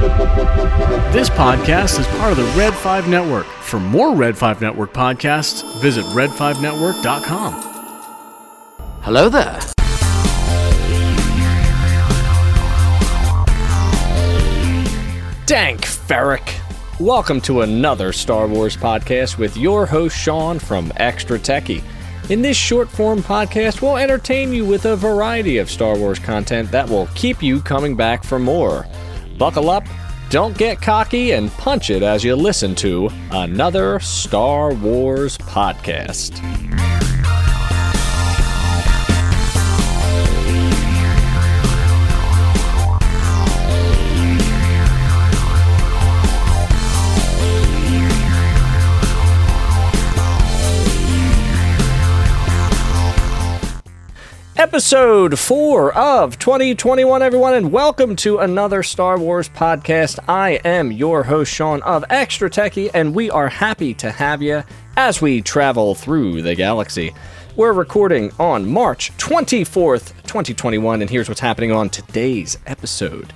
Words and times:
This 0.00 1.28
podcast 1.28 2.00
is 2.00 2.06
part 2.16 2.32
of 2.32 2.38
the 2.38 2.50
Red 2.58 2.72
5 2.72 3.06
Network. 3.06 3.44
For 3.44 3.78
more 3.78 4.14
Red 4.14 4.38
5 4.38 4.62
Network 4.62 4.94
podcasts, 4.94 5.78
visit 5.82 6.06
red5network.com. 6.06 7.52
Hello 9.02 9.28
there. 9.28 9.60
Dank 15.44 15.82
farrik. 15.82 16.58
Welcome 16.98 17.42
to 17.42 17.60
another 17.60 18.14
Star 18.14 18.48
Wars 18.48 18.78
podcast 18.78 19.36
with 19.36 19.54
your 19.58 19.84
host 19.84 20.16
Sean 20.16 20.58
from 20.58 20.90
Extra 20.96 21.38
Techy. 21.38 21.84
In 22.30 22.40
this 22.40 22.56
short 22.56 22.88
form 22.88 23.18
podcast, 23.18 23.82
we'll 23.82 23.98
entertain 23.98 24.54
you 24.54 24.64
with 24.64 24.86
a 24.86 24.96
variety 24.96 25.58
of 25.58 25.70
Star 25.70 25.98
Wars 25.98 26.18
content 26.18 26.70
that 26.70 26.88
will 26.88 27.08
keep 27.14 27.42
you 27.42 27.60
coming 27.60 27.94
back 27.94 28.24
for 28.24 28.38
more. 28.38 28.86
Buckle 29.40 29.70
up, 29.70 29.86
don't 30.28 30.54
get 30.58 30.82
cocky, 30.82 31.30
and 31.30 31.50
punch 31.52 31.88
it 31.88 32.02
as 32.02 32.22
you 32.22 32.36
listen 32.36 32.74
to 32.74 33.08
another 33.30 33.98
Star 33.98 34.74
Wars 34.74 35.38
podcast. 35.38 36.99
Episode 54.72 55.36
4 55.36 55.92
of 55.98 56.38
2021, 56.38 57.22
everyone, 57.22 57.54
and 57.54 57.72
welcome 57.72 58.14
to 58.14 58.38
another 58.38 58.84
Star 58.84 59.18
Wars 59.18 59.48
podcast. 59.48 60.20
I 60.28 60.60
am 60.64 60.92
your 60.92 61.24
host, 61.24 61.52
Sean 61.52 61.82
of 61.82 62.04
Extra 62.08 62.48
Techy, 62.48 62.88
and 62.94 63.12
we 63.12 63.28
are 63.32 63.48
happy 63.48 63.94
to 63.94 64.12
have 64.12 64.42
you 64.42 64.62
as 64.96 65.20
we 65.20 65.42
travel 65.42 65.96
through 65.96 66.42
the 66.42 66.54
galaxy. 66.54 67.12
We're 67.56 67.72
recording 67.72 68.30
on 68.38 68.70
March 68.70 69.10
24th, 69.18 70.14
2021, 70.22 71.00
and 71.02 71.10
here's 71.10 71.28
what's 71.28 71.40
happening 71.40 71.72
on 71.72 71.90
today's 71.90 72.56
episode. 72.64 73.32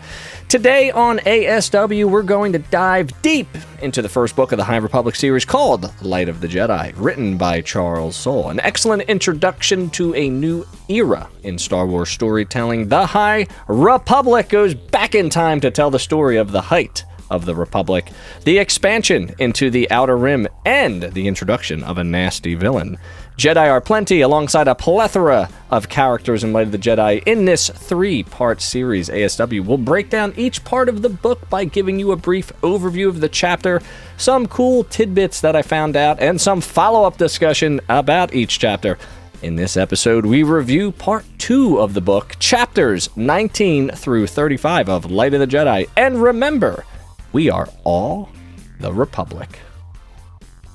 Today 0.55 0.93
on 0.93 1.19
ASW, 1.19 2.05
we're 2.05 2.23
going 2.23 2.53
to 2.53 2.61
dive 2.61 3.11
deep 3.23 3.49
into 3.83 4.01
the 4.03 4.09
first 4.09 4.37
book 4.37 4.53
of 4.53 4.57
the 4.57 4.63
High 4.63 4.77
Republic 4.77 5.17
series 5.17 5.45
called 5.45 5.93
Light 6.01 6.29
of 6.29 6.41
the 6.41 6.47
Jedi, 6.47 6.95
written 6.97 7.37
by 7.37 7.61
Charles 7.61 8.15
Soule. 8.15 8.51
An 8.51 8.61
excellent 8.61 9.03
introduction 9.09 9.91
to 9.91 10.15
a 10.15 10.29
new 10.29 10.65
era 10.89 11.29
in 11.43 11.59
Star 11.59 11.89
Wars 11.89 12.11
storytelling. 12.11 12.87
The 12.87 13.05
High 13.05 13.49
Republic 13.67 14.49
goes 14.49 14.75
back 14.75 15.17
in 15.17 15.29
time 15.29 15.61
to 15.61 15.73
tell 15.73 15.91
the 15.91 15.99
story 15.99 16.37
of 16.37 16.53
the 16.53 16.61
height 16.61 17.05
of 17.31 17.47
the 17.47 17.55
Republic, 17.57 18.11
the 18.45 18.59
expansion 18.59 19.35
into 19.41 19.71
the 19.71 19.91
Outer 19.91 20.17
Rim, 20.17 20.47
and 20.65 21.03
the 21.03 21.27
introduction 21.27 21.83
of 21.83 21.99
a 21.99 22.05
nasty 22.05 22.55
villain. 22.55 22.97
Jedi 23.37 23.69
are 23.69 23.81
plenty, 23.81 24.21
alongside 24.21 24.69
a 24.69 24.77
plethora 24.77 25.49
of 25.69 25.89
characters 25.89 26.45
in 26.45 26.53
Light 26.53 26.67
of 26.67 26.73
the 26.73 26.79
Jedi. 26.79 27.21
In 27.27 27.45
this 27.45 27.69
three 27.69 28.23
part 28.23 28.61
series, 28.63 29.09
ASW 29.09 29.67
will 29.67 29.77
break 29.77 30.09
down 30.09 30.33
each 30.37 30.63
part 30.63 30.89
of 30.89 31.03
the 31.03 31.09
book 31.09 31.51
by 31.51 31.65
giving 31.65 31.99
you 31.99 32.13
a 32.13 32.17
brief 32.17 32.53
overview 32.63 33.09
of 33.09 33.21
the 33.21 33.29
chapter, 33.29 33.83
some 34.17 34.47
cool 34.47 34.85
tidbits 34.85 35.41
that 35.41 35.57
I 35.57 35.63
found 35.63 35.97
out, 35.97 36.21
and 36.21 36.41
some 36.41 36.61
follow 36.61 37.05
up 37.05 37.17
discussion 37.19 37.81
about 37.89 38.33
each 38.33 38.61
chapter. 38.61 38.99
In 39.43 39.57
this 39.57 39.77
episode, 39.77 40.25
we 40.25 40.45
review 40.45 40.93
part 40.93 41.25
two 41.37 41.81
of 41.81 41.93
the 41.93 42.01
book, 42.01 42.37
chapters 42.39 43.09
19 43.17 43.91
through 43.91 44.29
35 44.29 44.89
of 44.89 45.11
Light 45.11 45.35
of 45.35 45.41
the 45.41 45.47
Jedi. 45.49 45.89
And 45.97 46.23
remember, 46.23 46.85
we 47.33 47.51
are 47.51 47.69
all 47.83 48.31
the 48.79 48.93
Republic. 48.93 49.59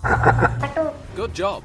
Good 1.16 1.34
job. 1.34 1.64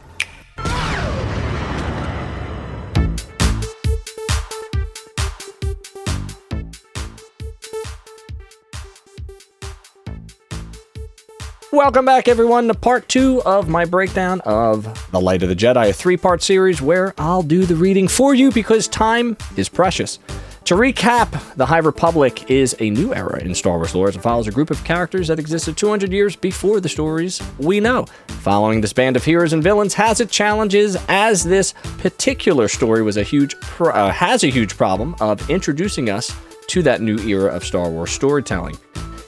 Welcome 11.75 12.05
back, 12.05 12.29
everyone, 12.29 12.69
to 12.69 12.75
part 12.75 13.09
two 13.09 13.43
of 13.43 13.69
my 13.69 13.85
breakdown 13.85 14.41
of 14.43 15.11
The 15.11 15.21
Light 15.21 15.43
of 15.43 15.49
the 15.49 15.57
Jedi, 15.57 15.89
a 15.89 15.93
three 15.93 16.17
part 16.17 16.41
series 16.41 16.81
where 16.81 17.13
I'll 17.19 17.43
do 17.43 17.67
the 17.67 17.75
reading 17.75 18.07
for 18.07 18.33
you 18.33 18.53
because 18.53 18.87
time 18.87 19.37
is 19.57 19.69
precious. 19.69 20.21
To 20.67 20.77
recap, 20.77 21.57
The 21.57 21.67
High 21.67 21.79
Republic 21.79 22.49
is 22.49 22.77
a 22.79 22.91
new 22.91 23.13
era 23.13 23.41
in 23.41 23.57
Star 23.57 23.79
Wars 23.79 23.93
lore 23.93 24.07
as 24.07 24.15
it 24.15 24.21
follows 24.21 24.47
a 24.47 24.53
group 24.53 24.71
of 24.71 24.85
characters 24.85 25.27
that 25.27 25.41
existed 25.41 25.77
200 25.77 26.13
years 26.13 26.37
before 26.37 26.79
the 26.79 26.89
stories 26.89 27.43
we 27.59 27.81
know. 27.81 28.07
Following 28.29 28.81
this 28.81 28.93
band 28.93 29.17
of 29.17 29.25
heroes 29.25 29.53
and 29.53 29.61
villains 29.61 29.95
has 29.95 30.21
its 30.21 30.33
challenges, 30.33 30.97
as 31.09 31.43
this 31.43 31.75
particular 31.99 32.69
story 32.69 33.03
was 33.03 33.17
a 33.17 33.25
huge 33.25 33.59
pro- 33.61 33.93
uh, 33.93 34.13
has 34.13 34.45
a 34.45 34.49
huge 34.49 34.77
problem 34.77 35.17
of 35.19 35.51
introducing 35.51 36.09
us 36.09 36.33
to 36.69 36.83
that 36.83 37.01
new 37.01 37.19
era 37.19 37.53
of 37.53 37.65
Star 37.65 37.91
Wars 37.91 38.13
storytelling. 38.13 38.79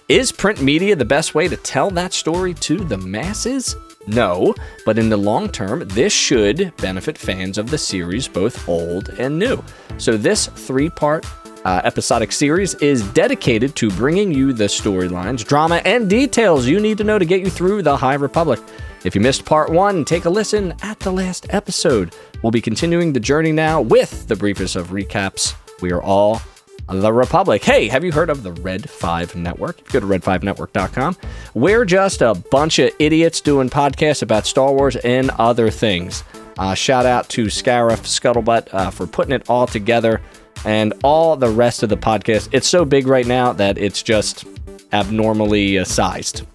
Is 0.08 0.30
print 0.30 0.62
media 0.62 0.94
the 0.94 1.04
best 1.04 1.34
way 1.34 1.48
to 1.48 1.56
tell 1.56 1.90
that 1.90 2.12
story 2.12 2.54
to 2.54 2.76
the 2.76 2.96
masses? 2.96 3.74
No, 4.06 4.54
but 4.84 4.98
in 4.98 5.08
the 5.08 5.16
long 5.16 5.48
term, 5.48 5.82
this 5.88 6.12
should 6.12 6.72
benefit 6.76 7.18
fans 7.18 7.58
of 7.58 7.70
the 7.70 7.78
series, 7.78 8.28
both 8.28 8.68
old 8.68 9.08
and 9.18 9.36
new. 9.36 9.60
So, 9.98 10.16
this 10.16 10.46
three 10.46 10.90
part 10.90 11.26
uh, 11.64 11.80
episodic 11.82 12.30
series 12.30 12.74
is 12.76 13.02
dedicated 13.14 13.74
to 13.76 13.90
bringing 13.90 14.30
you 14.30 14.52
the 14.52 14.66
storylines, 14.66 15.44
drama, 15.44 15.82
and 15.84 16.08
details 16.08 16.68
you 16.68 16.78
need 16.78 16.98
to 16.98 17.04
know 17.04 17.18
to 17.18 17.24
get 17.24 17.40
you 17.40 17.50
through 17.50 17.82
the 17.82 17.96
High 17.96 18.14
Republic. 18.14 18.60
If 19.02 19.16
you 19.16 19.20
missed 19.20 19.44
part 19.44 19.70
one, 19.70 20.04
take 20.04 20.24
a 20.24 20.30
listen 20.30 20.72
at 20.82 21.00
the 21.00 21.10
last 21.10 21.48
episode. 21.50 22.14
We'll 22.44 22.52
be 22.52 22.60
continuing 22.60 23.12
the 23.12 23.18
journey 23.18 23.50
now 23.50 23.80
with 23.80 24.28
the 24.28 24.36
briefest 24.36 24.76
of 24.76 24.90
recaps. 24.90 25.56
We 25.80 25.90
are 25.90 26.00
all 26.00 26.40
the 26.88 27.12
Republic. 27.12 27.64
Hey, 27.64 27.88
have 27.88 28.04
you 28.04 28.12
heard 28.12 28.30
of 28.30 28.42
the 28.42 28.52
Red 28.52 28.88
5 28.88 29.36
Network? 29.36 29.82
Go 29.90 30.00
to 30.00 30.06
red5network.com. 30.06 31.16
We're 31.54 31.84
just 31.84 32.22
a 32.22 32.34
bunch 32.34 32.78
of 32.78 32.90
idiots 32.98 33.40
doing 33.40 33.68
podcasts 33.68 34.22
about 34.22 34.46
Star 34.46 34.72
Wars 34.72 34.96
and 34.96 35.30
other 35.38 35.70
things. 35.70 36.22
Uh, 36.58 36.74
shout 36.74 37.04
out 37.04 37.28
to 37.30 37.46
Scarif 37.46 38.00
Scuttlebutt 38.06 38.72
uh, 38.72 38.90
for 38.90 39.06
putting 39.06 39.32
it 39.34 39.48
all 39.50 39.66
together 39.66 40.22
and 40.64 40.94
all 41.02 41.36
the 41.36 41.50
rest 41.50 41.82
of 41.82 41.88
the 41.88 41.96
podcast. 41.96 42.48
It's 42.52 42.68
so 42.68 42.84
big 42.84 43.06
right 43.06 43.26
now 43.26 43.52
that 43.52 43.78
it's 43.78 44.02
just 44.02 44.44
abnormally 44.92 45.78
uh, 45.78 45.84
sized. 45.84 46.46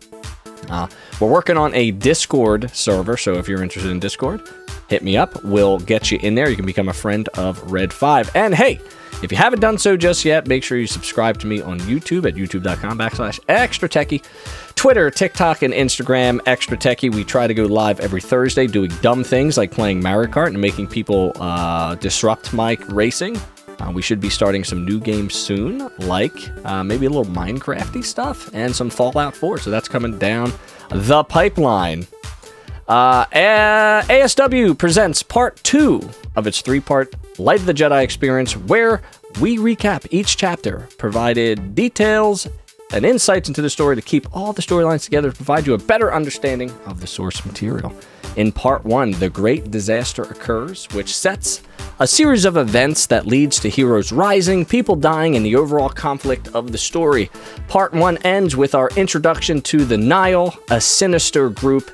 Uh, 0.70 0.88
we're 1.20 1.30
working 1.30 1.58
on 1.58 1.74
a 1.76 1.92
Discord 1.92 2.72
server, 2.74 3.18
so 3.18 3.34
if 3.34 3.48
you're 3.48 3.62
interested 3.62 3.92
in 3.92 4.00
Discord, 4.00 4.42
hit 4.92 5.04
me 5.04 5.16
up. 5.16 5.42
We'll 5.44 5.80
get 5.80 6.12
you 6.12 6.20
in 6.22 6.36
there. 6.36 6.50
You 6.50 6.58
can 6.58 6.66
become 6.66 6.90
a 6.90 6.94
friend 6.94 7.28
of 7.30 7.72
Red 7.72 7.94
5. 7.94 8.36
And 8.36 8.54
hey, 8.54 8.82
if 9.24 9.32
you 9.32 9.38
haven't 9.38 9.62
done 9.62 9.78
so 9.78 9.96
just 9.96 10.26
yet, 10.26 10.48
make 10.48 10.64
sure 10.66 10.78
you 10.78 10.86
subscribe 10.86 11.40
to 11.40 11.48
me 11.48 11.62
on 11.62 11.80
YouTube 11.82 12.28
at 12.28 12.36
youtube.com 12.36 13.00
backslash 13.00 13.40
extra 13.48 13.88
techy. 13.88 14.22
Twitter, 14.76 15.10
TikTok, 15.10 15.62
and 15.62 15.74
Instagram, 15.74 16.42
extra 16.46 16.76
techy. 16.76 17.10
We 17.10 17.24
try 17.24 17.48
to 17.48 17.54
go 17.54 17.66
live 17.68 18.02
every 18.02 18.20
Thursday 18.20 18.68
doing 18.68 18.92
dumb 19.02 19.24
things 19.24 19.58
like 19.58 19.72
playing 19.72 20.04
Mario 20.04 20.30
Kart 20.30 20.48
and 20.48 20.60
making 20.60 20.88
people 20.88 21.32
uh, 21.36 21.96
disrupt 21.96 22.52
my 22.52 22.78
racing. 22.90 23.38
Uh, 23.80 23.92
we 23.94 24.02
should 24.02 24.20
be 24.20 24.30
starting 24.30 24.66
some 24.66 24.84
new 24.84 25.00
games 25.00 25.36
soon, 25.36 25.90
like 26.00 26.36
uh, 26.66 26.84
maybe 26.84 27.06
a 27.06 27.10
little 27.10 27.34
Minecrafty 27.34 28.04
stuff 28.04 28.50
and 28.54 28.76
some 28.76 28.90
Fallout 28.90 29.36
4. 29.36 29.60
So 29.60 29.72
that's 29.72 29.88
coming 29.88 30.20
down 30.20 30.52
the 30.90 31.24
pipeline. 31.24 32.06
Uh, 32.92 33.26
ASW 34.10 34.78
presents 34.78 35.24
part 35.24 35.56
two 35.64 36.02
of 36.36 36.46
its 36.46 36.60
three 36.60 36.82
part 36.82 37.16
Light 37.40 37.62
of 37.62 37.66
the 37.66 37.74
Jedi 37.74 38.04
experience, 38.04 38.58
where 38.58 39.02
we 39.40 39.58
recap 39.58 40.06
each 40.12 40.36
chapter, 40.36 40.90
provided 40.98 41.74
details 41.74 42.50
and 42.92 43.06
insights 43.06 43.48
into 43.48 43.62
the 43.62 43.70
story 43.70 43.96
to 43.96 44.02
keep 44.02 44.36
all 44.36 44.52
the 44.52 44.62
storylines 44.62 45.06
together 45.06 45.30
to 45.30 45.36
provide 45.38 45.66
you 45.66 45.74
a 45.74 45.78
better 45.78 46.14
understanding 46.14 46.70
of 46.86 47.00
the 47.00 47.08
source 47.08 47.46
material. 47.46 47.96
In 48.36 48.52
part 48.52 48.84
one, 48.84 49.12
the 49.12 49.30
great 49.30 49.72
disaster 49.72 50.24
occurs, 50.24 50.90
which 50.92 51.16
sets 51.16 51.62
a 52.02 52.08
series 52.08 52.44
of 52.44 52.58
events 52.58 53.06
that 53.06 53.26
leads 53.26 53.58
to 53.62 53.70
heroes 53.70 54.12
rising, 54.12 54.66
people 54.66 54.98
dying, 54.98 55.38
and 55.38 55.46
the 55.46 55.56
overall 55.56 55.88
conflict 55.88 56.50
of 56.50 56.74
the 56.74 56.78
story. 56.78 57.32
Part 57.70 57.94
one 57.94 58.18
ends 58.18 58.58
with 58.58 58.76
our 58.76 58.90
introduction 58.98 59.62
to 59.62 59.86
the 59.86 59.98
Nihil, 59.98 60.54
a 60.70 60.82
sinister 60.82 61.50
group. 61.50 61.90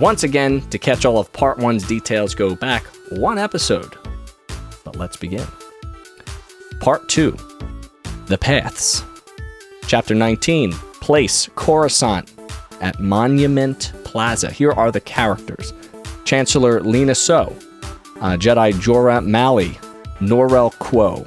Once 0.00 0.22
again, 0.22 0.62
to 0.70 0.78
catch 0.78 1.04
all 1.04 1.18
of 1.18 1.30
part 1.34 1.58
one's 1.58 1.86
details, 1.86 2.34
go 2.34 2.54
back 2.54 2.84
one 3.10 3.36
episode. 3.38 3.94
But 4.82 4.96
let's 4.96 5.16
begin. 5.16 5.46
Part 6.80 7.08
two 7.08 7.36
The 8.26 8.38
Paths. 8.38 9.04
Chapter 9.86 10.14
19 10.14 10.72
Place 11.00 11.50
Coruscant 11.54 12.32
at 12.80 12.98
Monument 12.98 13.92
Plaza. 14.04 14.50
Here 14.50 14.72
are 14.72 14.90
the 14.90 15.00
characters 15.00 15.74
Chancellor 16.24 16.80
Lina 16.80 17.14
Soh, 17.14 17.54
uh, 18.20 18.36
Jedi 18.38 18.72
Jora 18.74 19.24
Malli, 19.24 19.78
Norel 20.20 20.70
Quo. 20.78 21.26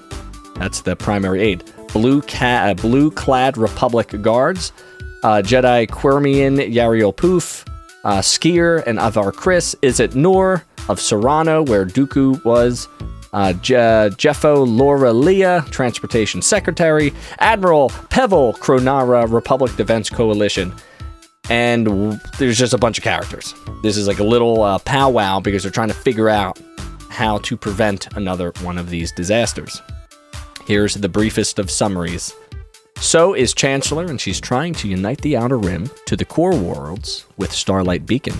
That's 0.56 0.81
the 0.81 0.96
primary 0.96 1.42
aide. 1.42 1.64
blue 1.90 2.22
ca- 2.24 2.74
uh, 2.75 3.10
clad 3.12 3.56
Republic 3.58 4.20
guards, 4.24 4.72
uh, 5.24 5.44
Jedi 5.44 5.88
Quermian 5.88 6.58
Yarael 6.74 7.16
Poof, 7.16 7.66
uh, 8.04 8.20
Skier 8.20 8.86
and 8.86 9.00
Avar 9.00 9.32
Kriss, 9.32 9.76
Izzet 9.82 10.16
Noor 10.16 10.64
of 10.90 11.00
Serenno, 11.00 11.68
where 11.68 11.86
Dooku 11.86 12.44
was, 12.44 12.88
uh, 13.32 13.54
Je- 13.54 14.10
Jeffo 14.18 14.66
Laura 14.66 15.14
Leah, 15.14 15.66
Transportation 15.72 16.42
Secretary, 16.42 17.14
Admiral 17.40 17.90
Pevel 18.10 18.54
Kronara, 18.54 19.32
Republic 19.32 19.76
Defense 19.76 20.10
Coalition. 20.10 20.74
And 21.50 21.86
w- 21.86 22.20
there's 22.38 22.58
just 22.58 22.74
a 22.74 22.78
bunch 22.78 22.98
of 22.98 23.04
characters. 23.04 23.54
This 23.82 23.98
is 23.98 24.08
like 24.08 24.20
a 24.20 24.24
little 24.24 24.62
uh, 24.64 24.80
powwow 24.80 25.40
because 25.40 25.64
they're 25.64 25.72
trying 25.72 25.88
to 25.90 25.94
figure 25.94 26.30
out 26.30 26.60
how 27.10 27.38
to 27.40 27.56
prevent 27.58 28.16
another 28.16 28.52
one 28.62 28.78
of 28.78 28.90
these 28.90 29.12
disasters. 29.12 29.82
Here's 30.66 30.94
the 30.96 31.10
briefest 31.10 31.60
of 31.60 31.70
summaries. 31.70 32.34
Soh 33.04 33.34
is 33.34 33.54
Chancellor, 33.54 34.06
and 34.06 34.20
she's 34.20 34.40
trying 34.40 34.74
to 34.76 34.88
unite 34.88 35.20
the 35.20 35.36
Outer 35.36 35.58
Rim 35.58 35.92
to 36.06 36.16
the 36.16 36.24
core 36.24 36.56
worlds 36.56 37.26
with 37.36 37.52
Starlight 37.52 38.06
Beacon. 38.06 38.40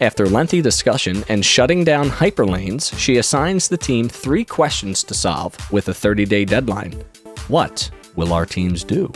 After 0.00 0.26
lengthy 0.26 0.60
discussion 0.60 1.22
and 1.28 1.44
shutting 1.44 1.84
down 1.84 2.10
hyperlanes, 2.10 2.92
she 2.98 3.18
assigns 3.18 3.68
the 3.68 3.76
team 3.76 4.08
three 4.08 4.44
questions 4.44 5.04
to 5.04 5.14
solve 5.14 5.56
with 5.70 5.88
a 5.88 5.94
30 5.94 6.24
day 6.24 6.44
deadline. 6.44 7.00
What 7.46 7.88
will 8.16 8.32
our 8.32 8.44
teams 8.44 8.82
do? 8.82 9.12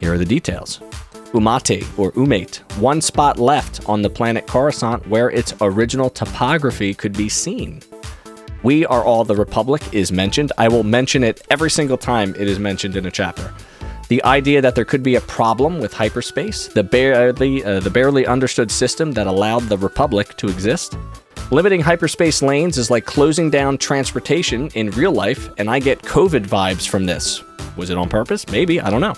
Here 0.00 0.12
are 0.12 0.18
the 0.18 0.24
details. 0.24 0.80
Umate, 1.32 1.86
or 1.96 2.10
Umate, 2.12 2.58
one 2.78 3.00
spot 3.00 3.38
left 3.38 3.88
on 3.88 4.02
the 4.02 4.10
planet 4.10 4.48
Coruscant 4.48 5.06
where 5.06 5.30
its 5.30 5.54
original 5.60 6.10
topography 6.10 6.94
could 6.94 7.16
be 7.16 7.28
seen. 7.28 7.80
We 8.64 8.84
Are 8.86 9.04
All 9.04 9.24
the 9.24 9.36
Republic 9.36 9.82
is 9.92 10.10
mentioned. 10.10 10.50
I 10.58 10.66
will 10.66 10.82
mention 10.82 11.22
it 11.22 11.46
every 11.48 11.70
single 11.70 11.96
time 11.96 12.34
it 12.34 12.48
is 12.48 12.58
mentioned 12.58 12.96
in 12.96 13.06
a 13.06 13.10
chapter. 13.10 13.54
The 14.10 14.24
idea 14.24 14.60
that 14.60 14.74
there 14.74 14.84
could 14.84 15.04
be 15.04 15.14
a 15.14 15.20
problem 15.20 15.78
with 15.78 15.94
hyperspace, 15.94 16.66
the 16.66 16.82
barely, 16.82 17.64
uh, 17.64 17.78
the 17.78 17.90
barely 17.90 18.26
understood 18.26 18.68
system 18.68 19.12
that 19.12 19.28
allowed 19.28 19.62
the 19.68 19.78
Republic 19.78 20.36
to 20.38 20.48
exist. 20.48 20.98
Limiting 21.52 21.80
hyperspace 21.80 22.42
lanes 22.42 22.76
is 22.76 22.90
like 22.90 23.04
closing 23.04 23.50
down 23.50 23.78
transportation 23.78 24.66
in 24.74 24.90
real 24.90 25.12
life, 25.12 25.48
and 25.58 25.70
I 25.70 25.78
get 25.78 26.02
COVID 26.02 26.44
vibes 26.44 26.88
from 26.88 27.06
this. 27.06 27.44
Was 27.76 27.90
it 27.90 27.98
on 27.98 28.08
purpose? 28.08 28.48
Maybe, 28.48 28.80
I 28.80 28.90
don't 28.90 29.00
know. 29.00 29.14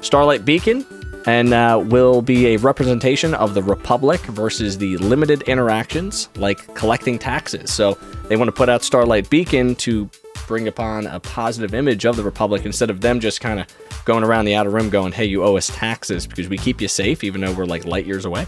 Starlight 0.00 0.44
Beacon, 0.44 0.84
and 1.26 1.54
uh, 1.54 1.80
will 1.86 2.20
be 2.20 2.48
a 2.48 2.56
representation 2.56 3.34
of 3.34 3.54
the 3.54 3.62
Republic 3.62 4.20
versus 4.22 4.76
the 4.76 4.96
limited 4.96 5.42
interactions 5.42 6.28
like 6.34 6.74
collecting 6.74 7.16
taxes. 7.16 7.72
So 7.72 7.96
they 8.28 8.34
want 8.34 8.48
to 8.48 8.52
put 8.52 8.68
out 8.68 8.82
Starlight 8.82 9.30
Beacon 9.30 9.76
to 9.76 10.10
bring 10.52 10.68
upon 10.68 11.06
a 11.06 11.18
positive 11.18 11.72
image 11.72 12.04
of 12.04 12.14
the 12.14 12.22
Republic 12.22 12.66
instead 12.66 12.90
of 12.90 13.00
them 13.00 13.20
just 13.20 13.40
kind 13.40 13.58
of 13.58 13.66
going 14.04 14.22
around 14.22 14.44
the 14.44 14.54
outer 14.54 14.68
rim 14.68 14.90
going, 14.90 15.10
hey, 15.10 15.24
you 15.24 15.42
owe 15.42 15.56
us 15.56 15.68
taxes 15.74 16.26
because 16.26 16.46
we 16.46 16.58
keep 16.58 16.78
you 16.78 16.88
safe 16.88 17.24
even 17.24 17.40
though 17.40 17.54
we're 17.54 17.64
like 17.64 17.86
light 17.86 18.04
years 18.04 18.26
away. 18.26 18.44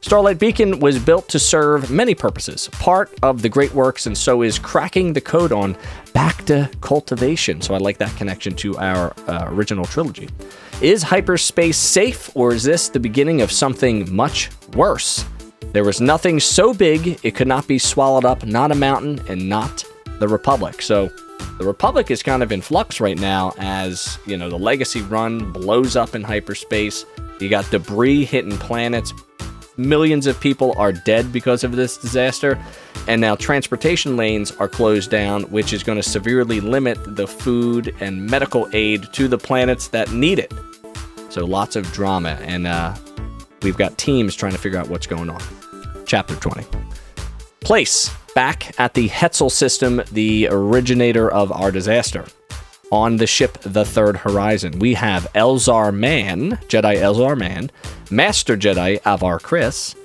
Starlight 0.00 0.38
Beacon 0.38 0.78
was 0.78 0.96
built 0.96 1.28
to 1.30 1.40
serve 1.40 1.90
many 1.90 2.14
purposes, 2.14 2.68
part 2.74 3.12
of 3.24 3.42
the 3.42 3.48
great 3.48 3.74
works, 3.74 4.06
and 4.06 4.16
so 4.16 4.42
is 4.42 4.60
cracking 4.60 5.12
the 5.12 5.20
code 5.20 5.50
on 5.50 5.76
Bacta 6.14 6.70
cultivation. 6.80 7.60
So 7.60 7.74
I 7.74 7.78
like 7.78 7.98
that 7.98 8.14
connection 8.16 8.54
to 8.54 8.78
our 8.78 9.12
uh, 9.26 9.46
original 9.48 9.86
trilogy. 9.86 10.28
Is 10.80 11.02
hyperspace 11.02 11.76
safe, 11.76 12.30
or 12.36 12.54
is 12.54 12.62
this 12.62 12.88
the 12.88 13.00
beginning 13.00 13.42
of 13.42 13.50
something 13.50 14.14
much 14.14 14.50
worse? 14.74 15.24
There 15.72 15.82
was 15.82 16.00
nothing 16.00 16.38
so 16.38 16.72
big 16.72 17.18
it 17.24 17.34
could 17.34 17.48
not 17.48 17.66
be 17.66 17.80
swallowed 17.80 18.24
up, 18.24 18.46
not 18.46 18.70
a 18.70 18.76
mountain, 18.76 19.20
and 19.28 19.48
not 19.48 19.84
the 20.20 20.28
Republic. 20.28 20.80
So 20.80 21.10
the 21.58 21.64
Republic 21.64 22.10
is 22.10 22.22
kind 22.22 22.42
of 22.42 22.50
in 22.50 22.60
flux 22.60 23.00
right 23.00 23.18
now 23.18 23.52
as, 23.58 24.18
you 24.26 24.36
know, 24.36 24.50
the 24.50 24.58
legacy 24.58 25.02
run 25.02 25.52
blows 25.52 25.96
up 25.96 26.14
in 26.14 26.22
hyperspace. 26.22 27.06
You 27.40 27.48
got 27.48 27.70
debris 27.70 28.24
hitting 28.24 28.56
planets, 28.58 29.12
millions 29.76 30.26
of 30.26 30.40
people 30.40 30.74
are 30.76 30.92
dead 30.92 31.32
because 31.32 31.64
of 31.64 31.76
this 31.76 31.96
disaster, 31.96 32.58
and 33.06 33.20
now 33.20 33.36
transportation 33.36 34.16
lanes 34.16 34.52
are 34.52 34.68
closed 34.68 35.10
down, 35.10 35.42
which 35.44 35.72
is 35.72 35.82
going 35.82 35.96
to 35.96 36.02
severely 36.02 36.60
limit 36.60 36.98
the 37.16 37.26
food 37.26 37.94
and 38.00 38.26
medical 38.26 38.68
aid 38.72 39.12
to 39.12 39.28
the 39.28 39.38
planets 39.38 39.88
that 39.88 40.12
need 40.12 40.38
it. 40.38 40.52
So 41.28 41.44
lots 41.44 41.76
of 41.76 41.90
drama, 41.92 42.38
and 42.42 42.66
uh, 42.66 42.94
we've 43.62 43.76
got 43.76 43.98
teams 43.98 44.34
trying 44.34 44.52
to 44.52 44.58
figure 44.58 44.78
out 44.78 44.88
what's 44.88 45.06
going 45.06 45.30
on. 45.30 45.42
Chapter 46.06 46.36
20. 46.36 46.64
Place 47.64 48.14
back 48.34 48.78
at 48.78 48.92
the 48.92 49.08
Hetzal 49.08 49.50
system, 49.50 50.02
the 50.12 50.48
originator 50.50 51.30
of 51.30 51.50
our 51.50 51.70
disaster. 51.70 52.26
On 52.92 53.16
the 53.16 53.26
ship 53.26 53.56
The 53.62 53.86
Third 53.86 54.18
Horizon, 54.18 54.78
we 54.78 54.92
have 54.92 55.26
Elzar 55.32 55.92
Mann, 55.92 56.58
Jedi 56.68 56.96
Elzar 56.98 57.38
Mann, 57.38 57.70
Master 58.10 58.58
Jedi 58.58 59.00
Avar 59.06 59.38
Kriss, 59.38 59.96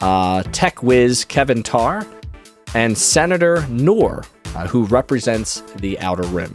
uh, 0.00 0.42
Tech 0.50 0.82
Wiz 0.82 1.24
Keven 1.24 1.62
Tarr, 1.62 2.04
and 2.74 2.98
Senator 2.98 3.64
Noor, 3.68 4.24
uh, 4.56 4.66
who 4.66 4.84
represents 4.86 5.60
the 5.76 5.96
Outer 6.00 6.26
Rim. 6.26 6.52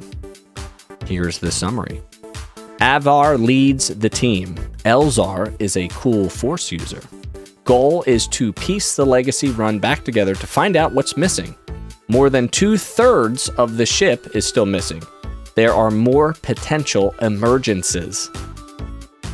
Here's 1.06 1.40
the 1.40 1.52
summary 1.52 2.02
Avar 2.82 3.38
leads 3.38 3.88
the 3.88 4.10
team. 4.10 4.56
Elzar 4.84 5.56
is 5.62 5.78
a 5.78 5.88
cool 5.88 6.28
Force 6.28 6.70
user. 6.70 7.02
Goal 7.70 8.04
is 8.08 8.26
to 8.30 8.52
piece 8.52 8.96
the 8.96 9.06
Legacy 9.06 9.52
run 9.52 9.78
back 9.78 10.04
together 10.04 10.34
to 10.34 10.48
find 10.48 10.76
out 10.76 10.92
what's 10.92 11.16
missing. 11.16 11.56
More 12.08 12.32
than 12.32 12.48
two 12.48 12.78
thirds 12.78 13.48
of 13.50 13.78
the 13.78 13.86
ship 13.86 14.36
is 14.36 14.44
still 14.44 14.66
missing. 14.66 15.04
There 15.54 15.72
are 15.72 15.92
more 15.92 16.34
potential 16.42 17.14
emergences. 17.20 18.28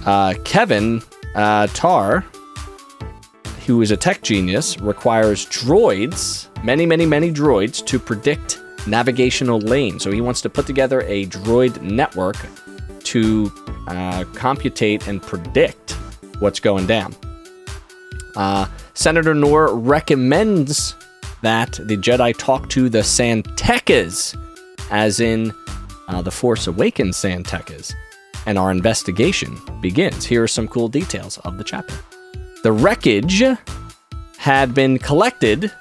Uh, 0.05 0.33
Keven 0.43 1.01
uh, 1.33 1.67
Tarr, 1.67 2.25
who 3.65 3.81
is 3.81 3.91
a 3.91 3.95
tech 3.95 4.21
genius, 4.21 4.77
requires 4.81 5.45
droids, 5.45 6.49
many, 6.61 6.85
many, 6.85 7.05
many 7.05 7.31
droids, 7.31 7.85
to 7.85 7.97
predict 7.97 8.59
navigational 8.85 9.61
lanes. 9.61 10.03
So 10.03 10.11
he 10.11 10.19
wants 10.19 10.41
to 10.41 10.49
put 10.49 10.67
together 10.67 11.03
a 11.03 11.25
droid 11.27 11.81
network 11.81 12.35
to 13.05 13.49
uh, 13.87 14.25
computate 14.33 15.07
and 15.07 15.21
predict 15.21 15.93
what's 16.39 16.59
going 16.59 16.85
down. 16.85 17.15
Uh, 18.35 18.67
Senator 18.93 19.33
Noor 19.33 19.75
recommends 19.75 20.95
that 21.41 21.73
the 21.83 21.97
Jedi 21.97 22.35
talk 22.37 22.69
to 22.69 22.89
the 22.89 23.03
San 23.03 23.43
Tekkas, 23.43 24.35
as 24.91 25.19
in 25.19 25.53
uh, 26.07 26.21
the 26.21 26.31
Force 26.31 26.67
Awakens 26.67 27.17
San 27.17 27.43
Tekkas, 27.43 27.93
and 28.45 28.57
our 28.57 28.71
investigation 28.71 29.57
begins. 29.81 30.25
Here 30.25 30.43
are 30.43 30.47
some 30.47 30.67
cool 30.67 30.87
details 30.87 31.37
of 31.39 31.57
the 31.57 31.63
chapter. 31.63 31.95
The 32.63 32.71
wreckage 32.71 33.43
had 34.37 34.73
been 34.73 34.97
collected 34.97 35.71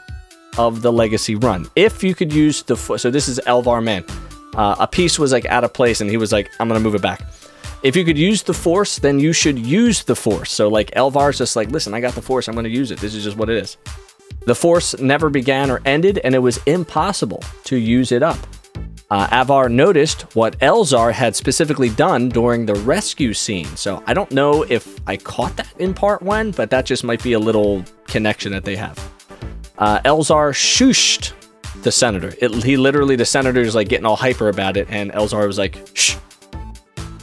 of 0.58 0.82
the 0.82 0.92
Legacy 0.92 1.34
run. 1.34 1.66
If 1.76 2.02
you 2.02 2.14
could 2.14 2.32
use 2.32 2.62
the 2.62 2.76
so 2.76 3.10
this 3.10 3.28
is 3.28 3.40
Elzar 3.46 3.82
Mann. 3.82 4.04
Uh, 4.54 4.76
a 4.78 4.86
piece 4.86 5.18
was 5.18 5.32
like 5.32 5.46
out 5.46 5.64
of 5.64 5.72
place, 5.72 6.00
and 6.00 6.08
he 6.08 6.16
was 6.16 6.30
like, 6.30 6.48
"I'm 6.60 6.68
gonna 6.68 6.80
move 6.80 6.94
it 6.94 7.02
back." 7.02 7.22
If 7.84 7.96
you 7.96 8.04
could 8.06 8.16
use 8.16 8.42
the 8.42 8.54
Force, 8.54 8.98
then 8.98 9.20
you 9.20 9.34
should 9.34 9.58
use 9.58 10.04
the 10.04 10.16
Force. 10.16 10.50
So 10.50 10.68
like 10.68 10.90
Elzar's 10.92 11.36
just 11.36 11.54
like, 11.54 11.70
"Listen, 11.70 11.92
I 11.92 12.00
got 12.00 12.14
the 12.14 12.22
Force. 12.22 12.48
I'm 12.48 12.54
gonna 12.54 12.70
use 12.70 12.90
it. 12.90 12.98
This 12.98 13.14
is 13.14 13.22
just 13.22 13.36
what 13.36 13.50
it 13.50 13.58
is." 13.58 13.76
The 14.46 14.54
Force 14.54 14.98
never 14.98 15.28
began 15.28 15.70
or 15.70 15.82
ended, 15.84 16.18
and 16.24 16.34
it 16.34 16.38
was 16.38 16.58
impossible 16.64 17.42
to 17.64 17.76
use 17.76 18.10
it 18.10 18.22
up. 18.22 18.38
Uh, 19.10 19.28
Avar 19.30 19.68
noticed 19.68 20.22
what 20.34 20.58
Elzar 20.60 21.12
had 21.12 21.36
specifically 21.36 21.90
done 21.90 22.30
during 22.30 22.64
the 22.64 22.74
rescue 22.74 23.34
scene. 23.34 23.76
So 23.76 24.02
I 24.06 24.14
don't 24.14 24.30
know 24.32 24.62
if 24.62 24.98
I 25.06 25.18
caught 25.18 25.54
that 25.56 25.72
in 25.78 25.92
part 25.92 26.22
one, 26.22 26.52
but 26.52 26.70
that 26.70 26.86
just 26.86 27.04
might 27.04 27.22
be 27.22 27.34
a 27.34 27.38
little 27.38 27.84
connection 28.06 28.50
that 28.52 28.64
they 28.64 28.76
have. 28.76 28.98
Uh, 29.76 30.00
Elzar 30.00 30.52
shushed 30.54 31.34
the 31.82 31.92
senator. 31.92 32.32
It, 32.40 32.50
he 32.64 32.78
literally, 32.78 33.14
the 33.14 33.26
senator 33.26 33.60
is 33.60 33.74
like 33.74 33.90
getting 33.90 34.06
all 34.06 34.16
hyper 34.16 34.48
about 34.48 34.78
it, 34.78 34.88
and 34.88 35.12
Elzar 35.12 35.46
was 35.46 35.58
like, 35.58 35.78
shh, 35.92 36.16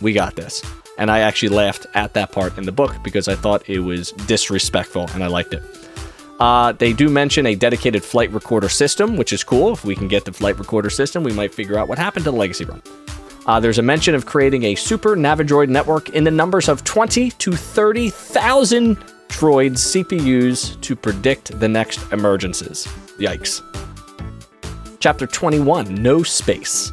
we 0.01 0.13
got 0.13 0.35
this. 0.35 0.61
And 0.97 1.09
I 1.09 1.19
actually 1.19 1.49
laughed 1.49 1.87
at 1.93 2.13
that 2.13 2.31
part 2.31 2.57
in 2.57 2.65
the 2.65 2.71
book 2.71 2.95
because 3.03 3.27
I 3.27 3.35
thought 3.35 3.67
it 3.69 3.79
was 3.79 4.11
disrespectful 4.11 5.09
and 5.13 5.23
I 5.23 5.27
liked 5.27 5.53
it. 5.53 5.63
Uh, 6.39 6.71
they 6.71 6.91
do 6.91 7.07
mention 7.07 7.45
a 7.45 7.55
dedicated 7.55 8.03
flight 8.03 8.31
recorder 8.31 8.67
system, 8.67 9.15
which 9.15 9.31
is 9.31 9.43
cool. 9.43 9.73
If 9.73 9.85
we 9.85 9.95
can 9.95 10.07
get 10.07 10.25
the 10.25 10.33
flight 10.33 10.57
recorder 10.57 10.89
system, 10.89 11.23
we 11.23 11.33
might 11.33 11.53
figure 11.53 11.77
out 11.77 11.87
what 11.87 11.99
happened 11.99 12.25
to 12.25 12.31
the 12.31 12.37
Legacy 12.37 12.65
Run. 12.65 12.81
Uh, 13.45 13.59
there's 13.59 13.77
a 13.79 13.83
mention 13.83 14.15
of 14.15 14.25
creating 14.25 14.63
a 14.63 14.75
super 14.75 15.15
Navidroid 15.15 15.69
network 15.69 16.09
in 16.09 16.23
the 16.23 16.31
numbers 16.31 16.67
of 16.67 16.83
20 16.83 17.31
to 17.31 17.51
30,000 17.51 18.97
droids 19.29 20.03
CPUs 20.03 20.79
to 20.81 20.95
predict 20.95 21.59
the 21.59 21.67
next 21.67 22.11
emergencies. 22.11 22.85
Yikes. 23.17 23.61
Chapter 24.99 25.25
21 25.25 25.95
No 25.95 26.21
Space. 26.21 26.91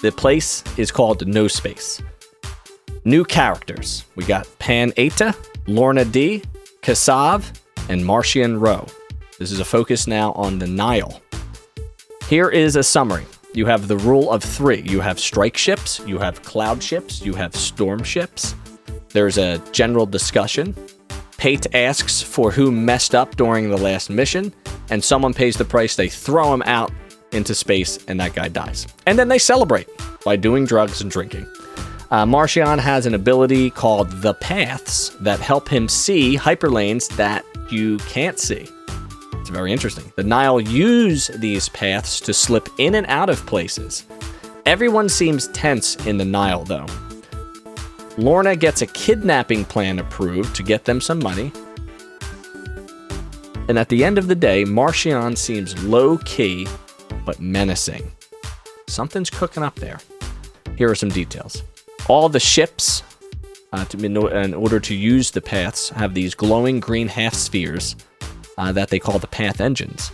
The 0.00 0.12
place 0.12 0.62
is 0.76 0.90
called 0.90 1.26
No 1.26 1.48
Space. 1.48 2.02
New 3.04 3.24
characters. 3.24 4.04
We 4.16 4.24
got 4.24 4.46
Pan 4.58 4.92
Eyta, 4.92 5.34
Lourna 5.66 6.10
Dee, 6.10 6.42
Kassav, 6.82 7.58
and 7.88 8.02
Marchion 8.02 8.60
Ro. 8.60 8.86
This 9.38 9.52
is 9.52 9.60
a 9.60 9.64
focus 9.64 10.06
now 10.06 10.32
on 10.32 10.58
the 10.58 10.66
Nihil. 10.66 11.22
Here 12.28 12.48
is 12.48 12.76
a 12.76 12.82
summary. 12.82 13.24
you 13.54 13.64
have 13.66 13.88
the 13.88 13.96
rule 13.96 14.30
of 14.30 14.42
three. 14.42 14.82
You 14.82 15.00
have 15.00 15.18
strike 15.18 15.56
ships, 15.56 16.00
you 16.06 16.18
have 16.18 16.42
cloud 16.42 16.82
ships, 16.82 17.24
you 17.24 17.34
have 17.34 17.56
storm 17.56 18.02
ships. 18.02 18.54
There's 19.08 19.38
a 19.38 19.58
general 19.72 20.04
discussion. 20.06 20.74
Pate 21.38 21.66
asks 21.74 22.20
for 22.20 22.50
who 22.50 22.70
messed 22.70 23.14
up 23.14 23.36
during 23.36 23.70
the 23.70 23.78
last 23.78 24.10
mission, 24.10 24.52
and 24.90 25.02
someone 25.02 25.32
pays 25.32 25.56
the 25.56 25.64
price. 25.64 25.96
They 25.96 26.08
throw 26.08 26.52
him 26.52 26.62
out 26.66 26.92
into 27.32 27.54
space, 27.54 27.98
and 28.06 28.20
that 28.20 28.34
guy 28.34 28.48
dies. 28.48 28.86
And 29.06 29.18
then 29.18 29.28
they 29.28 29.38
celebrate 29.38 29.88
by 30.24 30.36
doing 30.36 30.64
drugs 30.66 31.00
and 31.00 31.10
drinking. 31.10 31.46
Uh, 32.10 32.24
Marchion 32.24 32.78
has 32.78 33.04
an 33.04 33.12
ability 33.12 33.68
called 33.68 34.10
the 34.22 34.32
Paths 34.34 35.10
that 35.20 35.40
help 35.40 35.68
him 35.68 35.88
see 35.88 36.38
hyperlanes 36.38 37.14
that 37.16 37.44
you 37.70 37.98
can't 37.98 38.38
see. 38.38 38.66
It's 39.34 39.50
very 39.50 39.72
interesting. 39.72 40.10
The 40.16 40.22
Nihil 40.22 40.62
use 40.62 41.28
these 41.28 41.68
paths 41.68 42.18
to 42.20 42.32
slip 42.32 42.68
in 42.78 42.94
and 42.94 43.06
out 43.08 43.28
of 43.28 43.44
places. 43.44 44.04
Everyone 44.64 45.08
seems 45.08 45.48
tense 45.48 45.96
in 46.06 46.16
the 46.16 46.24
Nihil, 46.24 46.64
though. 46.64 46.86
Lourna 48.16 48.58
gets 48.58 48.80
a 48.80 48.86
kidnapping 48.86 49.66
plan 49.66 49.98
approved 49.98 50.56
to 50.56 50.62
get 50.62 50.86
them 50.86 51.02
some 51.02 51.18
money. 51.18 51.52
And 53.68 53.78
at 53.78 53.90
the 53.90 54.02
end 54.02 54.16
of 54.16 54.28
the 54.28 54.34
day, 54.34 54.64
Marchion 54.64 55.36
seems 55.36 55.82
low 55.84 56.16
key 56.18 56.66
but 57.26 57.38
menacing. 57.38 58.10
Something's 58.86 59.28
cooking 59.28 59.62
up 59.62 59.74
there. 59.76 59.98
Here 60.76 60.90
are 60.90 60.94
some 60.94 61.10
details. 61.10 61.62
All 62.08 62.28
the 62.30 62.40
ships, 62.40 63.02
uh, 63.72 63.84
to, 63.84 64.04
in 64.04 64.54
order 64.54 64.80
to 64.80 64.94
use 64.94 65.30
the 65.30 65.42
paths, 65.42 65.90
have 65.90 66.14
these 66.14 66.34
glowing 66.34 66.80
green 66.80 67.06
half 67.06 67.34
spheres 67.34 67.96
uh, 68.56 68.72
that 68.72 68.88
they 68.88 68.98
call 68.98 69.18
the 69.18 69.26
path 69.26 69.60
engines. 69.60 70.10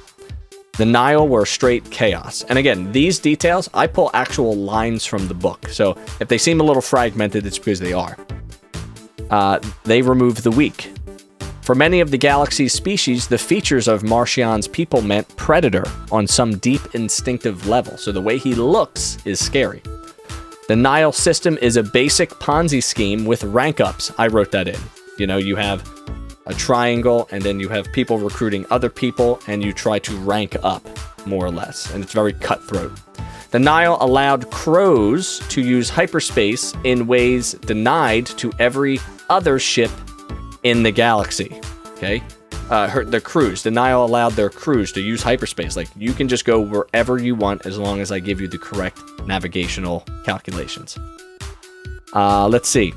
The 0.76 0.84
Nihil 0.84 1.28
were 1.28 1.46
straight 1.46 1.88
chaos. 1.92 2.42
And 2.48 2.58
again, 2.58 2.90
these 2.90 3.20
details, 3.20 3.70
I 3.72 3.86
pull 3.86 4.10
actual 4.12 4.56
lines 4.56 5.06
from 5.06 5.28
the 5.28 5.34
book. 5.34 5.68
So 5.68 5.96
if 6.18 6.26
they 6.26 6.36
seem 6.36 6.60
a 6.60 6.64
little 6.64 6.82
fragmented, 6.82 7.46
it's 7.46 7.58
because 7.58 7.78
they 7.78 7.92
are. 7.92 8.18
Uh, 9.30 9.60
they 9.84 10.02
remove 10.02 10.42
the 10.42 10.50
weak. 10.50 10.92
For 11.62 11.76
many 11.76 12.00
of 12.00 12.10
the 12.10 12.18
galaxy's 12.18 12.72
species, 12.72 13.28
the 13.28 13.38
features 13.38 13.86
of 13.86 14.02
Marchion's 14.02 14.66
people 14.66 15.00
meant 15.00 15.28
predator 15.36 15.84
on 16.10 16.26
some 16.26 16.58
deep 16.58 16.94
instinctive 16.94 17.68
level. 17.68 17.96
So 17.96 18.10
the 18.10 18.20
way 18.20 18.36
he 18.36 18.56
looks 18.56 19.16
is 19.24 19.38
scary. 19.38 19.80
The 20.66 20.76
Nihil 20.76 21.12
system 21.12 21.58
is 21.60 21.76
a 21.76 21.82
basic 21.82 22.30
Ponzi 22.30 22.82
scheme 22.82 23.26
with 23.26 23.44
rank 23.44 23.80
ups. 23.80 24.10
I 24.16 24.28
wrote 24.28 24.50
that 24.52 24.66
in. 24.66 24.80
You 25.18 25.26
know, 25.26 25.36
you 25.36 25.56
have 25.56 25.86
a 26.46 26.54
triangle 26.54 27.28
and 27.30 27.42
then 27.42 27.60
you 27.60 27.68
have 27.68 27.92
people 27.92 28.16
recruiting 28.16 28.64
other 28.70 28.88
people 28.88 29.40
and 29.46 29.62
you 29.62 29.74
try 29.74 29.98
to 29.98 30.16
rank 30.20 30.56
up, 30.62 30.82
more 31.26 31.44
or 31.44 31.50
less. 31.50 31.92
And 31.92 32.02
it's 32.02 32.14
very 32.14 32.32
cutthroat. 32.32 32.92
The 33.50 33.58
Nihil 33.58 33.98
allowed 34.00 34.50
crows 34.50 35.40
to 35.50 35.60
use 35.60 35.90
hyperspace 35.90 36.72
in 36.84 37.06
ways 37.06 37.52
denied 37.52 38.24
to 38.38 38.50
every 38.58 39.00
other 39.28 39.58
ship 39.58 39.90
in 40.62 40.82
the 40.82 40.90
galaxy. 40.90 41.60
Okay? 41.88 42.22
Uh, 42.70 42.88
her, 42.88 43.04
their 43.04 43.20
crews. 43.20 43.64
Nihil 43.64 44.04
allowed 44.04 44.32
their 44.32 44.48
crews 44.48 44.90
to 44.92 45.00
use 45.00 45.22
hyperspace. 45.22 45.76
Like 45.76 45.88
you 45.96 46.12
can 46.12 46.28
just 46.28 46.44
go 46.44 46.60
wherever 46.60 47.18
you 47.18 47.34
want 47.34 47.66
as 47.66 47.78
long 47.78 48.00
as 48.00 48.10
I 48.10 48.20
give 48.20 48.40
you 48.40 48.48
the 48.48 48.58
correct 48.58 49.00
navigational 49.26 50.00
calculations. 50.24 50.98
Uh, 52.14 52.48
let's 52.48 52.68
see. 52.68 52.94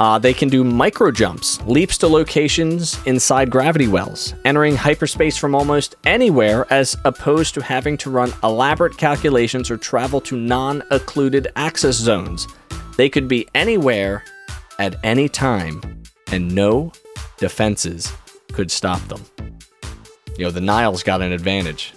Uh, 0.00 0.18
they 0.18 0.34
can 0.34 0.48
do 0.48 0.64
micro 0.64 1.12
jumps, 1.12 1.60
leaps 1.62 1.96
to 1.98 2.08
locations 2.08 2.98
inside 3.06 3.48
gravity 3.48 3.86
wells, 3.86 4.34
entering 4.44 4.74
hyperspace 4.74 5.36
from 5.36 5.54
almost 5.54 5.94
anywhere 6.04 6.66
as 6.70 6.96
opposed 7.04 7.54
to 7.54 7.62
having 7.62 7.96
to 7.96 8.10
run 8.10 8.32
elaborate 8.42 8.96
calculations 8.96 9.70
or 9.70 9.76
travel 9.76 10.20
to 10.20 10.36
non 10.36 10.82
occluded 10.90 11.46
access 11.54 11.94
zones. 11.94 12.48
They 12.96 13.08
could 13.08 13.28
be 13.28 13.48
anywhere 13.54 14.24
at 14.80 14.96
any 15.04 15.28
time, 15.28 16.02
and 16.32 16.52
no 16.52 16.92
defenses 17.38 18.12
could 18.52 18.70
stop 18.70 19.00
them. 19.08 19.22
You 20.36 20.44
know, 20.44 20.50
the 20.50 20.60
Nihil's 20.60 21.02
got 21.02 21.22
an 21.22 21.32
advantage, 21.32 21.94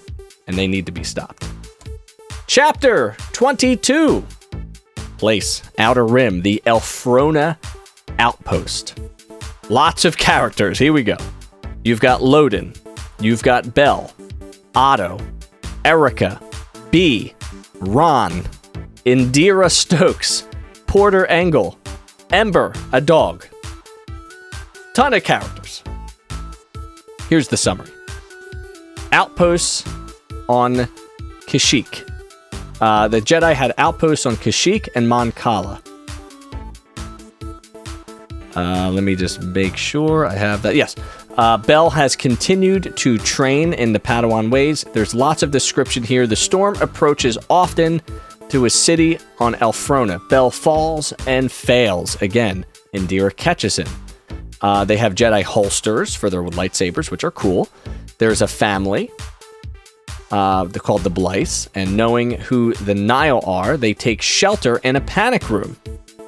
and 0.47 0.57
they 0.57 0.67
need 0.67 0.85
to 0.85 0.91
be 0.91 1.03
stopped. 1.03 1.47
Chapter 2.47 3.15
22 3.33 4.25
Place, 5.17 5.63
Outer 5.79 6.05
Rim, 6.05 6.41
the 6.41 6.61
Elphrona 6.65 7.57
Outpost. 8.19 8.99
Lots 9.69 10.05
of 10.05 10.17
characters. 10.17 10.77
Here 10.77 10.93
we 10.93 11.03
go. 11.03 11.17
You've 11.83 11.99
got 11.99 12.21
Loden, 12.21 12.77
you've 13.19 13.43
got 13.43 13.73
Bell, 13.73 14.13
Otto, 14.75 15.19
Erica, 15.85 16.41
B, 16.91 17.33
Ron, 17.79 18.43
Indeera 19.05 19.71
Stokes, 19.71 20.47
Porter 20.85 21.25
Engle, 21.27 21.77
Ember, 22.31 22.73
a 22.91 23.01
dog, 23.01 23.47
ton 24.97 25.13
of 25.13 25.23
characters. 25.23 25.83
Here's 27.29 27.47
the 27.49 27.55
summary 27.55 27.91
Outposts 29.11 29.87
on 30.49 30.87
Kashyyyk. 31.45 32.09
Uh, 32.81 33.07
the 33.07 33.21
Jedi 33.21 33.53
had 33.53 33.75
outposts 33.77 34.25
on 34.25 34.37
Kashyyyk 34.37 34.89
and 34.95 35.07
Mon. 35.07 35.31
Uh, 38.55 38.89
let 38.89 39.03
me 39.03 39.15
just 39.15 39.43
make 39.43 39.77
sure 39.77 40.25
I 40.25 40.33
have 40.33 40.63
that. 40.63 40.75
Yes. 40.75 40.95
Uh, 41.37 41.57
Bel 41.57 41.91
has 41.91 42.15
continued 42.15 42.97
to 42.97 43.19
train 43.19 43.73
in 43.73 43.93
the 43.93 43.99
Padawan 43.99 44.49
ways. 44.49 44.83
There's 44.93 45.13
lots 45.13 45.43
of 45.43 45.51
description 45.51 46.01
here. 46.01 46.25
The 46.25 46.35
storm 46.35 46.75
approaches 46.81 47.37
often 47.51 48.01
to 48.49 48.65
a 48.65 48.69
city 48.71 49.19
on 49.37 49.53
Elphrona. 49.55 50.27
Bell 50.27 50.49
falls 50.49 51.13
and 51.27 51.51
fails 51.51 52.19
again. 52.19 52.65
Indeera 52.95 53.35
catches 53.35 53.75
him. 53.75 53.87
Uh, 54.61 54.85
they 54.85 54.97
have 54.97 55.15
Jedi 55.15 55.43
holsters 55.43 56.15
for 56.15 56.29
their 56.29 56.41
lightsabers, 56.43 57.11
which 57.11 57.23
are 57.23 57.31
cool. 57.31 57.69
There's 58.17 58.41
a 58.41 58.47
family. 58.47 59.11
Uh, 60.31 60.65
they're 60.65 60.81
called 60.81 61.03
the 61.03 61.11
Blythes, 61.11 61.69
and 61.73 61.95
knowing 61.95 62.31
who 62.31 62.73
the 62.73 62.95
Nihil 62.95 63.41
are, 63.45 63.77
they 63.77 63.93
take 63.93 64.21
shelter 64.21 64.77
in 64.77 64.95
a 64.95 65.01
panic 65.01 65.49
room. 65.49 65.77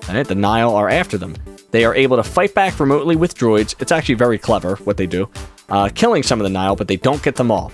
Right? 0.07 0.25
The 0.25 0.35
Nihil 0.35 0.73
are 0.73 0.89
after 0.89 1.17
them. 1.17 1.35
They 1.71 1.85
are 1.85 1.93
able 1.93 2.17
to 2.17 2.23
fight 2.23 2.53
back 2.53 2.79
remotely 2.79 3.15
with 3.15 3.35
droids. 3.35 3.75
It's 3.79 3.91
actually 3.91 4.15
very 4.15 4.37
clever 4.37 4.77
what 4.77 4.97
they 4.97 5.05
do, 5.05 5.29
uh, 5.69 5.89
killing 5.93 6.23
some 6.23 6.39
of 6.39 6.43
the 6.43 6.49
Nihil, 6.49 6.75
but 6.75 6.87
they 6.87 6.95
don't 6.95 7.21
get 7.21 7.35
them 7.35 7.51
all. 7.51 7.71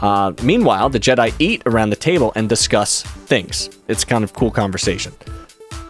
Uh, 0.00 0.32
meanwhile, 0.42 0.90
the 0.90 1.00
Jedi 1.00 1.32
eat 1.38 1.62
around 1.64 1.90
the 1.90 1.96
table 1.96 2.32
and 2.34 2.48
discuss 2.48 3.02
things. 3.02 3.70
It's 3.88 4.04
kind 4.04 4.24
of 4.24 4.34
cool 4.34 4.50
conversation. 4.50 5.12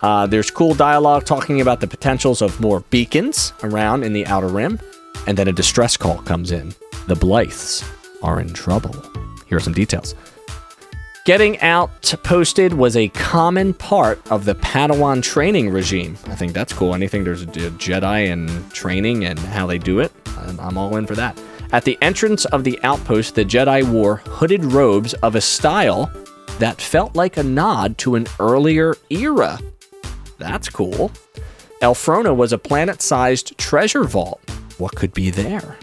Uh, 0.02 0.26
there's 0.26 0.50
cool 0.50 0.74
dialogue 0.74 1.24
talking 1.24 1.60
about 1.60 1.80
the 1.80 1.86
potentials 1.86 2.42
of 2.42 2.60
more 2.60 2.80
beacons 2.90 3.52
around 3.62 4.04
in 4.04 4.12
the 4.12 4.26
Outer 4.26 4.48
Rim, 4.48 4.78
and 5.26 5.36
then 5.36 5.48
a 5.48 5.52
distress 5.52 5.96
call 5.96 6.18
comes 6.22 6.52
in. 6.52 6.74
The 7.06 7.14
Blythes 7.14 7.88
are 8.22 8.40
in 8.40 8.52
trouble. 8.52 8.94
Here 9.46 9.58
are 9.58 9.60
some 9.60 9.72
details. 9.72 10.14
Getting 11.24 11.58
out 11.60 12.14
posted 12.22 12.72
was 12.72 12.96
a 12.96 13.08
common 13.08 13.74
part 13.74 14.20
of 14.30 14.44
the 14.44 14.54
Padawan 14.54 15.22
training 15.22 15.70
regime. 15.70 16.16
I 16.26 16.36
think 16.36 16.52
that's 16.52 16.72
cool. 16.72 16.94
Anything 16.94 17.24
there's 17.24 17.42
a 17.42 17.46
Jedi 17.46 18.32
and 18.32 18.70
training 18.72 19.24
and 19.24 19.36
how 19.38 19.66
they 19.66 19.78
do 19.78 19.98
it, 19.98 20.12
I'm 20.60 20.78
all 20.78 20.96
in 20.96 21.06
for 21.06 21.16
that. 21.16 21.40
At 21.72 21.82
the 21.82 21.98
entrance 22.00 22.44
of 22.44 22.62
the 22.62 22.78
outpost, 22.84 23.34
the 23.34 23.44
Jedi 23.44 23.82
wore 23.82 24.16
hooded 24.18 24.64
robes 24.64 25.14
of 25.14 25.34
a 25.34 25.40
style 25.40 26.12
that 26.60 26.80
felt 26.80 27.16
like 27.16 27.36
a 27.36 27.42
nod 27.42 27.98
to 27.98 28.14
an 28.14 28.28
earlier 28.38 28.94
era 29.10 29.58
that's 30.38 30.68
cool. 30.68 31.10
Elphrona 31.82 32.34
was 32.34 32.52
a 32.52 32.58
planet 32.58 33.02
sized 33.02 33.56
treasure 33.58 34.04
vault. 34.04 34.40
What 34.78 34.94
could 34.94 35.12
be 35.12 35.30
there? 35.30 35.78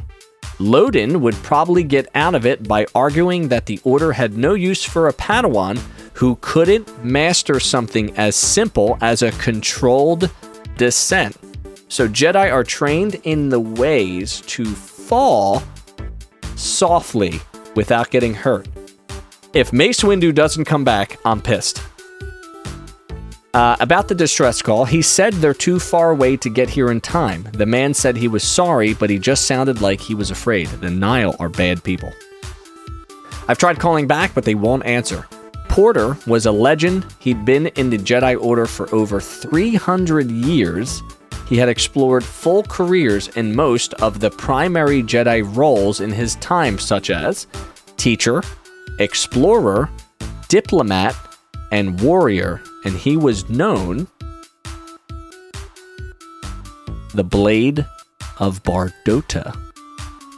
Loden 0.59 1.21
would 1.21 1.35
probably 1.35 1.83
get 1.83 2.07
out 2.15 2.35
of 2.35 2.45
it 2.45 2.67
by 2.67 2.85
arguing 2.93 3.47
that 3.49 3.65
the 3.65 3.79
Order 3.83 4.13
had 4.13 4.37
no 4.37 4.53
use 4.53 4.83
for 4.83 5.07
a 5.07 5.13
Padawan 5.13 5.79
who 6.13 6.37
couldn't 6.41 7.03
master 7.03 7.59
something 7.59 8.15
as 8.17 8.35
simple 8.35 8.97
as 9.01 9.21
a 9.21 9.31
controlled 9.33 10.29
descent. 10.77 11.37
So 11.87 12.07
Jedi 12.07 12.51
are 12.51 12.63
trained 12.63 13.15
in 13.23 13.49
the 13.49 13.59
ways 13.59 14.41
to 14.41 14.65
fall 14.65 15.63
softly 16.55 17.39
without 17.75 18.11
getting 18.11 18.33
hurt. 18.33 18.67
If 19.53 19.73
Mace 19.73 20.01
Windu 20.01 20.33
doesn't 20.33 20.65
come 20.65 20.83
back, 20.83 21.19
I'm 21.25 21.41
pissed. 21.41 21.83
Uh, 23.53 23.75
about 23.79 24.07
the 24.07 24.15
distress 24.15 24.63
call, 24.63 24.83
he 24.83 25.01
said 25.01 25.31
they're 25.33 25.53
too 25.53 25.79
far 25.79 26.09
away 26.09 26.35
to 26.35 26.49
get 26.49 26.69
here 26.69 26.89
in 26.89 26.99
time. 26.99 27.47
The 27.53 27.67
man 27.67 27.93
said 27.93 28.17
he 28.17 28.27
was 28.27 28.43
sorry, 28.43 28.95
but 28.95 29.11
he 29.11 29.19
just 29.19 29.45
sounded 29.45 29.79
like 29.79 30.01
he 30.01 30.15
was 30.15 30.31
afraid. 30.31 30.67
The 30.69 30.89
Nihil 30.89 31.35
are 31.39 31.49
bad 31.49 31.83
people. 31.83 32.11
I've 33.47 33.59
tried 33.59 33.77
calling 33.77 34.07
back, 34.07 34.33
but 34.33 34.43
they 34.43 34.55
won't 34.55 34.85
answer. 34.87 35.27
Porter 35.69 36.17
was 36.25 36.47
a 36.47 36.51
legend. 36.51 37.05
He'd 37.19 37.45
been 37.45 37.67
in 37.67 37.91
the 37.91 37.97
Jedi 37.99 38.41
Order 38.41 38.65
for 38.65 38.93
over 38.93 39.19
300 39.19 40.31
years. 40.31 41.03
He 41.47 41.57
had 41.57 41.69
explored 41.69 42.23
full 42.23 42.63
careers 42.63 43.27
in 43.29 43.55
most 43.55 43.93
of 43.95 44.19
the 44.19 44.31
primary 44.31 45.03
Jedi 45.03 45.43
roles 45.55 46.01
in 46.01 46.11
his 46.11 46.37
time, 46.37 46.79
such 46.79 47.11
as 47.11 47.45
teacher, 47.97 48.41
explorer, 48.97 49.89
diplomat 50.47 51.15
and 51.71 51.99
warrior, 52.01 52.61
and 52.83 52.95
he 52.95 53.17
was 53.17 53.49
known 53.49 54.07
the 57.13 57.23
Blade 57.23 57.85
of 58.39 58.63
Bardotta. 58.63 59.55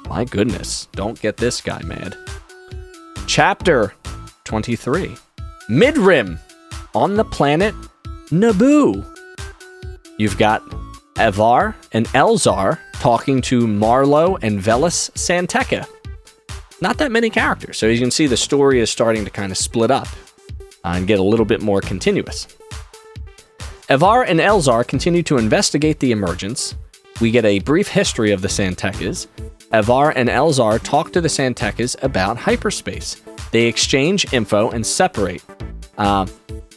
My 0.07 0.25
goodness, 0.25 0.87
don't 0.91 1.19
get 1.19 1.37
this 1.37 1.61
guy 1.61 1.81
mad. 1.83 2.17
Chapter 3.27 3.93
23 4.43 5.15
Midrim 5.69 6.37
on 6.93 7.15
the 7.15 7.25
planet 7.25 7.73
Naboo. 8.27 9.03
You've 10.17 10.37
got 10.37 10.61
Avar 11.17 11.75
and 11.91 12.07
Elzar 12.09 12.79
talking 12.93 13.41
to 13.43 13.65
Marlo 13.65 14.37
and 14.41 14.59
Vellis 14.59 15.15
San 15.17 15.47
Tekka. 15.47 15.87
Not 16.81 16.97
that 16.97 17.11
many 17.11 17.29
characters, 17.29 17.77
so 17.77 17.87
as 17.87 17.97
you 17.97 18.03
can 18.03 18.11
see, 18.11 18.27
the 18.27 18.37
story 18.37 18.79
is 18.79 18.89
starting 18.89 19.23
to 19.25 19.31
kind 19.31 19.51
of 19.51 19.57
split 19.57 19.91
up 19.91 20.07
and 20.93 21.07
get 21.07 21.19
a 21.19 21.23
little 21.23 21.45
bit 21.45 21.61
more 21.61 21.81
continuous. 21.81 22.47
Avar 23.89 24.23
and 24.23 24.39
Elzar 24.39 24.87
continue 24.87 25.23
to 25.23 25.37
investigate 25.37 25.99
the 25.99 26.11
emergence. 26.11 26.75
We 27.21 27.31
get 27.31 27.45
a 27.45 27.59
brief 27.59 27.87
history 27.87 28.31
of 28.31 28.41
the 28.41 28.49
San 28.49 28.75
Tekkas. 28.75 29.27
Avar 29.71 30.11
and 30.15 30.29
Elzar 30.29 30.81
talk 30.81 31.11
to 31.13 31.21
the 31.21 31.29
San 31.29 31.53
Tekkas 31.53 32.01
about 32.03 32.37
hyperspace. 32.37 33.21
They 33.51 33.65
exchange 33.65 34.33
info 34.33 34.71
and 34.71 34.85
separate. 34.85 35.43
Uh, 35.97 36.25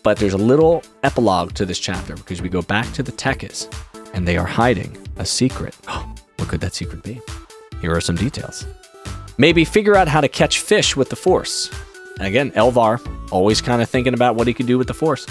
but 0.02 0.18
there's 0.18 0.34
a 0.34 0.38
little 0.38 0.82
epilogue 1.02 1.54
to 1.54 1.66
this 1.66 1.78
chapter 1.78 2.14
because 2.14 2.40
we 2.40 2.48
go 2.48 2.62
back 2.62 2.92
to 2.92 3.02
the 3.02 3.12
Tekkas 3.12 3.72
and 4.14 4.26
they 4.26 4.36
are 4.36 4.46
hiding 4.46 4.96
a 5.16 5.24
secret. 5.24 5.74
what 5.84 6.48
could 6.48 6.60
that 6.60 6.74
secret 6.74 7.02
be? 7.02 7.20
Here 7.80 7.94
are 7.94 8.00
some 8.00 8.16
details. 8.16 8.66
Maybe 9.38 9.64
figure 9.64 9.96
out 9.96 10.08
how 10.08 10.20
to 10.20 10.28
catch 10.28 10.60
fish 10.60 10.96
with 10.96 11.10
the 11.10 11.16
Force. 11.16 11.70
Again, 12.20 12.50
Elzar, 12.52 13.00
always 13.30 13.60
kind 13.60 13.82
of 13.82 13.88
thinking 13.88 14.14
about 14.14 14.36
what 14.36 14.46
he 14.46 14.54
could 14.54 14.66
do 14.66 14.78
with 14.78 14.88
the 14.88 14.94
Force. 14.94 15.26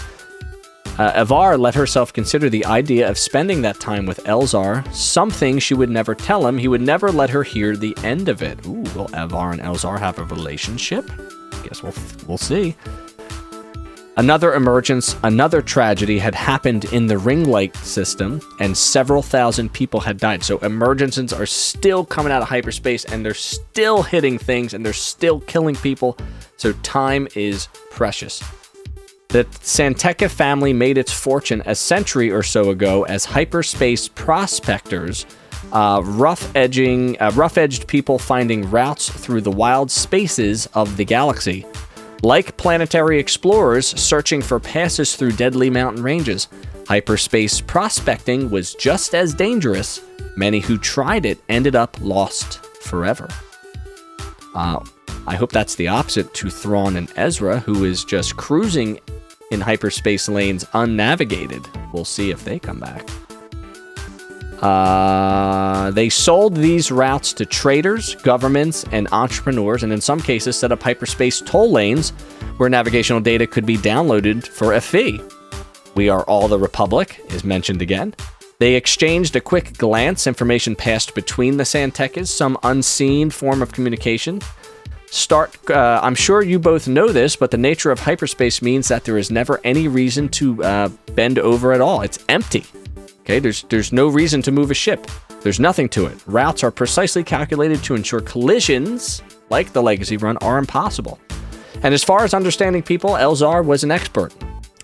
Uh, 0.98 1.56
let 1.60 1.76
herself 1.76 2.12
consider 2.12 2.50
the 2.50 2.66
idea 2.66 3.08
of 3.08 3.20
spending 3.20 3.62
that 3.62 3.80
time 3.80 4.08
with 4.08 4.24
Elzar, 4.24 4.92
something 4.94 5.60
she 5.60 5.76
would 5.76 5.92
never 5.92 6.16
tell 6.16 6.48
him. 6.48 6.58
He 6.58 6.68
would 6.68 6.82
never 6.82 7.12
let 7.12 7.30
her 7.30 7.44
hear 7.44 7.76
the 7.76 7.96
end 8.04 8.30
of 8.30 8.42
it. 8.42 8.66
Ooh, 8.66 8.82
will 8.96 9.10
Avar 9.14 9.52
and 9.52 9.62
Elzar 9.62 10.00
have 10.00 10.18
a 10.18 10.24
relationship? 10.26 11.06
Guess 11.64 11.84
we'll 11.84 11.94
we'll 12.28 12.38
see. 12.40 12.76
Another 14.18 14.56
emergence, 14.56 15.16
another 15.22 15.62
tragedy 15.62 16.18
had 16.18 16.34
happened 16.34 16.86
in 16.86 17.06
the 17.06 17.20
ring 17.20 17.46
light 17.46 17.76
system, 17.78 18.42
and 18.60 18.76
several 18.76 19.22
thousand 19.22 19.72
people 19.74 20.00
had 20.00 20.18
died. 20.18 20.44
So 20.44 20.58
emergences 20.58 21.38
are 21.38 21.46
still 21.46 22.04
coming 22.04 22.32
out 22.32 22.42
of 22.42 22.48
hyperspace, 22.48 23.06
and 23.06 23.24
they're 23.24 23.36
still 23.36 24.02
hitting 24.02 24.40
things, 24.40 24.74
and 24.74 24.84
they're 24.84 24.92
still 24.92 25.42
killing 25.42 25.76
people. 25.76 26.18
So 26.56 26.74
time 26.82 27.28
is 27.36 27.68
precious. 27.92 28.44
The 29.28 29.46
San 29.62 29.94
Tekka 29.94 30.32
family 30.32 30.74
made 30.74 30.98
its 30.98 31.12
fortune 31.12 31.62
a 31.68 31.76
century 31.76 32.32
or 32.32 32.42
so 32.42 32.72
ago 32.72 33.04
as 33.04 33.24
hyperspace 33.24 34.08
prospectors, 34.08 35.28
uh, 35.72 36.02
rough 36.04 36.56
edging, 36.56 37.22
uh, 37.22 37.32
rough-edged 37.36 37.86
people 37.86 38.18
finding 38.18 38.68
routes 38.72 39.12
through 39.12 39.42
the 39.42 39.52
wild 39.52 39.92
spaces 39.92 40.66
of 40.74 40.98
the 40.98 41.06
galaxy. 41.06 41.68
Like 42.24 42.58
planetary 42.58 43.20
explorers 43.20 43.88
searching 43.88 44.42
for 44.42 44.60
passes 44.60 45.16
through 45.16 45.34
deadly 45.34 45.70
mountain 45.70 46.02
ranges, 46.02 46.48
hyperspace 46.88 47.62
prospecting 47.62 48.50
was 48.50 48.74
just 48.74 49.14
as 49.14 49.34
dangerous. 49.34 50.02
Many 50.36 50.60
who 50.60 50.78
tried 50.78 51.26
it 51.26 51.40
ended 51.50 51.76
up 51.76 51.96
lost 52.02 52.66
forever. 52.82 53.28
Uh, 54.56 54.80
I 55.28 55.36
hope 55.36 55.52
that's 55.52 55.76
the 55.76 55.90
opposite 55.90 56.34
to 56.36 56.50
Thrawn 56.50 56.96
and 56.96 57.12
Ezra, 57.16 57.60
who 57.60 57.84
is 57.84 58.04
just 58.04 58.38
cruising 58.38 59.00
in 59.52 59.62
hyperspace 59.62 60.28
lanes 60.28 60.66
unnavigated. 60.74 61.68
We'll 61.94 62.06
see 62.06 62.32
if 62.32 62.44
they 62.44 62.60
come 62.60 62.80
back. 62.80 63.08
Uh, 64.62 65.92
they 65.92 66.10
sold 66.10 66.56
these 66.56 66.92
routes 66.92 67.34
to 67.34 67.46
traders, 67.46 68.16
governments, 68.16 68.86
and 68.92 69.08
entrepreneurs, 69.12 69.84
and 69.84 69.94
in 69.94 70.02
some 70.02 70.20
cases 70.20 70.58
set 70.58 70.72
up 70.72 70.82
hyperspace 70.82 71.42
toll 71.42 71.72
lanes 71.72 72.12
where 72.58 72.70
navigational 72.70 73.22
data 73.22 73.46
could 73.46 73.66
be 73.66 73.78
downloaded 73.78 74.46
for 74.48 74.74
a 74.74 74.82
fee. 74.82 75.22
We 75.96 76.10
Are 76.10 76.24
All 76.24 76.48
the 76.48 76.60
Republic 76.60 77.24
is 77.30 77.44
mentioned 77.44 77.82
again. 77.82 78.16
They 78.60 78.74
exchanged 78.74 79.36
a 79.36 79.42
quick 79.42 79.78
glance, 79.78 80.26
information 80.26 80.76
passed 80.76 81.14
between 81.14 81.58
the 81.58 81.66
San 81.66 81.92
Tekkas, 81.92 82.28
some 82.28 82.58
unseen 82.64 83.30
form 83.30 83.62
of 83.62 83.72
communication. 83.72 84.42
Start. 85.10 85.58
Uh, 85.70 86.00
I'm 86.04 86.16
sure 86.16 86.42
you 86.42 86.60
both 86.60 86.88
know 86.88 87.10
this, 87.10 87.36
but 87.36 87.52
the 87.52 87.58
nature 87.58 87.92
of 87.92 88.00
hyperspace 88.00 88.62
means 88.62 88.88
that 88.88 89.06
there 89.06 89.18
is 89.18 89.32
never 89.32 89.62
any 89.64 89.88
reason 89.88 90.28
to 90.30 90.64
uh, 90.64 90.90
bend 91.14 91.40
over 91.40 91.72
at 91.72 91.82
all. 91.82 92.02
It's 92.02 92.20
empty. 92.28 92.66
Okay, 93.28 93.40
there's 93.40 93.64
there's 93.64 93.92
no 93.92 94.08
reason 94.08 94.42
to 94.44 94.54
move 94.54 94.72
a 94.72 94.74
ship. 94.74 95.06
There's 95.42 95.60
nothing 95.60 95.90
to 95.90 96.06
it. 96.06 96.18
Routes 96.28 96.64
are 96.64 96.72
precisely 96.72 97.26
calculated 97.26 97.84
to 97.84 97.94
ensure 97.94 98.22
collisions, 98.22 99.22
like 99.50 99.74
the 99.74 99.84
Legacy 99.84 100.16
Run, 100.16 100.38
are 100.38 100.58
impossible. 100.58 101.20
And 101.84 101.94
as 101.94 102.06
far 102.06 102.24
as 102.24 102.34
understanding 102.34 102.84
people, 102.84 103.12
Elzar 103.12 103.66
was 103.66 103.84
an 103.84 103.92
expert. 103.92 104.34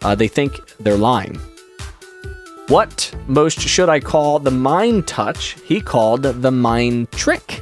Uh, 0.01 0.13
they 0.13 0.27
think 0.27 0.59
they're 0.79 0.97
lying. 0.97 1.39
What 2.67 3.15
most 3.27 3.61
should 3.61 3.87
I 3.87 4.01
call 4.01 4.39
the 4.39 4.51
mind 4.51 5.07
touch? 5.07 5.55
He 5.63 5.79
called 5.79 6.23
the 6.23 6.51
mind 6.51 7.13
trick. 7.13 7.61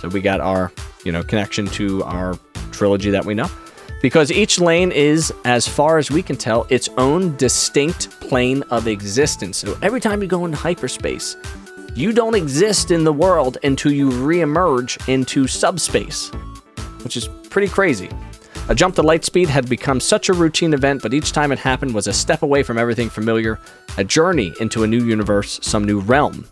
So 0.00 0.06
we 0.06 0.20
got 0.20 0.40
our 0.40 0.70
you 1.04 1.10
know, 1.10 1.24
connection 1.24 1.66
to 1.66 2.04
our 2.04 2.38
trilogy 2.70 3.10
that 3.10 3.24
we 3.24 3.34
know. 3.34 3.50
Because 4.00 4.32
each 4.32 4.58
lane 4.58 4.92
is, 4.92 5.32
as 5.44 5.68
far 5.68 5.98
as 5.98 6.10
we 6.10 6.22
can 6.22 6.36
tell, 6.36 6.66
its 6.70 6.88
own 6.96 7.36
distinct 7.36 8.10
plane 8.20 8.62
of 8.70 8.86
existence. 8.86 9.58
So 9.58 9.76
every 9.82 10.00
time 10.00 10.22
you 10.22 10.28
go 10.28 10.44
into 10.44 10.56
hyperspace, 10.56 11.36
you 11.94 12.12
don't 12.12 12.34
exist 12.34 12.90
in 12.90 13.04
the 13.04 13.12
world 13.12 13.58
until 13.62 13.92
you 13.92 14.08
reemerge 14.10 15.08
into 15.08 15.46
subspace, 15.46 16.30
which 17.02 17.16
is 17.16 17.28
pretty 17.50 17.68
crazy. 17.68 18.08
A 18.68 18.74
jump 18.74 18.94
to 18.94 19.02
light 19.02 19.24
speed 19.24 19.48
had 19.48 19.68
become 19.68 20.00
such 20.00 20.28
a 20.28 20.32
routine 20.32 20.72
event, 20.72 21.02
but 21.02 21.12
each 21.12 21.32
time 21.32 21.52
it 21.52 21.58
happened 21.58 21.94
was 21.94 22.06
a 22.06 22.12
step 22.12 22.42
away 22.42 22.62
from 22.62 22.78
everything 22.78 23.10
familiar, 23.10 23.58
a 23.98 24.04
journey 24.04 24.54
into 24.60 24.84
a 24.84 24.86
new 24.86 25.04
universe, 25.04 25.58
some 25.62 25.84
new 25.84 26.00
realm 26.00 26.46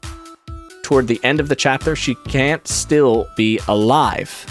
toward 0.89 1.07
the 1.07 1.21
end 1.23 1.39
of 1.39 1.51
the 1.51 1.55
chapter, 1.55 1.95
she 1.95 2.15
can't 2.15 2.67
still 2.67 3.29
be 3.37 3.61
alive. 3.69 4.47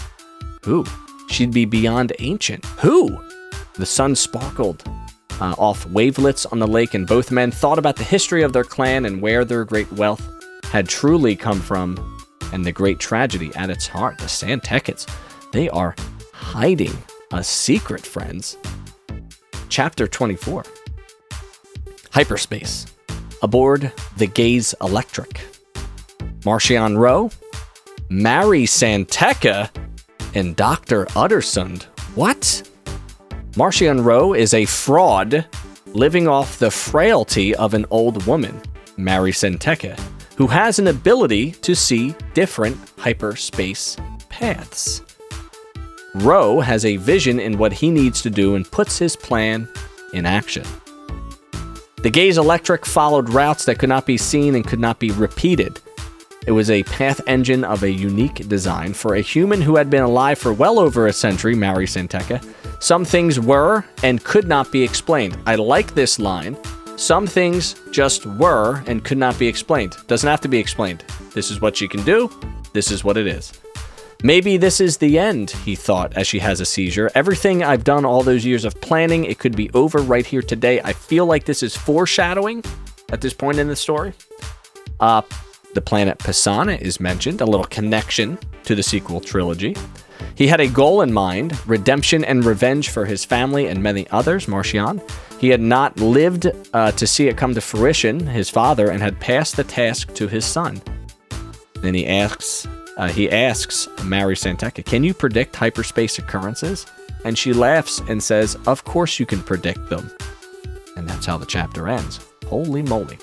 Who? 0.63 0.85
She'd 1.29 1.51
be 1.51 1.65
beyond 1.65 2.13
ancient. 2.19 2.65
Who? 2.79 3.17
The 3.75 3.85
sun 3.85 4.15
sparkled 4.15 4.83
uh, 5.39 5.55
off 5.57 5.85
wavelets 5.87 6.45
on 6.47 6.59
the 6.59 6.67
lake, 6.67 6.93
and 6.93 7.05
both 7.05 7.31
men 7.31 7.51
thought 7.51 7.77
about 7.77 7.95
the 7.95 8.03
history 8.03 8.41
of 8.43 8.53
their 8.53 8.63
clan 8.63 9.05
and 9.05 9.21
where 9.21 9.45
their 9.45 9.65
great 9.65 9.91
wealth 9.93 10.27
had 10.65 10.89
truly 10.89 11.35
come 11.35 11.61
from, 11.61 12.25
and 12.53 12.65
the 12.65 12.71
great 12.71 12.99
tragedy 12.99 13.53
at 13.55 13.69
its 13.69 13.87
heart. 13.87 14.17
The 14.17 14.25
Santecans, 14.25 15.07
they 15.51 15.69
are 15.69 15.95
hiding 16.33 16.97
a 17.31 17.43
secret, 17.43 18.05
friends. 18.05 18.57
Chapter 19.69 20.07
24 20.07 20.63
Hyperspace. 22.11 22.87
Aboard 23.43 23.91
the 24.17 24.27
Gaze 24.27 24.73
Electric. 24.81 25.41
Marchion 26.41 26.97
Ro, 26.97 27.29
Mari 28.09 28.65
San 28.65 29.05
Tekka, 29.05 29.69
and 30.37 30.55
Dr. 30.55 31.05
Uttersund. 31.15 31.83
What? 32.13 32.69
Marchion 33.53 34.05
Ro 34.05 34.33
is 34.33 34.53
a 34.53 34.65
fraud 34.65 35.47
living 35.87 36.27
off 36.27 36.59
the 36.59 36.69
frailty 36.69 37.55
of 37.55 37.73
an 37.73 37.87
old 37.89 38.23
woman, 38.27 38.61
Mari 38.97 39.31
San 39.31 39.57
Tekka, 39.57 39.99
who 40.35 40.45
has 40.45 40.77
an 40.77 40.87
ability 40.87 41.51
to 41.51 41.75
see 41.75 42.13
different 42.35 42.77
hyperspace 42.99 43.97
paths. 44.29 45.01
Ro 46.13 46.59
has 46.59 46.85
a 46.85 46.97
vision 46.97 47.39
in 47.39 47.57
what 47.57 47.73
he 47.73 47.89
needs 47.89 48.21
to 48.21 48.29
do 48.29 48.53
and 48.53 48.71
puts 48.71 48.99
his 48.99 49.15
plan 49.15 49.67
in 50.13 50.27
action. 50.27 50.65
The 52.03 52.11
Gaze 52.11 52.37
Electric 52.37 52.85
followed 52.85 53.29
routes 53.29 53.65
that 53.65 53.79
could 53.79 53.89
not 53.89 54.05
be 54.05 54.17
seen 54.17 54.53
and 54.53 54.67
could 54.67 54.79
not 54.79 54.99
be 54.99 55.09
repeated. 55.09 55.79
It 56.47 56.53
was 56.53 56.69
a 56.69 56.83
path 56.83 57.19
engine 57.27 57.65
of 57.65 57.83
a 57.83 57.91
unique 57.91 58.47
design 58.47 58.93
for 58.93 59.15
a 59.15 59.21
human 59.21 59.61
who 59.61 59.75
had 59.75 59.89
been 59.89 60.03
alive 60.03 60.39
for 60.39 60.53
well 60.53 60.79
over 60.79 61.07
a 61.07 61.11
century, 61.11 61.55
Mari 61.55 61.85
San 61.85 62.07
Tekka. 62.07 62.41
Some 62.81 63.03
things 63.03 63.37
were 63.37 63.83
and 64.01 64.23
could 64.23 64.47
not 64.47 64.71
be 64.71 64.81
explained. 64.81 65.37
I 65.45 65.55
like 65.55 65.93
this 65.93 66.19
line. 66.19 66.57
Some 66.95 67.27
things 67.27 67.75
just 67.91 68.25
were 68.25 68.81
and 68.87 69.03
could 69.03 69.17
not 69.17 69.37
be 69.37 69.45
explained. 69.45 69.97
Doesn't 70.07 70.29
have 70.29 70.39
to 70.39 70.47
be 70.47 70.57
explained. 70.57 71.03
This 71.33 71.51
is 71.51 71.59
what 71.59 71.75
she 71.75 71.85
can 71.85 72.01
do. 72.05 72.31
This 72.71 72.91
is 72.91 73.03
what 73.03 73.17
it 73.17 73.27
is. 73.27 73.51
Maybe 74.23 74.55
this 74.55 74.79
is 74.79 74.95
the 74.95 75.19
end, 75.19 75.51
he 75.51 75.75
thought 75.75 76.15
as 76.15 76.27
she 76.27 76.39
has 76.39 76.61
a 76.61 76.65
seizure. 76.65 77.11
Everything 77.13 77.61
I've 77.61 77.83
done 77.83 78.05
all 78.05 78.23
those 78.23 78.45
years 78.45 78.63
of 78.63 78.79
planning, 78.79 79.25
it 79.25 79.37
could 79.37 79.57
be 79.57 79.69
over 79.73 79.99
right 79.99 80.25
here 80.25 80.41
today. 80.41 80.79
I 80.79 80.93
feel 80.93 81.25
like 81.25 81.43
this 81.43 81.61
is 81.61 81.75
foreshadowing 81.75 82.63
at 83.11 83.19
this 83.19 83.33
point 83.33 83.59
in 83.59 83.67
the 83.67 83.75
story. 83.75 84.13
Uh, 85.01 85.21
the 85.73 85.81
planet 85.81 86.17
Pasaana 86.19 86.79
is 86.81 86.99
mentioned, 86.99 87.41
a 87.41 87.45
little 87.45 87.65
connection 87.65 88.37
to 88.63 88.75
the 88.75 88.83
sequel 88.83 89.19
trilogy. 89.19 89.75
He 90.35 90.47
had 90.47 90.59
a 90.59 90.67
goal 90.67 91.01
in 91.01 91.13
mind 91.13 91.57
redemption 91.67 92.23
and 92.23 92.45
revenge 92.45 92.89
for 92.89 93.05
his 93.05 93.25
family 93.25 93.67
and 93.67 93.81
many 93.81 94.07
others, 94.09 94.45
Marchion. 94.45 95.01
He 95.39 95.49
had 95.49 95.61
not 95.61 95.97
lived 95.97 96.47
uh, 96.73 96.91
to 96.91 97.07
see 97.07 97.27
it 97.27 97.37
come 97.37 97.53
to 97.53 97.61
fruition, 97.61 98.25
his 98.25 98.49
father, 98.49 98.89
and 98.89 99.01
had 99.01 99.19
passed 99.19 99.55
the 99.55 99.63
task 99.63 100.13
to 100.15 100.27
his 100.27 100.45
son. 100.45 100.81
Then 101.81 101.93
he 101.93 102.07
asks, 102.07 102.67
uh, 102.97 103.07
he 103.07 103.29
asks 103.29 103.87
Mari 104.03 104.35
San 104.35 104.57
Tekka, 104.57 104.83
"Can 104.83 105.03
you 105.03 105.13
predict 105.13 105.55
hyperspace 105.55 106.17
occurrences?" 106.17 106.87
And 107.23 107.37
she 107.37 107.53
laughs 107.53 108.01
and 108.07 108.21
says, 108.21 108.57
"Of 108.65 108.83
course 108.83 109.19
you 109.19 109.25
can 109.27 109.43
predict 109.43 109.89
them." 109.89 110.09
And 110.95 111.07
that's 111.07 111.27
how 111.27 111.37
the 111.37 111.45
chapter 111.45 111.87
ends. 111.87 112.19
Holy 112.47 112.81
moly! 112.81 113.19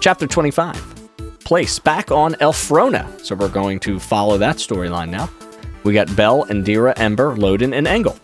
Chapter 0.00 0.28
25. 0.28 1.40
Place 1.40 1.80
back 1.80 2.12
on 2.12 2.34
Elphrona. 2.34 3.20
So 3.24 3.34
we're 3.34 3.48
going 3.48 3.80
to 3.80 3.98
follow 3.98 4.38
that 4.38 4.56
storyline 4.56 5.08
now. 5.08 5.28
We 5.82 5.92
got 5.92 6.14
Bel, 6.14 6.44
Indeera, 6.46 6.92
Ember, 6.96 7.34
Loden, 7.34 7.74
and 7.74 7.88
Engle. 7.88 8.16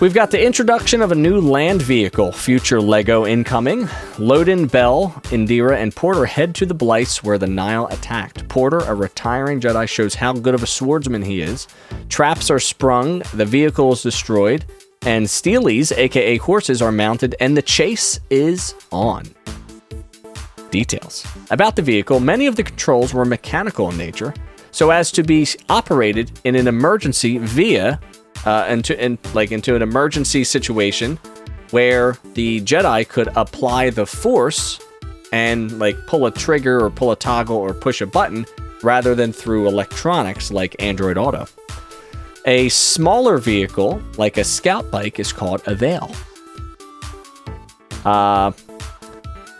We've 0.00 0.12
got 0.12 0.30
the 0.30 0.44
introduction 0.44 1.00
of 1.00 1.12
a 1.12 1.14
new 1.14 1.40
land 1.40 1.80
vehicle, 1.80 2.32
future 2.32 2.80
Lego 2.80 3.24
incoming. 3.24 3.84
Loden, 4.16 4.70
Bel, 4.70 5.10
Indeera, 5.26 5.76
and 5.76 5.94
Porter 5.94 6.26
head 6.26 6.56
to 6.56 6.66
the 6.66 6.74
Blythes 6.74 7.22
where 7.22 7.38
the 7.38 7.46
Nihil 7.46 7.86
attacked. 7.86 8.48
Porter, 8.48 8.80
a 8.80 8.94
retiring 8.94 9.60
Jedi, 9.60 9.88
shows 9.88 10.16
how 10.16 10.32
good 10.32 10.54
of 10.54 10.62
a 10.62 10.66
swordsman 10.66 11.22
he 11.22 11.40
is. 11.40 11.68
Traps 12.08 12.50
are 12.50 12.58
sprung, 12.58 13.20
the 13.32 13.46
vehicle 13.46 13.92
is 13.92 14.02
destroyed, 14.02 14.64
and 15.02 15.24
Steelies, 15.26 15.96
aka 15.96 16.36
horses, 16.38 16.82
are 16.82 16.92
mounted, 16.92 17.36
and 17.38 17.56
the 17.56 17.62
chase 17.62 18.18
is 18.28 18.74
on. 18.90 19.35
Details. 20.70 21.26
About 21.50 21.76
the 21.76 21.82
vehicle, 21.82 22.20
many 22.20 22.46
of 22.46 22.56
the 22.56 22.62
controls 22.62 23.14
were 23.14 23.24
mechanical 23.24 23.90
in 23.90 23.96
nature, 23.96 24.34
so 24.70 24.90
as 24.90 25.10
to 25.12 25.22
be 25.22 25.46
operated 25.68 26.30
in 26.44 26.54
an 26.54 26.68
emergency 26.68 27.38
via 27.38 28.00
uh, 28.44 28.66
into 28.68 29.02
in, 29.02 29.18
like 29.34 29.52
into 29.52 29.74
an 29.74 29.82
emergency 29.82 30.44
situation 30.44 31.18
where 31.70 32.16
the 32.34 32.60
Jedi 32.60 33.08
could 33.08 33.28
apply 33.36 33.90
the 33.90 34.06
Force 34.06 34.80
and 35.32 35.78
like 35.78 35.96
pull 36.06 36.26
a 36.26 36.30
trigger 36.30 36.84
or 36.84 36.90
pull 36.90 37.10
a 37.10 37.16
toggle 37.16 37.56
or 37.56 37.74
push 37.74 38.00
a 38.00 38.06
button 38.06 38.46
rather 38.82 39.14
than 39.14 39.32
through 39.32 39.66
electronics 39.66 40.50
like 40.50 40.76
Android 40.78 41.18
Auto. 41.18 41.46
A 42.44 42.68
smaller 42.68 43.38
vehicle, 43.38 44.00
like 44.18 44.36
a 44.36 44.44
scout 44.44 44.88
bike, 44.90 45.18
is 45.18 45.32
called 45.32 45.62
a 45.66 45.74
Veil. 45.74 46.14
Uh, 48.04 48.52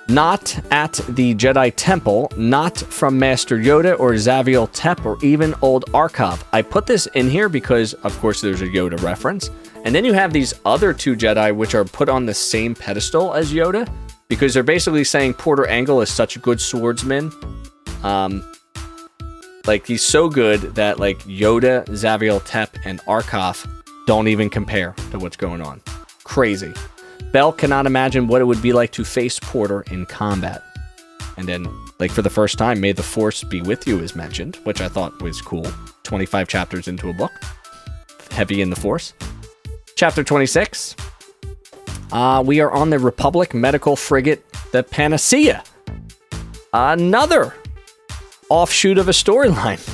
not 0.09 0.59
at 0.71 0.95
the 1.09 1.35
Jedi 1.35 1.73
Temple, 1.77 2.31
not 2.37 2.79
from 2.79 3.19
Master 3.19 3.59
Yoda 3.59 3.99
or 3.99 4.12
Zaviel 4.12 4.69
Tep 4.73 5.05
or 5.05 5.19
even 5.23 5.55
old 5.62 5.85
Arkav. 5.92 6.42
I 6.53 6.62
put 6.62 6.87
this 6.87 7.07
in 7.14 7.29
here 7.29 7.49
because, 7.49 7.95
of 7.95 8.19
course, 8.21 8.40
there's 8.40 8.62
a 8.62 8.69
Yoda 8.69 9.03
reference. 9.03 9.51
And 9.85 9.95
then 9.95 10.05
you 10.05 10.12
have 10.12 10.33
these 10.33 10.55
other 10.64 10.92
two 10.92 11.16
Jedi 11.16 11.55
which 11.55 11.75
are 11.75 11.85
put 11.85 12.09
on 12.09 12.27
the 12.27 12.35
same 12.35 12.75
pedestal 12.75 13.35
as 13.35 13.53
Yoda 13.53 13.88
because 14.29 14.55
they're 14.55 14.62
basically 14.62 15.05
saying 15.05 15.35
Porter 15.35 15.66
Engle 15.66 16.01
is 16.01 16.11
such 16.11 16.37
a 16.37 16.38
good 16.38 16.61
swordsman. 16.61 17.33
Um, 18.03 18.45
like 19.66 19.87
he's 19.87 20.03
so 20.03 20.29
good 20.29 20.61
that 20.75 20.99
like 20.99 21.19
Yoda, 21.21 21.85
Zaviel 21.87 22.40
Tep, 22.45 22.77
and 22.85 23.01
Arkoff 23.03 23.69
don't 24.07 24.29
even 24.29 24.49
compare 24.49 24.95
to 25.11 25.19
what's 25.19 25.37
going 25.37 25.61
on. 25.61 25.81
Crazy. 26.25 26.73
Bel 27.37 27.53
cannot 27.53 27.85
imagine 27.85 28.29
what 28.29 28.40
it 28.40 28.46
would 28.46 28.62
be 28.62 28.72
like 28.72 28.92
to 28.92 29.05
face 29.05 29.38
Porter 29.38 29.83
in 29.90 30.07
combat. 30.07 30.62
And 31.37 31.46
then, 31.46 31.68
like 31.99 32.11
for 32.11 32.22
the 32.22 32.31
first 32.31 32.57
time, 32.57 32.81
May 32.81 32.92
the 32.92 33.03
Force 33.03 33.44
be 33.44 33.61
with 33.61 33.87
you 33.87 33.99
is 33.99 34.16
mentioned, 34.16 34.57
which 34.64 34.81
I 34.81 34.88
thought 34.88 35.20
was 35.20 35.42
cool. 35.42 35.66
25 36.05 36.49
chapters 36.49 36.88
into 36.88 37.11
a 37.11 37.12
book. 37.12 37.33
Heavy 38.31 38.62
in 38.62 38.70
the 38.70 38.77
Force. 38.77 39.12
Chapter 39.96 40.25
26. 40.25 40.96
Uh, 42.11 42.42
we 42.46 42.61
are 42.61 42.72
on 42.72 42.88
the 42.88 42.99
Republic 42.99 43.53
medical 43.53 43.96
frigate, 43.96 44.42
the 44.72 44.83
Panacea. 44.83 45.62
Another 46.72 47.55
offshoot 48.49 48.96
of 48.96 49.11
a 49.11 49.12
storyline. 49.12 49.87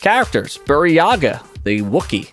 Characters 0.00 0.58
Burryaga, 0.58 1.46
the 1.62 1.82
Wookiee, 1.82 2.32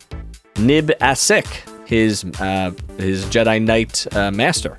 Nib 0.58 0.90
Assek, 1.02 1.69
his 1.90 2.24
uh, 2.40 2.72
his 3.00 3.26
Jedi 3.26 3.60
Knight 3.60 4.06
uh, 4.16 4.30
master, 4.30 4.78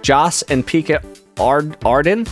Joss 0.00 0.40
and 0.42 0.66
Pikka 0.66 1.02
Ard- 1.38 1.76
Arden, 1.84 2.24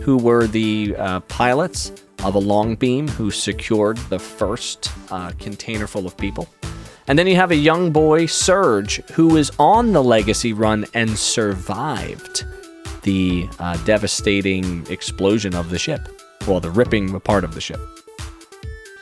who 0.00 0.16
were 0.16 0.46
the 0.46 0.94
uh, 0.96 1.18
pilots 1.20 1.90
of 2.22 2.36
a 2.36 2.38
long 2.38 2.76
beam 2.76 3.08
who 3.08 3.32
secured 3.32 3.96
the 4.08 4.18
first 4.18 4.92
uh, 5.10 5.32
container 5.40 5.88
full 5.88 6.06
of 6.06 6.16
people. 6.16 6.48
And 7.08 7.18
then 7.18 7.26
you 7.26 7.34
have 7.34 7.50
a 7.50 7.56
young 7.56 7.90
boy, 7.90 8.26
Surge, 8.26 9.02
who 9.10 9.26
was 9.26 9.50
on 9.58 9.92
the 9.92 10.02
Legacy 10.02 10.52
run 10.52 10.86
and 10.94 11.10
survived 11.10 12.46
the 13.02 13.48
uh, 13.58 13.76
devastating 13.84 14.86
explosion 14.88 15.52
of 15.54 15.68
the 15.68 15.78
ship, 15.78 16.00
well, 16.46 16.60
the 16.60 16.70
ripping 16.70 17.12
apart 17.12 17.42
of 17.42 17.54
the 17.54 17.60
ship. 17.60 17.80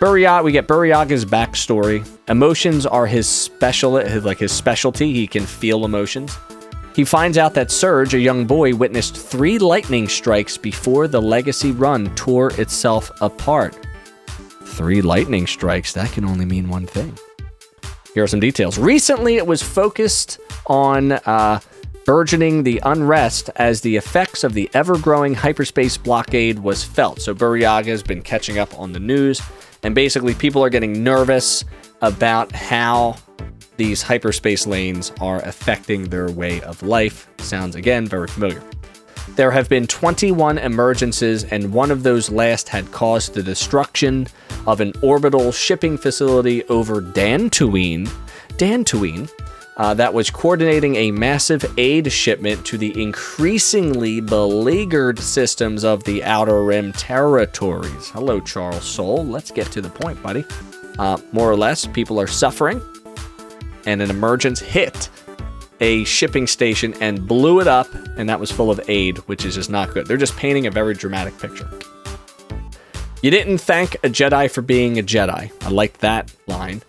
Buri 0.02 0.42
we 0.42 0.50
get 0.50 0.66
Burryaga's 0.66 1.24
backstory. 1.24 2.04
Emotions 2.28 2.86
are 2.86 3.06
his 3.06 3.28
special, 3.28 3.92
like 3.92 4.38
his 4.38 4.50
specialty. 4.50 5.12
He 5.12 5.28
can 5.28 5.46
feel 5.46 5.84
emotions. 5.84 6.36
He 6.96 7.04
finds 7.04 7.38
out 7.38 7.54
that 7.54 7.70
Surge, 7.70 8.12
a 8.12 8.18
young 8.18 8.44
boy, 8.44 8.74
witnessed 8.74 9.16
three 9.16 9.60
lightning 9.60 10.08
strikes 10.08 10.58
before 10.58 11.06
the 11.06 11.22
Legacy 11.22 11.70
run 11.70 12.12
tore 12.16 12.50
itself 12.60 13.12
apart. 13.20 13.78
Three 14.64 15.02
lightning 15.02 15.46
strikes, 15.46 15.92
that 15.92 16.10
can 16.10 16.24
only 16.24 16.46
mean 16.46 16.68
one 16.68 16.88
thing. 16.88 17.16
Here 18.12 18.24
are 18.24 18.26
some 18.26 18.40
details. 18.40 18.78
Recently, 18.78 19.36
it 19.36 19.46
was 19.46 19.62
focused 19.62 20.40
on 20.66 21.12
uh, 21.12 21.60
burgeoning 22.06 22.64
the 22.64 22.80
unrest 22.84 23.50
as 23.54 23.82
the 23.82 23.94
effects 23.94 24.42
of 24.42 24.54
the 24.54 24.68
ever 24.74 24.98
growing 24.98 25.34
hyperspace 25.34 25.96
blockade 25.96 26.58
was 26.58 26.82
felt. 26.82 27.20
So, 27.20 27.36
Buri 27.36 27.60
Yaga 27.60 27.90
has 27.90 28.02
been 28.02 28.22
catching 28.22 28.58
up 28.58 28.76
on 28.76 28.92
the 28.94 28.98
news 28.98 29.40
and 29.82 29.94
basically, 29.94 30.34
people 30.34 30.62
are 30.62 30.70
getting 30.70 31.02
nervous 31.02 31.64
about 32.00 32.52
how 32.52 33.16
these 33.76 34.02
hyperspace 34.02 34.66
lanes 34.66 35.12
are 35.20 35.40
affecting 35.40 36.04
their 36.04 36.30
way 36.30 36.60
of 36.62 36.82
life. 36.82 37.28
Sounds 37.38 37.74
again 37.74 38.06
very 38.06 38.28
familiar. 38.28 38.62
There 39.30 39.50
have 39.50 39.68
been 39.68 39.86
21 39.86 40.58
emergences, 40.58 41.50
and 41.50 41.72
one 41.72 41.90
of 41.90 42.02
those 42.02 42.30
last 42.30 42.68
had 42.68 42.90
caused 42.92 43.34
the 43.34 43.42
destruction 43.42 44.26
of 44.66 44.80
an 44.80 44.92
orbital 45.00 45.52
shipping 45.52 45.96
facility 45.96 46.64
over 46.64 47.00
Dantooine. 47.00 48.08
Dantooine 48.58 49.30
uh, 49.76 49.94
that 49.94 50.12
was 50.12 50.30
coordinating 50.30 50.96
a 50.96 51.10
massive 51.10 51.64
aid 51.78 52.12
shipment 52.12 52.64
to 52.66 52.76
the 52.76 53.00
increasingly 53.00 54.20
beleaguered 54.20 55.18
systems 55.18 55.84
of 55.84 56.04
the 56.04 56.22
Outer 56.24 56.64
Rim 56.64 56.92
territories. 56.92 58.08
Hello, 58.10 58.40
Charles 58.40 58.84
Soule. 58.84 59.24
Let's 59.24 59.50
get 59.50 59.68
to 59.72 59.80
the 59.80 59.90
point, 59.90 60.22
buddy. 60.22 60.44
Uh, 60.98 61.18
more 61.32 61.50
or 61.50 61.56
less, 61.56 61.86
people 61.86 62.20
are 62.20 62.26
suffering, 62.26 62.80
and 63.86 64.02
an 64.02 64.10
emergence 64.10 64.60
hit 64.60 65.08
a 65.80 66.04
shipping 66.04 66.46
station 66.46 66.94
and 67.00 67.26
blew 67.26 67.60
it 67.60 67.66
up, 67.66 67.92
and 68.16 68.28
that 68.28 68.38
was 68.38 68.52
full 68.52 68.70
of 68.70 68.80
aid, 68.88 69.18
which 69.26 69.44
is 69.44 69.56
just 69.56 69.68
not 69.68 69.92
good. 69.92 70.06
They're 70.06 70.16
just 70.16 70.36
painting 70.36 70.66
a 70.66 70.70
very 70.70 70.94
dramatic 70.94 71.36
picture. 71.38 71.68
You 73.22 73.30
didn't 73.30 73.58
thank 73.58 73.94
a 73.96 74.08
Jedi 74.08 74.50
for 74.50 74.62
being 74.62 74.98
a 74.98 75.02
Jedi. 75.02 75.50
I 75.62 75.68
liked 75.70 76.00
that 76.00 76.32
line. 76.46 76.82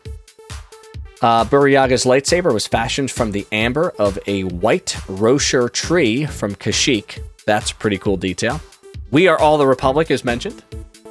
Uh, 1.24 1.46
lightsaber 1.46 2.54
was 2.54 2.68
fashioned 2.68 3.10
from 3.10 3.32
the 3.32 3.48
amber 3.54 3.94
of 3.98 4.20
a 4.28 4.44
white 4.44 4.98
wroshyr 5.08 5.72
tree 5.72 6.26
from 6.26 6.54
Kashyyyk. 6.54 7.24
That's 7.46 7.72
a 7.72 7.76
pretty 7.76 7.98
cool 7.98 8.18
detail. 8.18 8.60
We 9.10 9.30
Are 9.30 9.40
All 9.40 9.58
the 9.58 9.66
Republic 9.66 10.12
is 10.12 10.26
mentioned, 10.26 10.64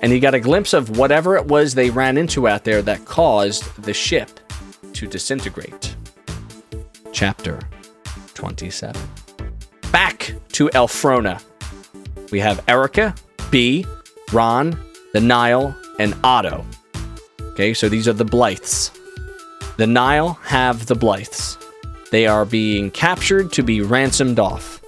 and 0.02 0.12
he 0.12 0.20
got 0.20 0.34
a 0.34 0.40
glimpse 0.40 0.74
of 0.74 0.98
whatever 0.98 1.34
it 1.36 1.46
was 1.46 1.74
they 1.74 1.88
ran 1.88 2.18
into 2.18 2.46
out 2.46 2.64
there 2.64 2.82
that 2.82 3.06
caused 3.06 3.82
the 3.84 3.94
ship 3.94 4.38
to 4.92 5.06
disintegrate. 5.06 5.96
Chapter 7.12 7.58
27. 8.34 9.00
Back 9.92 10.34
to 10.50 10.68
Elphrona. 10.74 11.42
We 12.30 12.38
have 12.40 12.62
Erica, 12.68 13.14
B, 13.50 13.86
Ron, 14.30 14.78
the 15.14 15.22
Nihil, 15.22 15.74
and 15.98 16.14
Otto. 16.22 16.66
Okay, 17.52 17.72
so 17.72 17.88
these 17.88 18.06
are 18.06 18.12
the 18.12 18.26
Blythes. 18.26 18.90
The 19.78 19.86
Nihil 19.86 20.34
have 20.44 20.86
the 20.86 20.94
Blythes. 20.94 21.56
They 22.10 22.26
are 22.26 22.44
being 22.44 22.90
captured 22.90 23.52
to 23.52 23.62
be 23.62 23.80
ransomed 23.80 24.38
off. 24.38 24.82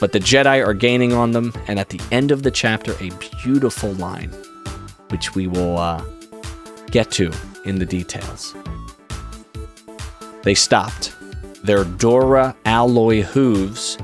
But 0.00 0.12
the 0.12 0.18
Jedi 0.18 0.66
are 0.66 0.74
gaining 0.74 1.12
on 1.12 1.30
them, 1.30 1.52
and 1.68 1.78
at 1.78 1.90
the 1.90 2.00
end 2.10 2.32
of 2.32 2.42
the 2.42 2.50
chapter, 2.50 2.92
a 3.00 3.10
beautiful 3.42 3.92
line, 3.92 4.30
which 5.10 5.34
we 5.36 5.46
will 5.46 5.78
uh, 5.78 6.02
get 6.90 7.12
to 7.12 7.30
in 7.64 7.78
the 7.78 7.86
details. 7.86 8.56
They 10.42 10.54
stopped. 10.54 11.14
Their 11.62 11.84
duralloy 11.84 13.22
hooves 13.22 13.96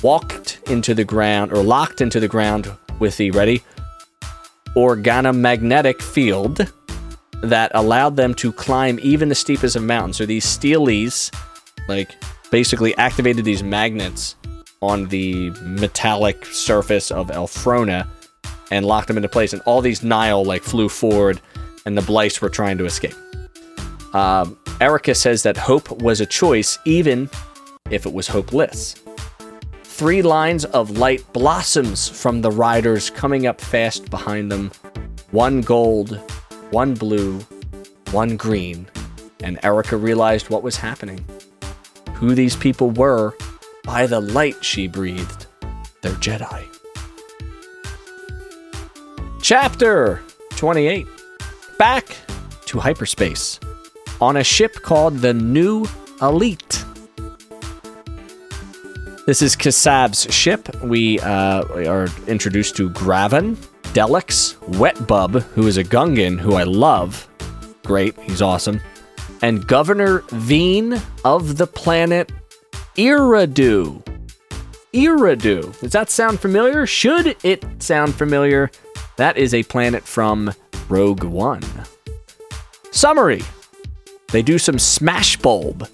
walked 0.00 0.60
into 0.70 0.94
the 0.94 1.04
ground, 1.04 1.52
or 1.52 1.62
locked 1.62 2.00
into 2.00 2.18
the 2.18 2.28
ground 2.28 2.72
with 2.98 3.18
the 3.18 3.30
ready 3.32 3.62
organomagnetic 4.76 6.00
field 6.00 6.72
that 7.44 7.70
allowed 7.74 8.16
them 8.16 8.34
to 8.34 8.52
climb 8.52 8.98
even 9.02 9.28
the 9.28 9.34
steepest 9.34 9.76
of 9.76 9.82
mountains. 9.82 10.16
So 10.16 10.26
these 10.26 10.44
steelies, 10.44 11.34
like, 11.88 12.10
basically 12.50 12.96
activated 12.96 13.44
these 13.44 13.62
magnets 13.62 14.36
on 14.80 15.06
the 15.08 15.50
metallic 15.62 16.44
surface 16.46 17.10
of 17.10 17.28
Elphrona 17.28 18.06
and 18.70 18.84
locked 18.84 19.08
them 19.08 19.16
into 19.16 19.28
place. 19.28 19.52
And 19.52 19.62
all 19.62 19.80
these 19.80 20.02
Nihil 20.02 20.44
like 20.44 20.62
flew 20.62 20.88
forward, 20.88 21.40
and 21.86 21.96
the 21.96 22.02
Blythes 22.02 22.40
were 22.40 22.48
trying 22.48 22.78
to 22.78 22.84
escape. 22.84 23.14
Um, 24.14 24.58
Erica 24.80 25.14
says 25.14 25.42
that 25.42 25.56
hope 25.56 25.90
was 26.02 26.20
a 26.20 26.26
choice, 26.26 26.78
even 26.84 27.28
if 27.90 28.06
it 28.06 28.12
was 28.12 28.28
hopeless. 28.28 28.96
Three 29.82 30.22
lines 30.22 30.64
of 30.66 30.98
light 30.98 31.24
blossoms 31.32 32.08
from 32.08 32.40
the 32.40 32.50
riders 32.50 33.10
coming 33.10 33.46
up 33.46 33.60
fast 33.60 34.10
behind 34.10 34.50
them. 34.50 34.72
One 35.30 35.60
gold, 35.60 36.20
one 36.74 36.92
blue, 36.92 37.38
one 38.10 38.36
green. 38.36 38.88
And 39.44 39.60
Erica 39.62 39.96
realized 39.96 40.50
what 40.50 40.64
was 40.64 40.74
happening. 40.76 41.24
Who 42.14 42.34
these 42.34 42.56
people 42.56 42.90
were 42.90 43.32
by 43.84 44.08
the 44.08 44.18
light 44.18 44.64
she 44.64 44.88
breathed. 44.88 45.46
They're 46.02 46.12
Jedi. 46.14 46.66
Chapter 49.40 50.20
28 50.50 51.06
Back 51.78 52.16
to 52.66 52.80
hyperspace 52.80 53.60
on 54.20 54.36
a 54.36 54.42
ship 54.42 54.74
called 54.82 55.18
the 55.18 55.32
New 55.32 55.86
Elite. 56.20 56.84
This 59.26 59.42
is 59.42 59.54
Kassav's 59.54 60.32
ship. 60.34 60.82
We 60.82 61.20
uh, 61.20 61.62
are 61.88 62.08
introduced 62.26 62.76
to 62.76 62.90
Graven, 62.90 63.56
Delix, 63.94 64.56
Wetbub, 64.74 65.42
who 65.54 65.68
is 65.68 65.76
a 65.76 65.84
Gungan 65.84 66.40
who 66.40 66.54
I 66.54 66.64
love. 66.64 67.28
Great, 67.84 68.18
he's 68.18 68.42
awesome. 68.42 68.80
And 69.40 69.64
Governor 69.68 70.24
Veen 70.30 71.00
of 71.24 71.58
the 71.58 71.68
planet 71.68 72.32
Eriadu. 72.96 74.04
Eriadu. 74.92 75.80
Does 75.80 75.92
that 75.92 76.10
sound 76.10 76.40
familiar? 76.40 76.86
Should 76.86 77.36
it 77.44 77.64
sound 77.80 78.16
familiar? 78.16 78.68
That 79.16 79.36
is 79.36 79.54
a 79.54 79.62
planet 79.62 80.02
from 80.02 80.52
Rogue 80.88 81.22
One. 81.22 81.62
Summary 82.90 83.42
They 84.32 84.42
do 84.42 84.58
some 84.58 84.80
smash 84.80 85.36
bulb, 85.36 85.88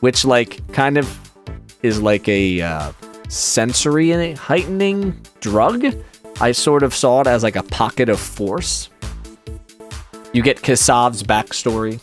which, 0.00 0.24
like, 0.24 0.66
kind 0.72 0.96
of 0.96 1.18
is 1.82 2.00
like 2.00 2.26
a 2.26 2.62
uh, 2.62 2.92
sensory 3.28 4.32
heightening 4.32 5.20
drug. 5.40 5.94
I 6.42 6.50
sort 6.50 6.82
of 6.82 6.92
saw 6.92 7.20
it 7.20 7.28
as 7.28 7.44
like 7.44 7.54
a 7.54 7.62
pocket 7.62 8.08
of 8.08 8.18
force. 8.18 8.88
You 10.32 10.42
get 10.42 10.60
Kassav's 10.60 11.22
backstory. 11.22 12.02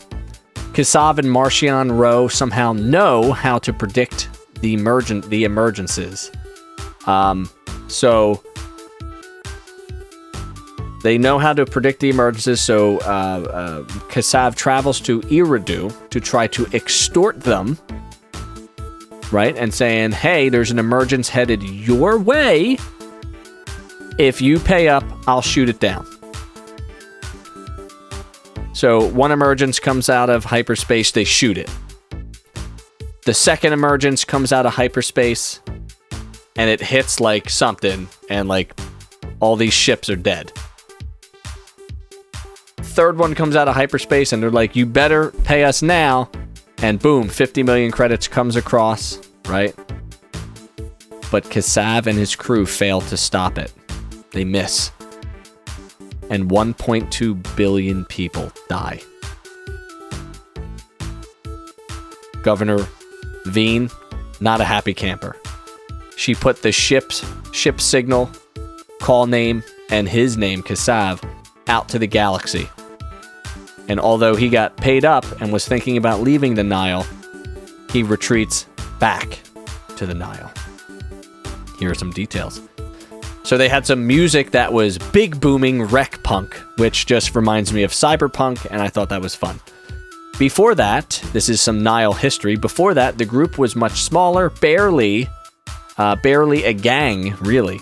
Kasav 0.72 1.18
and 1.18 1.28
Marchion 1.28 1.98
Ro 1.98 2.26
somehow 2.26 2.72
know 2.72 3.32
how 3.32 3.58
to 3.58 3.70
predict 3.70 4.30
the 4.62 4.72
emergent 4.72 5.28
the 5.28 5.44
emergences. 5.44 6.34
Um, 7.06 7.50
so 7.88 8.42
they 11.02 11.18
know 11.18 11.38
how 11.38 11.52
to 11.52 11.66
predict 11.66 12.00
the 12.00 12.08
emergencies. 12.08 12.62
So 12.62 12.96
uh, 13.00 13.84
uh, 13.84 14.52
travels 14.54 15.00
to 15.00 15.20
Eriadu 15.20 16.08
to 16.08 16.18
try 16.18 16.46
to 16.46 16.66
extort 16.72 17.40
them, 17.40 17.78
right? 19.32 19.54
And 19.54 19.74
saying, 19.74 20.12
"Hey, 20.12 20.48
there's 20.48 20.70
an 20.70 20.78
emergence 20.78 21.28
headed 21.28 21.62
your 21.62 22.18
way. 22.18 22.78
If 24.20 24.42
you 24.42 24.58
pay 24.58 24.86
up, 24.88 25.02
I'll 25.26 25.40
shoot 25.40 25.70
it 25.70 25.80
down." 25.80 26.06
So 28.74 29.08
one 29.08 29.32
emergence 29.32 29.80
comes 29.80 30.10
out 30.10 30.28
of 30.28 30.44
hyperspace, 30.44 31.10
they 31.10 31.24
shoot 31.24 31.56
it. 31.56 31.70
The 33.24 33.32
second 33.32 33.72
emergence 33.72 34.24
comes 34.24 34.52
out 34.52 34.66
of 34.66 34.74
hyperspace 34.74 35.60
and 36.56 36.68
it 36.68 36.82
hits 36.82 37.18
like 37.18 37.48
something 37.48 38.08
and 38.28 38.46
like 38.46 38.78
all 39.40 39.56
these 39.56 39.72
ships 39.72 40.10
are 40.10 40.16
dead. 40.16 40.52
Third 42.78 43.16
one 43.16 43.34
comes 43.34 43.56
out 43.56 43.68
of 43.68 43.74
hyperspace 43.74 44.34
and 44.34 44.42
they're 44.42 44.50
like 44.50 44.76
you 44.76 44.84
better 44.84 45.30
pay 45.44 45.64
us 45.64 45.80
now 45.80 46.30
and 46.82 46.98
boom, 46.98 47.28
50 47.28 47.62
million 47.62 47.90
credits 47.90 48.28
comes 48.28 48.54
across, 48.54 49.18
right? 49.46 49.74
But 51.30 51.44
Kassav 51.44 52.06
and 52.06 52.18
his 52.18 52.36
crew 52.36 52.66
fail 52.66 53.00
to 53.02 53.16
stop 53.16 53.56
it. 53.56 53.72
They 54.32 54.44
miss 54.44 54.92
and 56.30 56.48
1.2 56.48 57.56
billion 57.56 58.04
people 58.06 58.50
die. 58.68 59.00
Governor 62.42 62.86
Veen, 63.46 63.90
not 64.40 64.60
a 64.60 64.64
happy 64.64 64.94
camper. 64.94 65.36
She 66.16 66.34
put 66.34 66.62
the 66.62 66.72
ship's 66.72 67.24
ship 67.52 67.80
signal, 67.80 68.30
call 69.00 69.26
name, 69.26 69.62
and 69.90 70.08
his 70.08 70.36
name, 70.36 70.62
Kassav, 70.62 71.22
out 71.66 71.88
to 71.90 71.98
the 71.98 72.06
galaxy. 72.06 72.68
And 73.88 73.98
although 73.98 74.36
he 74.36 74.48
got 74.48 74.76
paid 74.76 75.04
up 75.04 75.24
and 75.40 75.52
was 75.52 75.66
thinking 75.66 75.96
about 75.96 76.20
leaving 76.20 76.54
the 76.54 76.62
Nihil, 76.62 77.04
he 77.90 78.02
retreats 78.02 78.66
back 79.00 79.40
to 79.96 80.06
the 80.06 80.14
Nihil. 80.14 80.50
Here 81.78 81.90
are 81.90 81.94
some 81.94 82.12
details. 82.12 82.60
So 83.42 83.56
they 83.56 83.68
had 83.68 83.86
some 83.86 84.06
music 84.06 84.50
that 84.52 84.72
was 84.72 84.98
big 84.98 85.40
booming 85.40 85.82
rec 85.82 86.22
punk, 86.22 86.54
which 86.76 87.06
just 87.06 87.34
reminds 87.34 87.72
me 87.72 87.82
of 87.82 87.90
cyberpunk, 87.90 88.66
and 88.70 88.80
I 88.80 88.88
thought 88.88 89.08
that 89.08 89.22
was 89.22 89.34
fun. 89.34 89.60
Before 90.38 90.74
that, 90.74 91.22
this 91.32 91.48
is 91.48 91.60
some 91.60 91.82
Nihil 91.82 92.14
history. 92.14 92.56
Before 92.56 92.94
that, 92.94 93.18
the 93.18 93.24
group 93.24 93.58
was 93.58 93.76
much 93.76 94.00
smaller, 94.02 94.50
barely, 94.50 95.28
uh, 95.98 96.16
barely 96.16 96.64
a 96.64 96.72
gang, 96.72 97.34
really. 97.40 97.80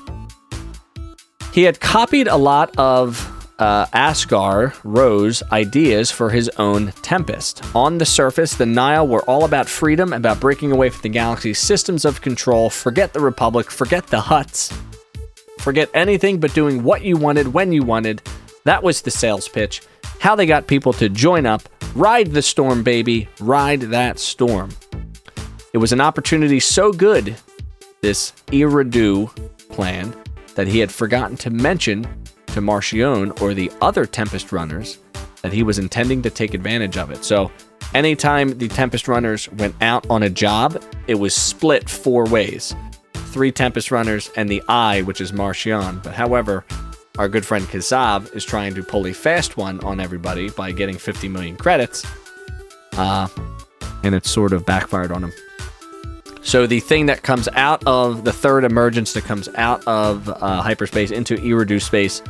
He 1.52 1.62
had 1.62 1.80
copied 1.80 2.28
a 2.28 2.36
lot 2.36 2.76
of 2.78 3.34
uh, 3.58 3.86
Asgar 3.86 4.74
Ro's 4.84 5.42
ideas 5.50 6.10
for 6.10 6.30
his 6.30 6.48
own 6.58 6.92
Tempest. 7.02 7.62
On 7.74 7.98
the 7.98 8.06
surface, 8.06 8.54
the 8.54 8.66
Nihil 8.66 9.08
were 9.08 9.22
all 9.22 9.44
about 9.44 9.68
freedom, 9.68 10.12
about 10.12 10.40
breaking 10.40 10.72
away 10.72 10.90
from 10.90 11.02
the 11.02 11.08
galaxy's 11.08 11.58
systems 11.58 12.04
of 12.04 12.20
control. 12.20 12.70
Forget 12.70 13.12
the 13.12 13.20
Republic, 13.20 13.70
forget 13.70 14.06
the 14.06 14.20
Hutts. 14.20 14.72
Forget 15.68 15.90
anything 15.92 16.40
but 16.40 16.54
doing 16.54 16.82
what 16.82 17.02
you 17.02 17.18
wanted 17.18 17.48
when 17.48 17.72
you 17.72 17.82
wanted. 17.82 18.22
That 18.64 18.82
was 18.82 19.02
the 19.02 19.10
sales 19.10 19.50
pitch. 19.50 19.82
How 20.18 20.34
they 20.34 20.46
got 20.46 20.66
people 20.66 20.94
to 20.94 21.10
join 21.10 21.44
up, 21.44 21.68
ride 21.94 22.28
the 22.28 22.40
storm, 22.40 22.82
baby, 22.82 23.28
ride 23.38 23.82
that 23.82 24.18
storm. 24.18 24.70
It 25.74 25.76
was 25.76 25.92
an 25.92 26.00
opportunity 26.00 26.58
so 26.58 26.90
good, 26.90 27.36
this 28.00 28.32
Eriadu 28.46 29.28
plan, 29.68 30.14
that 30.54 30.68
he 30.68 30.78
had 30.78 30.90
forgotten 30.90 31.36
to 31.36 31.50
mention 31.50 32.04
to 32.46 32.62
Marchion 32.62 33.38
or 33.42 33.52
the 33.52 33.70
other 33.82 34.06
Tempest 34.06 34.52
runners 34.52 34.96
that 35.42 35.52
he 35.52 35.62
was 35.62 35.78
intending 35.78 36.22
to 36.22 36.30
take 36.30 36.54
advantage 36.54 36.96
of 36.96 37.10
it. 37.10 37.26
So, 37.26 37.52
anytime 37.92 38.56
the 38.56 38.68
Tempest 38.68 39.06
runners 39.06 39.52
went 39.52 39.74
out 39.82 40.08
on 40.08 40.22
a 40.22 40.30
job, 40.30 40.82
it 41.08 41.16
was 41.16 41.34
split 41.34 41.90
four 41.90 42.24
ways 42.24 42.74
three 43.28 43.52
Tempest 43.52 43.90
runners, 43.90 44.30
and 44.36 44.48
the 44.48 44.62
Eye, 44.68 45.02
which 45.02 45.20
is 45.20 45.32
Marchion. 45.32 46.02
But 46.02 46.14
however, 46.14 46.64
our 47.18 47.28
good 47.28 47.44
friend 47.44 47.64
Kassav 47.66 48.34
is 48.34 48.44
trying 48.44 48.74
to 48.74 48.82
pull 48.82 49.06
a 49.06 49.12
fast 49.12 49.56
one 49.56 49.80
on 49.80 50.00
everybody 50.00 50.50
by 50.50 50.72
getting 50.72 50.96
50 50.96 51.28
million 51.28 51.56
credits. 51.56 52.06
Uh, 52.92 53.28
and 54.02 54.14
it's 54.14 54.30
sort 54.30 54.52
of 54.52 54.64
backfired 54.64 55.12
on 55.12 55.24
him. 55.24 55.32
So 56.42 56.66
the 56.66 56.80
thing 56.80 57.06
that 57.06 57.22
comes 57.22 57.48
out 57.54 57.86
of 57.86 58.24
the 58.24 58.32
third 58.32 58.64
emergence 58.64 59.12
that 59.12 59.24
comes 59.24 59.48
out 59.56 59.86
of 59.86 60.28
uh, 60.28 60.62
hyperspace 60.62 61.10
into 61.10 61.36
Eriadu 61.36 61.82
space 61.82 62.22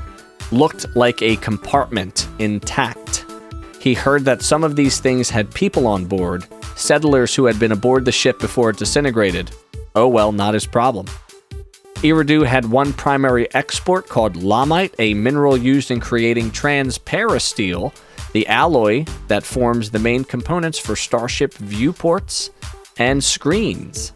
looked 0.51 0.87
like 0.97 1.23
a 1.23 1.37
compartment 1.37 2.27
intact. 2.39 3.27
He 3.81 3.95
heard 3.95 4.25
that 4.25 4.43
some 4.43 4.65
of 4.65 4.75
these 4.75 4.99
things 4.99 5.31
had 5.31 5.53
people 5.55 5.87
on 5.87 6.07
board, 6.07 6.47
settlers 6.75 7.35
who 7.35 7.45
had 7.45 7.59
been 7.61 7.73
aboard 7.73 8.05
the 8.05 8.13
ship 8.13 8.41
before 8.41 8.71
it 8.71 8.79
disintegrated. 8.79 9.51
Oh 9.95 10.09
well, 10.09 10.33
not 10.33 10.55
his 10.55 10.67
problem. 10.67 11.07
Eriadu 11.97 12.47
had 12.47 12.71
one 12.71 12.93
primary 12.93 13.53
export 13.55 14.09
called 14.09 14.37
lommite, 14.37 14.95
a 15.01 15.15
mineral 15.15 15.57
used 15.57 15.91
in 15.91 15.99
creating 15.99 16.53
transparisteel, 16.53 17.93
the 18.33 18.47
alloy 18.47 19.05
that 19.27 19.43
forms 19.43 19.91
the 19.91 19.99
main 19.99 20.23
components 20.23 20.79
for 20.79 20.95
starship 20.95 21.55
viewports 21.55 22.51
and 22.99 23.23
screens. 23.23 24.13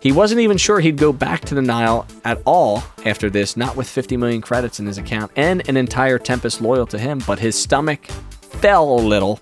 He 0.00 0.12
wasn't 0.12 0.40
even 0.40 0.56
sure 0.56 0.78
he'd 0.78 0.96
go 0.96 1.12
back 1.12 1.44
to 1.46 1.56
the 1.56 1.62
Nihil 1.62 2.06
at 2.24 2.40
all 2.44 2.84
after 3.04 3.28
this, 3.28 3.56
not 3.56 3.74
with 3.74 3.88
50 3.88 4.16
million 4.16 4.40
credits 4.40 4.78
in 4.78 4.86
his 4.86 4.98
account 4.98 5.32
and 5.34 5.68
an 5.68 5.76
entire 5.76 6.18
Tempest 6.20 6.60
loyal 6.60 6.86
to 6.86 6.98
him, 6.98 7.20
but 7.26 7.40
his 7.40 7.60
stomach 7.60 8.04
fell 8.40 8.88
a 8.88 9.00
little 9.00 9.40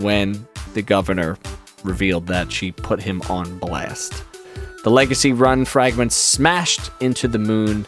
when 0.00 0.46
the 0.74 0.82
governor 0.82 1.38
revealed 1.84 2.26
that 2.26 2.50
she 2.50 2.72
put 2.72 3.00
him 3.00 3.22
on 3.28 3.58
blast. 3.60 4.24
The 4.84 4.90
Legacy 4.90 5.32
Run 5.32 5.64
fragments 5.64 6.14
smashed 6.14 6.92
into 7.00 7.26
the 7.26 7.38
moon, 7.38 7.84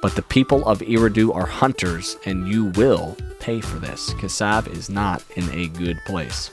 but 0.00 0.14
the 0.14 0.22
people 0.22 0.64
of 0.64 0.78
Eriadu 0.78 1.34
are 1.34 1.44
hunters, 1.44 2.16
and 2.24 2.46
you 2.46 2.66
will 2.76 3.16
pay 3.40 3.60
for 3.60 3.78
this. 3.80 4.14
Kassav 4.14 4.68
is 4.68 4.88
not 4.88 5.24
in 5.34 5.50
a 5.50 5.66
good 5.66 5.98
place. 6.06 6.50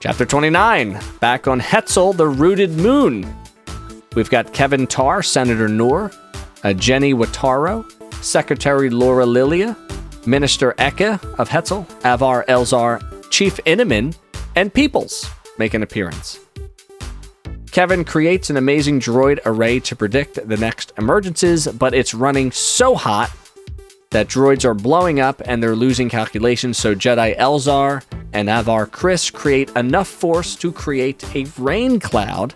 Chapter 0.00 0.26
29, 0.26 0.98
back 1.20 1.46
on 1.46 1.60
Hetzal, 1.60 2.16
the 2.16 2.26
rooted 2.26 2.72
moon. 2.72 3.24
We've 4.16 4.28
got 4.28 4.52
Keven 4.52 4.88
Tarr, 4.88 5.22
Senator 5.22 5.68
Noor, 5.68 6.10
uh, 6.64 6.72
Jenny 6.72 7.14
Wataro, 7.14 7.84
Secretary 8.22 8.90
Laura 8.90 9.26
Lilia, 9.26 9.76
Minister 10.26 10.74
Eke 10.80 11.22
of 11.38 11.48
Hetzal, 11.48 11.86
Avar 12.04 12.44
Elzar, 12.48 13.00
Chief 13.30 13.60
Inaman, 13.64 14.16
and 14.56 14.74
Peoples 14.74 15.30
make 15.56 15.72
an 15.72 15.84
appearance. 15.84 16.43
Keven 17.74 18.04
creates 18.04 18.50
an 18.50 18.56
amazing 18.56 19.00
droid 19.00 19.40
array 19.44 19.80
to 19.80 19.96
predict 19.96 20.46
the 20.48 20.56
next 20.56 20.92
emergencies, 20.96 21.66
but 21.66 21.92
it's 21.92 22.14
running 22.14 22.52
so 22.52 22.94
hot 22.94 23.32
that 24.10 24.28
droids 24.28 24.64
are 24.64 24.74
blowing 24.74 25.18
up 25.18 25.42
and 25.44 25.60
they're 25.60 25.74
losing 25.74 26.08
calculations. 26.08 26.78
So 26.78 26.94
Jedi 26.94 27.36
Elzar 27.36 28.04
and 28.32 28.48
Avar 28.48 28.86
Kriss 28.86 29.32
create 29.32 29.70
enough 29.70 30.06
force 30.06 30.54
to 30.54 30.70
create 30.70 31.24
a 31.34 31.46
rain 31.58 31.98
cloud, 31.98 32.54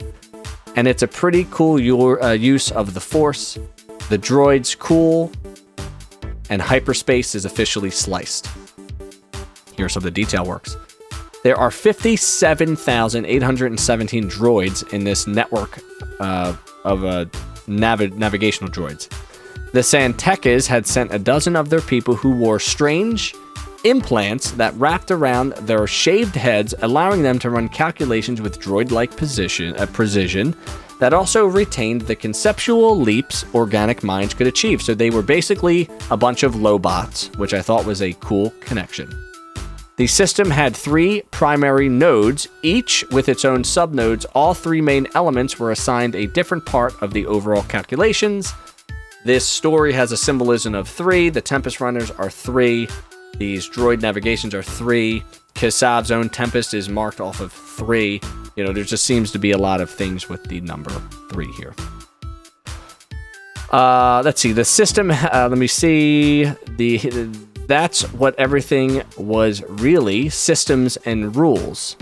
and 0.76 0.87
it's 0.87 1.02
a 1.02 1.09
pretty 1.09 1.48
cool 1.50 2.22
uh, 2.22 2.31
use 2.31 2.70
of 2.70 2.94
the 2.94 3.00
force. 3.00 3.59
The 4.11 4.18
droids 4.18 4.78
cool, 4.78 5.33
and 6.48 6.62
hyperspace 6.62 7.35
is 7.35 7.44
officially 7.44 7.90
sliced. 7.90 8.48
Here's 9.74 9.94
how 9.94 10.00
the 10.00 10.12
detail 10.12 10.46
works. 10.46 10.76
There 11.44 11.57
are 11.57 11.70
57,817 11.70 14.29
droids 14.29 14.92
in 14.92 15.05
this 15.05 15.27
network 15.27 15.79
uh, 16.18 16.57
of 16.85 17.05
uh, 17.05 17.27
nav- 17.66 18.16
navigational 18.16 18.70
droids. 18.70 19.09
The 19.72 19.83
San 19.83 20.14
had 20.66 20.87
sent 20.87 21.12
a 21.12 21.18
dozen 21.18 21.55
of 21.55 21.68
their 21.68 21.83
people 21.83 22.14
who 22.14 22.33
wore 22.33 22.59
strange 22.59 23.35
implants 23.85 24.51
that 24.53 24.74
wrapped 24.74 25.11
around 25.11 25.53
their 25.53 25.87
shaved 25.87 26.35
heads, 26.35 26.74
allowing 26.83 27.22
them 27.22 27.38
to 27.38 27.51
run 27.51 27.68
calculations 27.68 28.40
with 28.40 28.61
droid-like 28.61 29.16
position, 29.16 29.77
uh, 29.77 29.87
precision 29.87 30.57
that 30.98 31.14
also 31.14 31.46
retained 31.46 32.03
the 32.03 32.16
conceptual 32.16 32.98
leaps 32.98 33.44
organic 33.55 34.03
minds 34.03 34.35
could 34.35 34.48
achieve. 34.48 34.83
So 34.83 34.94
they 34.94 35.11
were 35.11 35.22
basically 35.22 35.88
a 36.11 36.16
bunch 36.16 36.42
of 36.42 36.57
lobots, 36.57 37.31
which 37.37 37.55
I 37.55 37.62
thought 37.62 37.85
was 37.85 38.03
a 38.03 38.14
cool 38.14 38.51
connection. 38.61 39.28
The 39.98 40.06
system 40.06 40.48
had 40.48 40.76
three 40.76 41.22
primary 41.32 41.88
nodes, 41.88 42.46
each 42.62 43.04
with 43.11 43.28
its 43.28 43.44
own 43.44 43.64
subnodes. 43.64 44.24
All 44.32 44.54
three 44.54 44.80
main 44.80 45.08
elements 45.16 45.58
were 45.58 45.72
assigned 45.72 46.14
a 46.14 46.28
different 46.28 46.64
part 46.64 46.94
of 47.02 47.12
the 47.12 47.26
overall 47.26 47.64
calculations. 47.64 48.52
This 49.24 49.44
story 49.44 49.92
has 49.94 50.12
a 50.12 50.16
symbolism 50.16 50.76
of 50.76 50.88
three. 50.88 51.30
The 51.30 51.40
Tempest 51.40 51.80
Runners 51.80 52.12
are 52.12 52.30
three. 52.30 52.88
These 53.38 53.68
droid 53.68 54.00
navigations 54.00 54.54
are 54.54 54.62
three. 54.62 55.24
Kassav's 55.54 56.12
own 56.12 56.28
Tempest 56.28 56.74
is 56.74 56.88
marked 56.88 57.20
off 57.20 57.40
of 57.40 57.52
three. 57.52 58.20
You 58.54 58.62
know, 58.62 58.72
there 58.72 58.84
just 58.84 59.04
seems 59.04 59.32
to 59.32 59.40
be 59.40 59.50
a 59.50 59.58
lot 59.58 59.80
of 59.80 59.90
things 59.90 60.28
with 60.28 60.44
the 60.44 60.61
number 60.61 60.92
three 61.32 61.50
here. 61.54 61.74
Uh, 63.72 64.22
let's 64.24 64.40
see. 64.40 64.52
The 64.52 64.64
system. 64.64 65.11
Uh, 65.28 65.48
let 65.50 65.58
me 65.58 65.66
see. 65.66 66.44
The 66.76 66.98
that's 67.68 68.02
what 68.14 68.35
everything 68.38 69.02
was 69.18 69.62
really 69.68 70.31
systems 70.31 70.96
and 71.04 71.37
rules. 71.37 71.96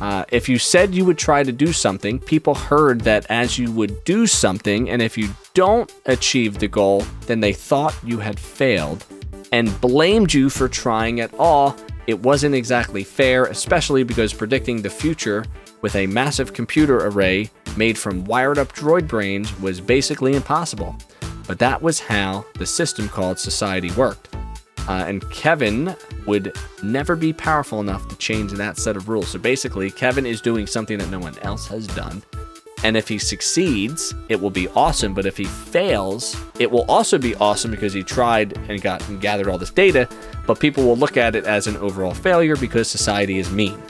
Uh, 0.00 0.24
if 0.32 0.48
you 0.48 0.58
said 0.58 0.94
you 0.94 1.04
would 1.04 1.18
try 1.18 1.44
to 1.44 1.52
do 1.52 1.72
something, 1.72 2.18
people 2.18 2.54
heard 2.54 3.02
that 3.02 3.24
as 3.28 3.58
you 3.58 3.70
would 3.70 4.02
do 4.04 4.26
something, 4.26 4.90
and 4.90 5.00
if 5.00 5.16
you 5.16 5.28
don't 5.54 5.92
achieve 6.06 6.58
the 6.58 6.66
goal, 6.66 7.04
then 7.26 7.40
they 7.40 7.52
thought 7.52 7.94
you 8.02 8.18
had 8.18 8.40
failed 8.40 9.04
and 9.52 9.80
blamed 9.82 10.32
you 10.32 10.48
for 10.48 10.66
trying 10.66 11.20
at 11.20 11.32
all. 11.34 11.76
It 12.06 12.18
wasn't 12.18 12.54
exactly 12.54 13.04
fair, 13.04 13.44
especially 13.44 14.02
because 14.02 14.32
predicting 14.32 14.80
the 14.80 14.90
future 14.90 15.44
with 15.82 15.94
a 15.94 16.06
massive 16.06 16.54
computer 16.54 17.06
array 17.06 17.50
made 17.76 17.98
from 17.98 18.24
wired 18.24 18.58
up 18.58 18.72
droid 18.72 19.06
brains 19.06 19.56
was 19.60 19.78
basically 19.78 20.34
impossible. 20.34 20.96
But 21.46 21.58
that 21.58 21.82
was 21.82 22.00
how 22.00 22.46
the 22.54 22.66
system 22.66 23.08
called 23.08 23.38
society 23.38 23.90
worked. 23.92 24.34
Uh, 24.88 25.04
and 25.06 25.28
Keven 25.30 25.94
would 26.26 26.56
never 26.82 27.16
be 27.16 27.32
powerful 27.32 27.80
enough 27.80 28.08
to 28.08 28.16
change 28.16 28.52
that 28.52 28.76
set 28.76 28.96
of 28.96 29.08
rules. 29.08 29.28
So 29.28 29.38
basically, 29.38 29.90
Keven 29.90 30.26
is 30.26 30.40
doing 30.40 30.66
something 30.66 30.98
that 30.98 31.10
no 31.10 31.18
one 31.18 31.38
else 31.40 31.66
has 31.68 31.86
done. 31.86 32.22
And 32.84 32.96
if 32.96 33.06
he 33.06 33.18
succeeds, 33.18 34.12
it 34.28 34.40
will 34.40 34.50
be 34.50 34.68
awesome. 34.70 35.14
But 35.14 35.26
if 35.26 35.36
he 35.36 35.44
fails, 35.44 36.36
it 36.58 36.70
will 36.70 36.84
also 36.90 37.16
be 37.16 37.34
awesome 37.36 37.70
because 37.70 37.92
he 37.92 38.02
tried 38.02 38.56
and 38.68 38.82
got 38.82 39.06
and 39.08 39.20
gathered 39.20 39.48
all 39.48 39.58
this 39.58 39.70
data. 39.70 40.08
But 40.46 40.58
people 40.58 40.84
will 40.84 40.96
look 40.96 41.16
at 41.16 41.36
it 41.36 41.44
as 41.44 41.68
an 41.68 41.76
overall 41.76 42.14
failure 42.14 42.56
because 42.56 42.88
society 42.88 43.38
is 43.38 43.50
mean. 43.50 43.80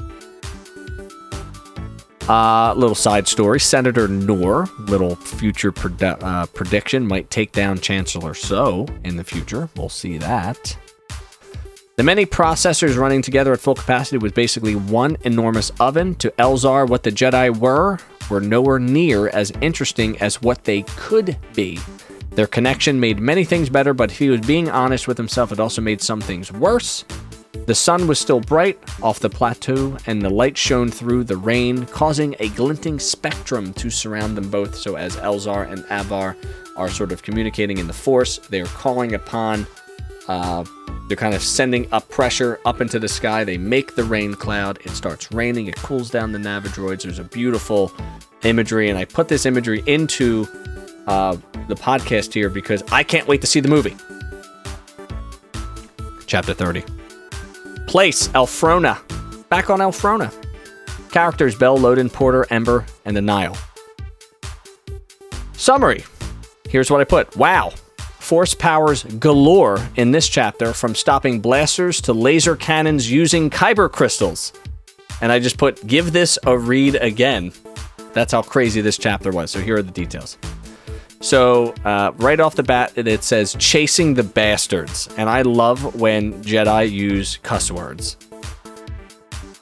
Uh, 2.32 2.72
little 2.78 2.94
side 2.94 3.28
story 3.28 3.60
Senator 3.60 4.08
Noor, 4.08 4.66
little 4.78 5.16
future 5.16 5.70
uh, 6.00 6.46
prediction, 6.46 7.06
might 7.06 7.28
take 7.28 7.52
down 7.52 7.78
Chancellor 7.78 8.32
Soh 8.32 8.86
in 9.04 9.16
the 9.16 9.22
future. 9.22 9.68
We'll 9.76 9.90
see 9.90 10.16
that. 10.16 10.74
The 11.96 12.02
many 12.02 12.24
processors 12.24 12.96
running 12.96 13.20
together 13.20 13.52
at 13.52 13.60
full 13.60 13.74
capacity 13.74 14.16
was 14.16 14.32
basically 14.32 14.76
one 14.76 15.18
enormous 15.24 15.72
oven. 15.78 16.14
To 16.14 16.30
Elzar, 16.38 16.88
what 16.88 17.02
the 17.02 17.12
Jedi 17.12 17.54
were 17.54 17.98
were 18.30 18.40
nowhere 18.40 18.78
near 18.78 19.28
as 19.28 19.52
interesting 19.60 20.18
as 20.22 20.40
what 20.40 20.64
they 20.64 20.84
could 20.96 21.36
be. 21.54 21.80
Their 22.30 22.46
connection 22.46 22.98
made 22.98 23.20
many 23.20 23.44
things 23.44 23.68
better, 23.68 23.92
but 23.92 24.10
if 24.10 24.18
he 24.18 24.30
was 24.30 24.40
being 24.40 24.70
honest 24.70 25.06
with 25.06 25.18
himself, 25.18 25.52
it 25.52 25.60
also 25.60 25.82
made 25.82 26.00
some 26.00 26.22
things 26.22 26.50
worse. 26.50 27.04
The 27.52 27.74
sun 27.74 28.08
was 28.08 28.18
still 28.18 28.40
bright 28.40 28.78
off 29.02 29.20
the 29.20 29.30
plateau, 29.30 29.96
and 30.06 30.22
the 30.22 30.30
light 30.30 30.56
shone 30.56 30.90
through 30.90 31.24
the 31.24 31.36
rain, 31.36 31.86
causing 31.86 32.34
a 32.40 32.48
glinting 32.50 32.98
spectrum 32.98 33.72
to 33.74 33.90
surround 33.90 34.36
them 34.36 34.50
both. 34.50 34.74
So, 34.74 34.96
as 34.96 35.16
Elzar 35.16 35.70
and 35.70 35.84
Avar 35.90 36.36
are 36.76 36.88
sort 36.88 37.12
of 37.12 37.22
communicating 37.22 37.78
in 37.78 37.86
the 37.86 37.92
Force, 37.92 38.38
they 38.38 38.60
are 38.62 38.66
calling 38.66 39.14
upon, 39.14 39.66
uh, 40.28 40.64
they're 41.06 41.16
kind 41.16 41.34
of 41.34 41.42
sending 41.42 41.92
up 41.92 42.08
pressure 42.08 42.58
up 42.64 42.80
into 42.80 42.98
the 42.98 43.08
sky. 43.08 43.44
They 43.44 43.58
make 43.58 43.94
the 43.94 44.04
rain 44.04 44.34
cloud. 44.34 44.78
It 44.84 44.90
starts 44.90 45.30
raining. 45.30 45.66
It 45.66 45.76
cools 45.76 46.10
down 46.10 46.32
the 46.32 46.38
Navidroids. 46.38 47.02
There's 47.02 47.18
a 47.18 47.24
beautiful 47.24 47.92
imagery, 48.42 48.88
and 48.88 48.98
I 48.98 49.04
put 49.04 49.28
this 49.28 49.46
imagery 49.46 49.84
into 49.86 50.48
uh, 51.06 51.36
the 51.68 51.76
podcast 51.76 52.32
here 52.32 52.48
because 52.48 52.82
I 52.90 53.04
can't 53.04 53.28
wait 53.28 53.40
to 53.42 53.46
see 53.46 53.60
the 53.60 53.68
movie. 53.68 53.94
Chapter 56.26 56.54
30. 56.54 57.01
Place 57.92 58.28
Elphrona. 58.28 58.96
Back 59.50 59.68
on 59.68 59.80
Elphrona. 59.80 60.32
Characters 61.12 61.54
Bell, 61.54 61.76
Loden, 61.78 62.10
Porter, 62.10 62.46
Ember, 62.48 62.86
and 63.04 63.14
the 63.14 63.20
Nihil. 63.20 63.54
Summary. 65.52 66.02
Here's 66.70 66.90
what 66.90 67.02
I 67.02 67.04
put. 67.04 67.36
Wow. 67.36 67.68
Force 68.18 68.54
powers 68.54 69.04
galore 69.04 69.78
in 69.96 70.10
this 70.10 70.26
chapter 70.26 70.72
from 70.72 70.94
stopping 70.94 71.38
blasters 71.38 72.00
to 72.00 72.14
laser 72.14 72.56
cannons 72.56 73.10
using 73.12 73.50
kyber 73.50 73.92
crystals. 73.92 74.54
And 75.20 75.30
I 75.30 75.38
just 75.38 75.58
put, 75.58 75.86
give 75.86 76.14
this 76.14 76.38
a 76.46 76.56
read 76.56 76.94
again. 76.94 77.52
That's 78.14 78.32
how 78.32 78.40
crazy 78.40 78.80
this 78.80 78.96
chapter 78.96 79.30
was. 79.30 79.50
So 79.50 79.60
here 79.60 79.76
are 79.76 79.82
the 79.82 79.92
details. 79.92 80.38
So 81.22 81.72
uh, 81.84 82.10
right 82.16 82.40
off 82.40 82.56
the 82.56 82.64
bat, 82.64 82.92
it 82.96 83.22
says 83.22 83.54
"chasing 83.58 84.14
the 84.14 84.24
bastards," 84.24 85.08
and 85.16 85.30
I 85.30 85.42
love 85.42 85.94
when 85.94 86.42
Jedi 86.42 86.90
use 86.90 87.38
cuss 87.44 87.70
words. 87.70 88.16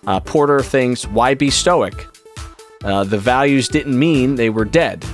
Uh, 0.07 0.21
Porter 0.21 0.63
thinks, 0.63 1.07
"Why 1.07 1.35
be 1.35 1.51
stoic? 1.51 2.07
Uh, 2.83 3.05
the 3.05 3.19
values 3.19 3.69
didn't 3.69 3.97
mean 3.97 4.37
they 4.37 4.49
were 4.49 4.65
dead." 4.65 5.05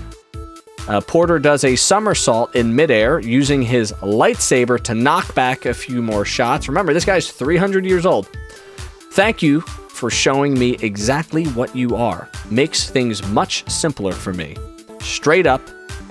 Uh, 0.87 1.01
Porter 1.01 1.41
does 1.41 1.65
a 1.65 1.75
somersault 1.75 2.55
in 2.55 2.75
midair 2.75 3.19
using 3.19 3.61
his 3.61 3.93
lightsaber 3.95 4.81
to 4.85 4.95
knock 4.95 5.35
back 5.35 5.67
a 5.67 5.75
few 5.75 6.01
more 6.01 6.25
shots. 6.25 6.69
Remember, 6.69 6.95
this 6.95 7.05
guy's 7.05 7.29
300 7.29 7.85
years 7.85 8.07
old. 8.07 8.29
Thank 9.11 9.43
you 9.43 9.63
for 9.63 10.11
showing 10.11 10.57
me 10.57 10.77
exactly 10.81 11.47
what 11.47 11.75
you 11.75 11.97
are. 11.97 12.31
Makes 12.51 12.89
things 12.89 13.27
much 13.31 13.69
simpler 13.69 14.13
for 14.13 14.33
me. 14.33 14.57
Straight 15.01 15.47
up, 15.47 15.61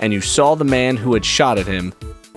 and 0.00 0.12
you 0.12 0.20
saw 0.20 0.54
the 0.54 0.64
man 0.64 0.96
who 0.96 1.14
had 1.14 1.24
shot 1.24 1.58
at 1.58 1.66
him, 1.66 1.92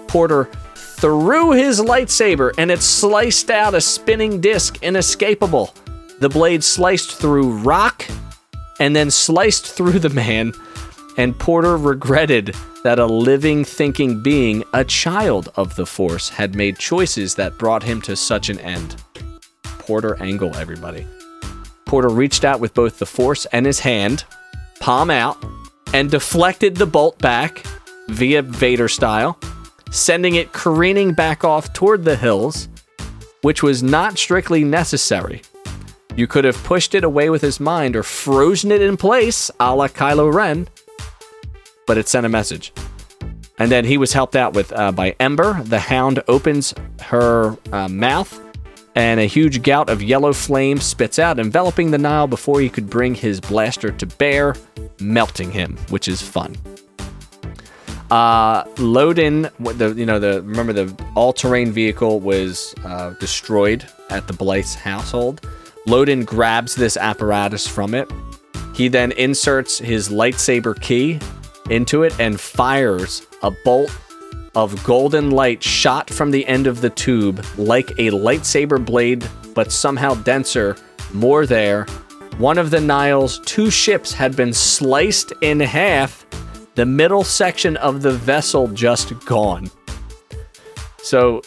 Porter 0.07 0.49
threw 0.75 1.51
his 1.51 1.79
lightsaber 1.79 2.51
and 2.57 2.71
it 2.71 2.81
sliced 2.81 3.49
out 3.49 3.73
a 3.73 3.81
spinning 3.81 4.41
disc 4.41 4.81
inescapable. 4.81 5.73
The 6.19 6.29
blade 6.29 6.63
sliced 6.63 7.13
through 7.13 7.59
rock 7.59 8.05
and 8.79 8.95
then 8.95 9.11
sliced 9.11 9.67
through 9.67 9.99
the 9.99 10.09
man, 10.09 10.53
and 11.17 11.37
Porter 11.37 11.77
regretted 11.77 12.55
that 12.83 12.99
a 12.99 13.05
living, 13.05 13.65
thinking 13.65 14.23
being, 14.23 14.63
a 14.73 14.85
child 14.85 15.51
of 15.55 15.75
the 15.75 15.85
Force, 15.85 16.29
had 16.29 16.55
made 16.55 16.79
choices 16.79 17.35
that 17.35 17.57
brought 17.57 17.83
him 17.83 18.01
to 18.01 18.15
such 18.15 18.49
an 18.49 18.59
end. 18.59 18.95
Porter 19.63 20.15
Engle, 20.21 20.55
everybody. 20.55 21.05
Porter 21.85 22.09
reached 22.09 22.45
out 22.45 22.59
with 22.59 22.73
both 22.73 22.99
the 22.99 23.05
Force 23.05 23.45
and 23.47 23.65
his 23.65 23.79
hand, 23.79 24.23
palm 24.79 25.09
out, 25.09 25.43
and 25.93 26.09
deflected 26.11 26.75
the 26.75 26.85
bolt 26.85 27.17
back 27.19 27.63
via 28.09 28.41
Vader 28.41 28.87
style, 28.87 29.39
sending 29.91 30.35
it 30.35 30.51
careening 30.53 31.13
back 31.13 31.43
off 31.43 31.73
toward 31.73 32.05
the 32.05 32.15
hills. 32.15 32.67
which 33.41 33.63
was 33.63 33.81
not 33.81 34.17
strictly 34.17 34.63
necessary. 34.63 35.41
You 36.15 36.27
could 36.27 36.43
have 36.43 36.61
pushed 36.63 36.93
it 36.93 37.03
away 37.03 37.29
with 37.29 37.41
his 37.41 37.59
mind 37.59 37.95
or 37.95 38.03
frozen 38.03 38.71
it 38.71 38.81
in 38.81 38.97
place, 38.97 39.49
a 39.59 39.73
la 39.73 39.87
Kylo 39.87 40.33
Ren, 40.33 40.67
but 41.87 41.97
it 41.97 42.07
sent 42.07 42.25
a 42.25 42.29
message. 42.29 42.73
And 43.57 43.71
then 43.71 43.85
he 43.85 43.97
was 43.97 44.13
helped 44.13 44.35
out 44.35 44.53
with 44.53 44.71
uh, 44.73 44.91
by 44.91 45.15
Ember. 45.19 45.61
The 45.63 45.79
Hound 45.79 46.23
opens 46.27 46.73
her 47.01 47.57
uh, 47.71 47.87
mouth, 47.87 48.41
and 48.99 49.21
a 49.21 49.25
huge 49.25 49.63
gout 49.63 49.89
of 49.89 50.03
yellow 50.03 50.33
flame 50.33 50.77
spits 50.77 51.19
out, 51.19 51.39
enveloping 51.39 51.91
the 51.91 51.97
Nihil 51.97 52.27
before 52.27 52.59
he 52.59 52.67
could 52.67 52.89
bring 52.89 53.15
his 53.15 53.39
blaster 53.39 53.93
to 53.93 54.05
bear, 54.05 54.55
melting 54.99 55.51
him, 55.51 55.77
which 55.87 56.09
is 56.09 56.21
fun. 56.21 56.57
Uh, 58.11 58.65
Loden, 58.75 59.49
the 59.77 59.93
you 59.93 60.05
know 60.05 60.19
the 60.19 60.41
remember 60.41 60.73
the 60.73 60.93
all-terrain 61.15 61.71
vehicle 61.71 62.19
was 62.19 62.75
uh, 62.83 63.11
destroyed 63.21 63.87
at 64.09 64.27
the 64.27 64.33
Blythe's 64.33 64.75
household. 64.75 65.47
Loden 65.87 66.25
grabs 66.25 66.75
this 66.75 66.97
apparatus 66.97 67.65
from 67.65 67.93
it. 67.93 68.11
He 68.75 68.89
then 68.89 69.13
inserts 69.13 69.77
his 69.77 70.09
lightsaber 70.09 70.79
key 70.81 71.19
into 71.69 72.03
it 72.03 72.19
and 72.19 72.37
fires 72.37 73.25
a 73.43 73.51
bolt 73.63 73.91
of 74.55 74.83
golden 74.83 75.31
light 75.31 75.63
shot 75.63 76.09
from 76.09 76.31
the 76.31 76.45
end 76.47 76.67
of 76.67 76.81
the 76.81 76.89
tube 76.89 77.43
like 77.57 77.91
a 77.91 78.11
lightsaber 78.11 78.83
blade, 78.83 79.27
but 79.53 79.71
somehow 79.71 80.13
denser, 80.15 80.75
more 81.13 81.45
there. 81.45 81.85
One 82.37 82.57
of 82.57 82.71
the 82.71 82.77
Nihil's 82.77 83.39
two 83.45 83.69
ships 83.69 84.13
had 84.13 84.35
been 84.35 84.53
sliced 84.53 85.33
in 85.41 85.59
half, 85.59 86.25
the 86.75 86.85
middle 86.85 87.23
section 87.23 87.75
of 87.77 88.01
the 88.01 88.13
vessel 88.13 88.67
just 88.69 89.25
gone. 89.25 89.69
So 91.03 91.41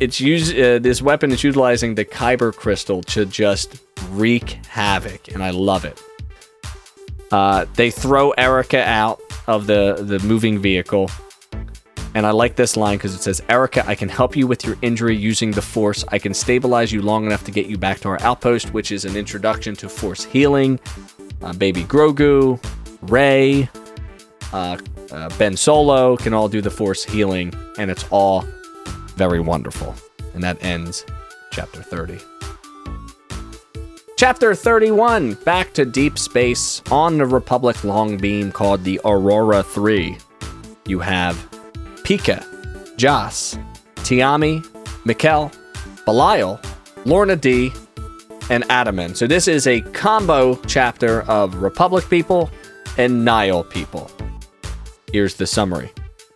it's 0.00 0.20
use 0.20 0.52
uh, 0.52 0.78
this 0.82 1.00
weapon 1.00 1.32
is 1.32 1.42
utilizing 1.42 1.94
the 1.94 2.04
kyber 2.04 2.54
crystal 2.54 3.02
to 3.04 3.24
just 3.24 3.80
wreak 4.10 4.58
havoc, 4.68 5.28
and 5.32 5.42
I 5.42 5.50
love 5.50 5.84
it. 5.84 6.02
Uh, 7.30 7.66
they 7.74 7.90
throw 7.90 8.30
Erica 8.32 8.82
out 8.82 9.20
of 9.46 9.66
the 9.66 9.96
the 10.00 10.18
moving 10.20 10.58
vehicle, 10.58 11.10
and 12.16 12.24
I 12.24 12.30
like 12.30 12.56
this 12.56 12.78
line 12.78 12.96
because 12.96 13.14
it 13.14 13.20
says, 13.20 13.42
"Erica, 13.50 13.84
I 13.86 13.94
can 13.94 14.08
help 14.08 14.34
you 14.34 14.46
with 14.46 14.64
your 14.64 14.78
injury 14.80 15.14
using 15.14 15.50
the 15.50 15.60
Force. 15.60 16.02
I 16.08 16.18
can 16.18 16.32
stabilize 16.32 16.90
you 16.90 17.02
long 17.02 17.26
enough 17.26 17.44
to 17.44 17.50
get 17.50 17.66
you 17.66 17.76
back 17.76 18.00
to 18.00 18.08
our 18.08 18.18
outpost, 18.22 18.72
which 18.72 18.90
is 18.90 19.04
an 19.04 19.16
introduction 19.16 19.76
to 19.76 19.88
Force 19.90 20.24
healing." 20.24 20.80
Uh, 21.42 21.52
Baby 21.52 21.84
Grogu, 21.84 22.58
Rey, 23.02 23.68
uh, 24.54 24.78
uh, 25.12 25.28
Ben 25.36 25.58
Solo 25.58 26.16
can 26.16 26.32
all 26.32 26.48
do 26.48 26.62
the 26.62 26.70
Force 26.70 27.04
healing, 27.04 27.52
and 27.76 27.90
it's 27.90 28.06
all 28.08 28.46
very 29.16 29.40
wonderful. 29.40 29.94
And 30.32 30.42
that 30.42 30.56
ends 30.64 31.04
chapter 31.50 31.82
30. 31.82 32.18
Chapter 34.16 34.54
31 34.54 35.34
Back 35.44 35.74
to 35.74 35.84
deep 35.84 36.18
space 36.18 36.80
on 36.90 37.18
the 37.18 37.26
Republic 37.26 37.84
long 37.84 38.16
beam 38.16 38.50
called 38.50 38.84
the 38.84 38.98
Aurora 39.04 39.62
3. 39.62 40.16
You 40.86 41.00
have 41.00 41.36
Pikka, 42.06 42.46
Joss, 42.96 43.58
Tiami, 43.96 44.64
Mikkel, 45.04 45.52
Belial, 46.04 46.56
Lourna 47.04 47.34
Dee, 47.34 47.72
and 48.48 48.62
Adaman. 48.68 49.16
So 49.16 49.26
this 49.26 49.48
is 49.48 49.66
a 49.66 49.80
combo 49.80 50.54
chapter 50.68 51.22
of 51.22 51.56
Republic 51.56 52.08
people 52.08 52.48
and 52.96 53.24
Nihil 53.24 53.64
people. 53.64 54.08
Here's 55.12 55.34
the 55.34 55.48
summary. 55.48 55.90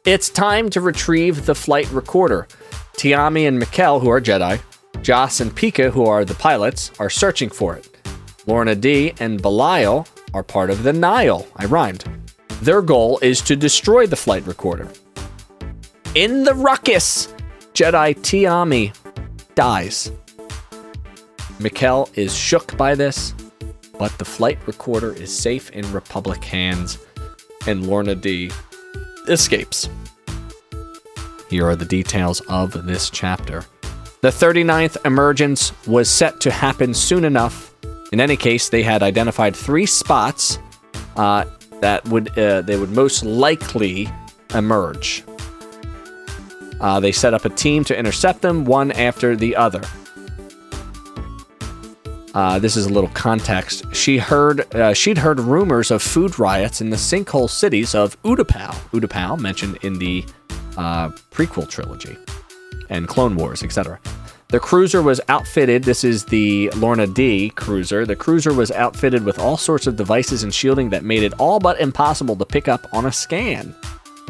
It's 0.05 0.29
time 0.29 0.71
to 0.71 0.81
retrieve 0.81 1.47
the 1.47 1.55
flight 1.55 1.89
recorder. 1.93 2.49
Tiami 2.97 3.47
and 3.47 3.63
Mikkel, 3.63 4.01
who 4.01 4.11
are 4.11 4.21
Jedi, 4.21 4.61
Joss 5.03 5.39
and 5.39 5.55
Pikka, 5.55 5.93
who 5.93 6.05
are 6.05 6.25
the 6.25 6.35
pilots, 6.35 6.91
are 6.99 7.09
searching 7.09 7.49
for 7.49 7.77
it. 7.77 7.89
Lourna 8.45 8.75
Dee 8.75 9.15
and 9.21 9.41
Belial 9.41 10.09
are 10.35 10.43
part 10.43 10.71
of 10.71 10.83
the 10.83 10.93
Nihil. 10.93 11.47
I 11.55 11.67
rhymed. 11.67 12.07
Their 12.61 12.83
goal 12.83 13.21
is 13.23 13.41
to 13.43 13.55
destroy 13.55 14.09
the 14.09 14.17
flight 14.17 14.45
recorder. 14.49 14.89
In 16.17 16.43
the 16.43 16.55
ruckus, 16.55 17.29
Jedi 17.73 18.17
Tiami 18.19 18.93
dies. 19.55 20.11
Mikkel 21.61 22.11
is 22.19 22.37
shook 22.37 22.77
by 22.77 22.97
this, 22.97 23.33
but 23.97 24.19
the 24.19 24.25
flight 24.25 24.59
recorder 24.67 25.13
is 25.13 25.33
safe 25.33 25.71
in 25.71 25.91
Republic 25.93 26.43
hands, 26.43 26.99
and 27.69 27.85
Lourna 27.85 28.21
Dee 28.21 28.51
escapes. 29.29 29.89
Here 31.49 31.69
are 31.69 31.77
the 31.77 31.85
details 31.85 32.41
of 32.49 32.87
this 32.87 33.09
chapter. 33.09 33.65
The 34.21 34.31
39th 34.31 35.07
emergence 35.07 35.73
was 35.87 36.11
set 36.11 36.41
to 36.41 36.51
happen 36.51 36.93
soon 36.93 37.25
enough. 37.25 37.73
In 38.13 38.21
any 38.21 38.37
case, 38.37 38.69
they 38.69 38.83
had 38.83 39.05
identified 39.05 39.55
three 39.55 39.87
spots 39.87 40.59
uh, 41.15 41.45
that 41.81 42.05
would 42.09 42.37
uh, 42.37 42.63
they 42.63 42.77
would 42.77 42.91
most 42.91 43.25
likely 43.25 44.11
emerge. 44.53 45.23
Uh, 46.81 46.99
they 47.01 47.13
set 47.13 47.35
up 47.35 47.45
a 47.45 47.51
team 47.51 47.85
to 47.85 47.99
intercept 47.99 48.41
them, 48.41 48.65
one 48.65 48.91
after 48.93 49.37
the 49.37 49.55
other. 49.57 49.83
Uh, 52.35 52.59
this 52.59 52.77
is 52.77 52.87
a 52.87 52.89
little 52.89 53.11
context. 53.11 53.85
She 53.93 54.19
heard 54.19 54.73
uh, 54.75 54.95
she'd 54.95 55.19
heard 55.19 55.41
rumors 55.41 55.91
of 55.91 56.01
food 56.01 56.39
riots 56.39 56.81
in 56.81 56.91
the 56.91 56.97
sinkhole 56.97 57.51
cities 57.51 57.95
of 57.95 58.21
Utapau. 58.23 58.73
Utapau 58.93 59.39
mentioned 59.39 59.79
in 59.83 59.99
the 59.99 60.25
uh, 60.77 61.09
prequel 61.33 61.69
trilogy 61.69 62.17
and 62.89 63.09
Clone 63.09 63.35
Wars, 63.37 63.63
etc. 63.63 63.99
The 64.49 64.61
cruiser 64.61 65.01
was 65.01 65.21
outfitted. 65.29 65.85
This 65.85 66.03
is 66.03 66.25
the 66.25 66.71
Lourna 66.75 67.13
Dee 67.13 67.51
cruiser. 67.51 68.05
The 68.05 68.17
cruiser 68.17 68.53
was 68.53 68.71
outfitted 68.73 69.25
with 69.25 69.39
all 69.39 69.57
sorts 69.57 69.87
of 69.87 69.97
devices 69.97 70.43
and 70.43 70.53
shielding 70.53 70.91
that 70.91 71.05
made 71.05 71.23
it 71.23 71.33
all 71.39 71.61
but 71.61 71.81
impossible 71.81 72.35
to 72.37 72.45
pick 72.45 72.67
up 72.67 72.87
on 72.93 73.07
a 73.07 73.13
scan. 73.13 73.75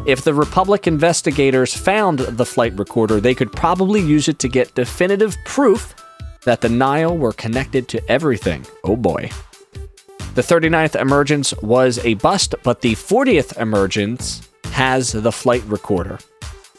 If 0.07 0.22
the 0.24 0.32
Republic 0.32 0.86
investigators 0.86 1.76
found 1.76 2.20
the 2.20 2.46
flight 2.46 2.76
recorder, 2.78 3.20
they 3.20 3.34
could 3.34 3.53
probably 3.53 4.01
use 4.01 4.28
it 4.28 4.38
to 4.38 4.48
get 4.48 4.74
definitive 4.74 5.36
proof 5.44 5.94
that 6.44 6.62
the 6.62 6.70
Nihil 6.70 7.18
were 7.18 7.34
connected 7.34 7.86
to 7.88 8.11
everything. 8.11 8.64
Oh 8.82 8.96
boy. 8.96 9.30
The 10.34 10.42
39th 10.42 10.98
emergence 10.98 11.55
was 11.61 11.98
a 11.98 12.14
bust, 12.14 12.55
but 12.62 12.80
the 12.80 12.94
40th 12.94 13.61
emergence 13.61 14.48
has 14.72 15.12
the 15.12 15.32
flight 15.32 15.62
recorder. 15.64 16.18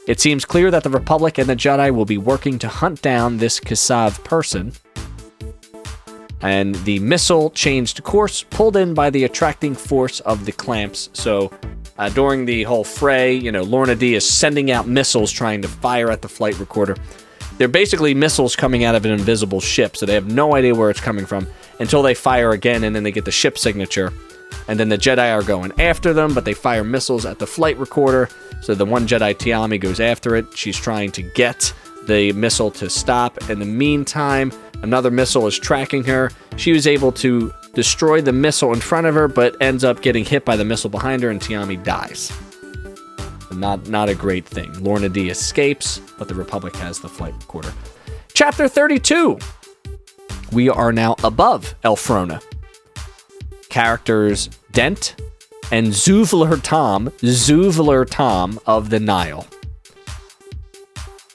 It 0.07 0.19
seems 0.19 0.43
clear 0.43 0.72
that 0.72 0.84
the 0.84 0.89
Republic 0.89 1.38
and 1.38 1.47
the 1.47 1.55
Jedi 1.55 1.93
will 1.93 2.05
be 2.05 2.17
working 2.17 2.57
to 2.59 2.67
hunt 2.67 3.03
down 3.03 3.38
this 3.38 3.59
Kassav 3.59 4.24
person. 4.24 4.74
And 6.41 6.74
the 6.86 6.97
missile 6.99 7.51
changed 7.51 8.01
course, 8.03 8.41
pulled 8.41 8.76
in 8.76 8.95
by 8.95 9.11
the 9.11 9.26
attracting 9.26 9.76
force 9.76 10.22
of 10.22 10.45
the 10.45 10.51
clamps. 10.51 11.09
So, 11.13 11.51
uh, 12.02 12.10
during 12.10 12.45
the 12.45 12.64
whole 12.64 12.84
fray, 12.84 13.32
you 13.32 13.52
know, 13.52 13.64
Lourna 13.64 13.97
Dee 13.97 14.16
is 14.16 14.28
sending 14.28 14.72
out 14.72 14.88
missiles 14.88 15.32
trying 15.32 15.62
to 15.62 15.68
fire 15.68 16.10
at 16.10 16.24
the 16.24 16.28
flight 16.28 16.58
recorder. 16.58 16.95
They're 17.60 17.68
basically 17.68 18.16
missiles 18.16 18.56
coming 18.56 18.84
out 18.84 18.95
of 18.95 19.06
an 19.06 19.12
invisible 19.12 19.62
ship, 19.62 19.95
so 19.95 20.08
they 20.08 20.16
have 20.16 20.26
no 20.26 20.56
idea 20.56 20.74
where 20.74 20.89
it's 20.89 20.99
coming 20.99 21.28
from 21.28 21.45
until 21.80 22.02
they 22.02 22.16
fire 22.16 22.49
again, 22.52 22.84
and 22.84 22.95
then 22.95 23.04
they 23.04 23.12
get 23.12 23.26
the 23.26 23.32
ship 23.32 23.56
signature. 23.56 24.12
And 24.68 24.80
then 24.80 24.89
the 24.89 24.97
Jedi 24.97 25.32
are 25.32 25.43
going 25.43 25.80
after 25.80 26.12
them, 26.12 26.34
but 26.34 26.43
they 26.43 26.56
fire 26.56 26.84
missiles 26.84 27.24
at 27.24 27.38
the 27.38 27.45
flight 27.45 27.78
recorder. 27.78 28.30
So 28.62 28.74
the 28.74 28.86
one 28.86 29.08
Jedi, 29.08 29.36
Tiami, 29.36 29.80
goes 29.80 29.99
after 29.99 30.36
it. 30.36 30.58
She's 30.58 30.78
trying 30.78 31.12
to 31.12 31.22
get 31.22 31.72
the 32.08 32.32
missile 32.32 32.72
to 32.72 32.89
stop. 32.89 33.47
In 33.47 33.60
the 33.60 33.66
meantime, 33.66 34.52
another 34.82 35.12
missile 35.12 35.45
is 35.45 35.60
tracking 35.60 36.04
her. 36.06 36.32
She 36.58 36.72
was 36.72 36.88
able 36.88 37.12
to 37.12 37.54
destroy 37.74 38.22
the 38.22 38.34
missile 38.34 38.74
in 38.74 38.80
front 38.80 39.07
of 39.07 39.15
her, 39.15 39.28
but 39.28 39.59
ends 39.61 39.84
up 39.84 40.01
getting 40.01 40.26
hit 40.26 40.45
by 40.45 40.55
the 40.55 40.65
missile 40.65 40.89
behind 40.89 41.24
her, 41.24 41.30
and 41.30 41.39
Tiami 41.39 41.84
dies. 41.84 42.32
Not, 43.51 43.88
not 43.89 44.09
a 44.09 44.15
great 44.15 44.45
thing. 44.45 44.72
Lourna 44.74 45.11
Dee 45.11 45.30
escapes, 45.30 45.99
but 46.17 46.28
the 46.28 46.36
Republic 46.36 46.76
has 46.78 46.99
the 46.99 47.09
flight 47.09 47.34
recorder. 47.34 47.74
Chapter 48.34 48.67
32. 48.67 49.38
We 50.51 50.69
are 50.69 50.91
now 50.91 51.15
above 51.24 51.76
Elphrona. 51.84 52.41
Characters 53.69 54.49
Dent 54.72 55.15
and 55.72 55.88
Zuvler 55.88 56.61
Tom, 56.61 57.09
Zuvler 57.19 58.05
Tom 58.09 58.59
of 58.65 58.89
the 58.89 58.99
Nihil. 58.99 59.45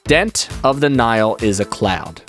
Dent 0.05 0.49
of 0.63 0.81
the 0.81 0.91
Nihil 0.91 1.37
is 1.41 1.61
a 1.61 1.65
cloud. 1.65 2.23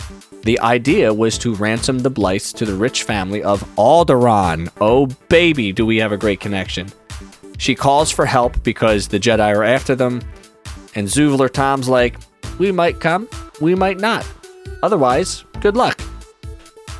The 0.43 0.59
idea 0.59 1.13
was 1.13 1.37
to 1.39 1.55
ransom 1.55 1.99
the 1.99 2.11
Blythes 2.11 2.55
to 2.55 2.65
the 2.65 2.75
rich 2.75 3.03
family 3.03 3.43
of 3.43 3.63
Alderaan. 3.75 4.69
Oh, 4.79 5.07
baby, 5.29 5.71
do 5.71 5.85
we 5.85 5.97
have 5.97 6.11
a 6.11 6.17
great 6.17 6.39
connection. 6.39 6.87
She 7.57 7.75
calls 7.75 8.11
for 8.11 8.25
help 8.25 8.63
because 8.63 9.07
the 9.07 9.19
Jedi 9.19 9.55
are 9.55 9.63
after 9.63 9.95
them, 9.95 10.21
and 10.95 11.07
Zuvler 11.07 11.51
Tom's 11.51 11.89
like, 11.89 12.17
We 12.59 12.71
might 12.71 12.99
come, 12.99 13.27
we 13.59 13.75
might 13.75 13.99
not. 13.99 14.25
Otherwise, 14.83 15.43
good 15.59 15.75
luck. 15.75 15.99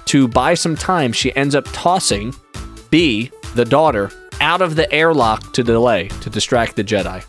To 0.06 0.28
buy 0.28 0.54
some 0.54 0.76
time, 0.76 1.12
she 1.14 1.36
ends 1.36 1.54
up 1.54 1.66
tossing 1.74 2.34
B, 2.90 3.32
the 3.56 3.66
daughter, 3.66 4.12
out 4.42 4.62
of 4.62 4.76
the 4.76 4.92
airlock 4.92 5.54
to 5.54 5.64
delay, 5.64 6.08
to 6.08 6.30
distract 6.30 6.76
the 6.76 6.84
Jedi. 6.84 7.24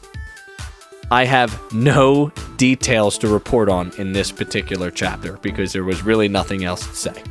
I 1.10 1.24
have 1.24 1.72
no 1.72 2.30
details 2.58 3.16
to 3.18 3.28
report 3.28 3.70
on 3.70 3.92
in 3.96 4.12
this 4.12 4.30
particular 4.30 4.90
chapter 4.90 5.38
because 5.38 5.72
there 5.72 5.84
was 5.84 6.02
really 6.02 6.28
nothing 6.28 6.64
else 6.64 6.86
to 6.86 6.94
say. 6.94 7.22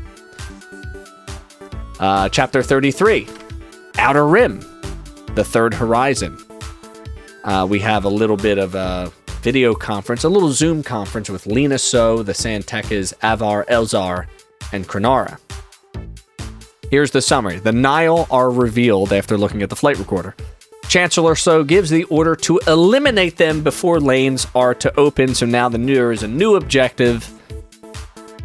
Uh, 1.99 2.29
chapter 2.29 2.63
33 2.63 3.27
Outer 3.99 4.27
Rim, 4.27 4.59
the 5.35 5.43
third 5.43 5.73
horizon. 5.73 6.37
Uh, 7.43 7.67
we 7.69 7.79
have 7.79 8.05
a 8.05 8.09
little 8.09 8.37
bit 8.37 8.57
of 8.57 8.75
a 8.75 9.11
video 9.41 9.73
conference, 9.73 10.23
a 10.23 10.29
little 10.29 10.51
Zoom 10.51 10.81
conference 10.81 11.29
with 11.29 11.45
Lina 11.45 11.77
Soh, 11.77 12.23
the 12.23 12.33
San 12.33 12.63
Tekkas, 12.63 13.13
Avar 13.21 13.65
Elzar, 13.65 14.25
and 14.73 14.87
Krenara. 14.87 15.39
Here's 16.89 17.11
the 17.11 17.21
summary 17.21 17.59
The 17.59 17.71
Nihil 17.71 18.27
are 18.31 18.49
revealed 18.49 19.13
after 19.13 19.37
looking 19.37 19.61
at 19.61 19.69
the 19.69 19.75
flight 19.75 19.97
recorder. 19.99 20.35
Chancellor 20.87 21.35
Soh 21.35 21.63
gives 21.65 21.89
the 21.89 22.05
order 22.05 22.35
to 22.37 22.59
eliminate 22.65 23.37
them 23.37 23.61
before 23.61 23.99
lanes 23.99 24.47
are 24.55 24.73
to 24.75 24.97
open, 24.97 25.35
so 25.35 25.45
now 25.45 25.67
the 25.67 25.77
new, 25.77 25.95
there 25.95 26.11
is 26.13 26.23
a 26.23 26.27
new 26.27 26.55
objective. 26.55 27.29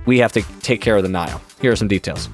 We 0.07 0.19
have 0.19 0.33
to 0.33 0.43
take 0.61 0.81
care 0.81 0.97
of 0.97 1.05
the 1.05 1.09
Nihil. 1.09 1.41
Here 1.61 1.71
are 1.71 1.77
some 1.77 1.87
details. 1.87 2.29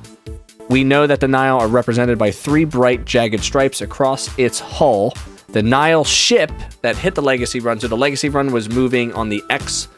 We 0.71 0.83
know 0.83 1.07
that 1.07 1.21
the 1.21 1.29
Nihil 1.29 1.59
are 1.59 1.69
represented 1.69 2.19
by 2.19 2.31
three 2.31 2.65
bright, 2.65 3.05
jagged 3.05 3.43
stripes 3.43 3.83
across 3.83 4.37
its 4.39 4.61
hull. 4.61 5.13
The 5.49 5.63
Nihil 5.63 6.05
ship 6.05 6.53
that 6.81 6.97
hit 6.97 7.15
the 7.15 7.23
Legacy 7.23 7.61
Run, 7.61 7.79
so 7.79 7.89
the 7.89 7.97
Legacy 7.97 8.31
Run 8.31 8.51
was 8.51 8.71
moving 8.71 9.13
on 9.13 9.29
the 9.29 9.43
X 9.51 9.89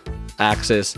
axis, 0.40 0.96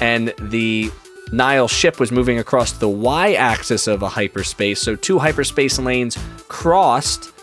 and 0.00 0.32
the 0.38 0.90
Nihil 1.32 1.68
ship 1.68 2.00
was 2.00 2.10
moving 2.12 2.38
across 2.38 2.72
the 2.72 2.88
y 2.88 3.34
axis 3.34 3.86
of 3.86 4.02
a 4.02 4.08
hyperspace. 4.08 4.80
So 4.80 4.96
two 4.96 5.18
hyperspace 5.18 5.78
lanes 5.78 6.18
crossed. 6.48 7.33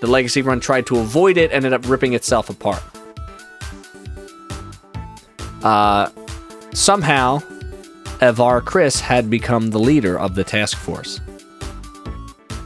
The 0.00 0.06
Legacy 0.06 0.42
Run 0.42 0.60
tried 0.60 0.86
to 0.86 0.98
avoid 0.98 1.36
it, 1.36 1.52
ended 1.52 1.72
up 1.72 1.88
ripping 1.88 2.12
itself 2.12 2.50
apart. 2.50 2.82
Uh, 5.62 6.10
somehow, 6.72 7.42
Avar 8.20 8.60
Kriss 8.60 9.00
had 9.00 9.30
become 9.30 9.70
the 9.70 9.78
leader 9.78 10.18
of 10.18 10.34
the 10.34 10.44
task 10.44 10.76
force. 10.76 11.20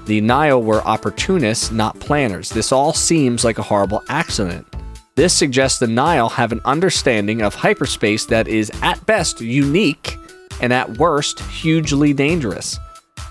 The 0.06 0.20
Nihil 0.20 0.62
were 0.62 0.82
opportunists, 0.82 1.70
not 1.70 1.98
planners. 2.00 2.50
This 2.50 2.72
all 2.72 2.92
seems 2.92 3.44
like 3.44 3.58
a 3.58 3.62
horrible 3.62 4.02
accident. 4.08 4.66
This 5.14 5.32
suggests 5.32 5.78
the 5.78 5.86
Nihil 5.86 6.30
have 6.30 6.50
an 6.50 6.60
understanding 6.64 7.42
of 7.42 7.54
hyperspace 7.54 8.24
that 8.26 8.48
is, 8.48 8.72
at 8.82 9.04
best, 9.06 9.40
unique 9.40 10.16
and 10.60 10.72
at 10.72 10.98
worst, 10.98 11.40
hugely 11.40 12.12
dangerous. 12.12 12.78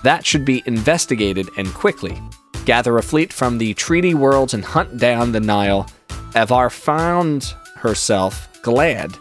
That 0.02 0.24
should 0.24 0.44
be 0.44 0.62
investigated 0.66 1.48
and 1.56 1.68
quickly. 1.74 2.18
Gather 2.64 2.98
a 2.98 3.02
fleet 3.02 3.32
from 3.32 3.58
the 3.58 3.74
treaty 3.74 4.14
worlds 4.14 4.54
and 4.54 4.64
hunt 4.64 4.98
down 4.98 5.32
the 5.32 5.40
Nihil, 5.40 5.86
Avar 6.34 6.70
found 6.70 7.54
herself 7.76 8.48
glad 8.62 9.16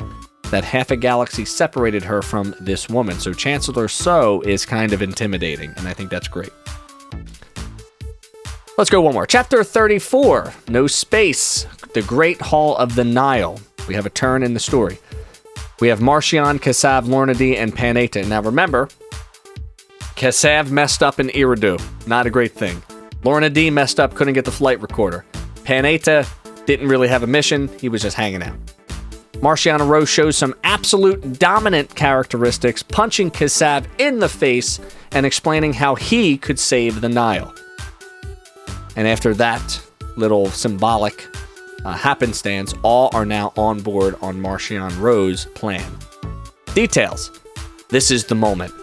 that 0.51 0.63
half 0.63 0.91
a 0.91 0.95
galaxy 0.95 1.45
separated 1.45 2.03
her 2.03 2.21
from 2.21 2.55
this 2.59 2.89
woman. 2.89 3.19
Soh 3.19 3.33
Chancellor 3.33 3.87
So 3.87 4.41
is 4.41 4.65
kind 4.65 4.93
of 4.93 5.01
intimidating, 5.01 5.73
and 5.77 5.87
I 5.87 5.93
think 5.93 6.09
that's 6.09 6.27
great. 6.27 6.51
Let's 8.77 8.89
go 8.89 9.01
one 9.01 9.13
more. 9.13 9.27
Chapter 9.27 9.63
34 9.63 10.53
No 10.69 10.87
Space, 10.87 11.65
the 11.93 12.01
Great 12.01 12.41
Hall 12.41 12.75
of 12.77 12.95
the 12.95 13.03
Nihil. 13.03 13.59
We 13.87 13.93
have 13.95 14.05
a 14.05 14.09
turn 14.09 14.43
in 14.43 14.53
the 14.53 14.59
story. 14.59 14.99
We 15.79 15.87
have 15.87 15.99
Marchion, 15.99 16.59
Kassav, 16.59 17.05
Lourna 17.05 17.37
Dee, 17.37 17.57
and 17.57 17.73
Pan-Eyta. 17.73 18.27
Now 18.27 18.41
remember, 18.41 18.89
Kassav 20.15 20.69
messed 20.71 21.01
up 21.01 21.19
in 21.19 21.27
Eriadu. 21.29 21.81
Not 22.07 22.25
a 22.25 22.29
great 22.29 22.51
thing. 22.51 22.81
Lourna 23.23 23.51
Dee 23.53 23.69
messed 23.69 23.99
up, 23.99 24.15
couldn't 24.15 24.33
get 24.33 24.45
the 24.45 24.51
flight 24.51 24.81
recorder. 24.81 25.25
Pan-Eyta 25.63 26.27
didn't 26.65 26.87
really 26.87 27.07
have 27.07 27.23
a 27.23 27.27
mission, 27.27 27.67
he 27.79 27.89
was 27.89 28.01
just 28.01 28.15
hanging 28.15 28.41
out. 28.41 28.57
Marchion 29.33 29.87
Rose 29.87 30.09
shows 30.09 30.37
some 30.37 30.53
absolute 30.63 31.39
dominant 31.39 31.95
characteristics, 31.95 32.83
punching 32.83 33.31
Kassav 33.31 33.85
in 33.97 34.19
the 34.19 34.27
face 34.27 34.79
and 35.11 35.25
explaining 35.25 35.73
how 35.73 35.95
he 35.95 36.37
could 36.37 36.59
save 36.59 37.01
the 37.01 37.09
Nihil. 37.09 37.53
And 38.95 39.07
after 39.07 39.33
that 39.35 39.81
little 40.17 40.49
symbolic 40.49 41.25
uh, 41.85 41.93
happenstance, 41.93 42.73
all 42.83 43.09
are 43.13 43.25
now 43.25 43.53
on 43.55 43.81
board 43.81 44.15
on 44.21 44.41
Marchion 44.41 44.99
Ro's 44.99 45.45
plan. 45.55 45.89
Details 46.73 47.31
This 47.89 48.11
is 48.11 48.25
the 48.25 48.35
moment. 48.35 48.73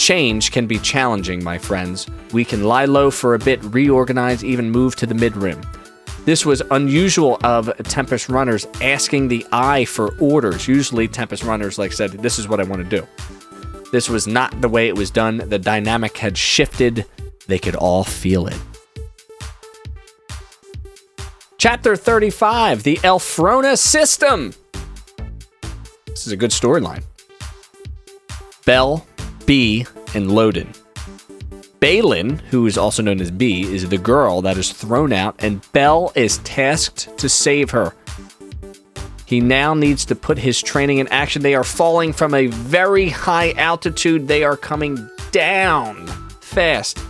Change 0.00 0.50
can 0.50 0.66
be 0.66 0.78
challenging, 0.78 1.44
my 1.44 1.58
friends. 1.58 2.06
We 2.32 2.42
can 2.42 2.64
lie 2.64 2.86
low 2.86 3.10
for 3.10 3.34
a 3.34 3.38
bit, 3.38 3.62
reorganize, 3.64 4.42
even 4.42 4.70
move 4.70 4.96
to 4.96 5.04
the 5.04 5.12
mid 5.14 5.36
rim. 5.36 5.60
This 6.24 6.46
was 6.46 6.62
unusual 6.70 7.38
of 7.44 7.70
Tempest 7.84 8.30
runners 8.30 8.66
asking 8.80 9.28
the 9.28 9.46
eye 9.52 9.84
for 9.84 10.14
orders. 10.18 10.66
Usually, 10.66 11.06
Tempest 11.06 11.42
runners 11.42 11.78
like 11.78 11.92
said, 11.92 12.12
"This 12.12 12.38
is 12.38 12.48
what 12.48 12.60
I 12.60 12.62
want 12.62 12.82
to 12.82 12.88
do." 12.88 13.06
This 13.92 14.08
was 14.08 14.26
not 14.26 14.58
the 14.62 14.70
way 14.70 14.88
it 14.88 14.96
was 14.96 15.10
done. 15.10 15.42
The 15.50 15.58
dynamic 15.58 16.16
had 16.16 16.38
shifted. 16.38 17.04
They 17.46 17.58
could 17.58 17.74
all 17.74 18.02
feel 18.02 18.46
it. 18.46 18.56
Chapter 21.58 21.94
35 21.94 22.84
The 22.84 22.96
Elphrona 23.02 23.76
System. 23.76 24.54
This 26.06 26.26
is 26.26 26.32
a 26.32 26.38
good 26.38 26.52
storyline. 26.52 27.02
Bel, 28.64 29.06
Bee, 29.50 29.84
and 30.14 30.28
Loden. 30.28 30.78
Baylan, 31.80 32.40
who 32.40 32.68
is 32.68 32.78
also 32.78 33.02
known 33.02 33.20
as 33.20 33.32
Bee, 33.32 33.62
is 33.62 33.88
the 33.88 33.98
girl 33.98 34.42
that 34.42 34.56
is 34.56 34.72
thrown 34.72 35.12
out, 35.12 35.34
and 35.40 35.60
Bell 35.72 36.12
is 36.14 36.38
tasked 36.38 37.18
to 37.18 37.28
save 37.28 37.70
her. 37.70 37.92
He 39.26 39.40
now 39.40 39.74
needs 39.74 40.04
to 40.04 40.14
put 40.14 40.38
his 40.38 40.62
training 40.62 40.98
in 40.98 41.08
action. 41.08 41.42
They 41.42 41.56
are 41.56 41.64
falling 41.64 42.12
from 42.12 42.32
a 42.32 42.46
very 42.46 43.08
high 43.08 43.50
altitude, 43.54 44.28
they 44.28 44.44
are 44.44 44.56
coming 44.56 45.10
down 45.32 46.06
fast. 46.40 47.00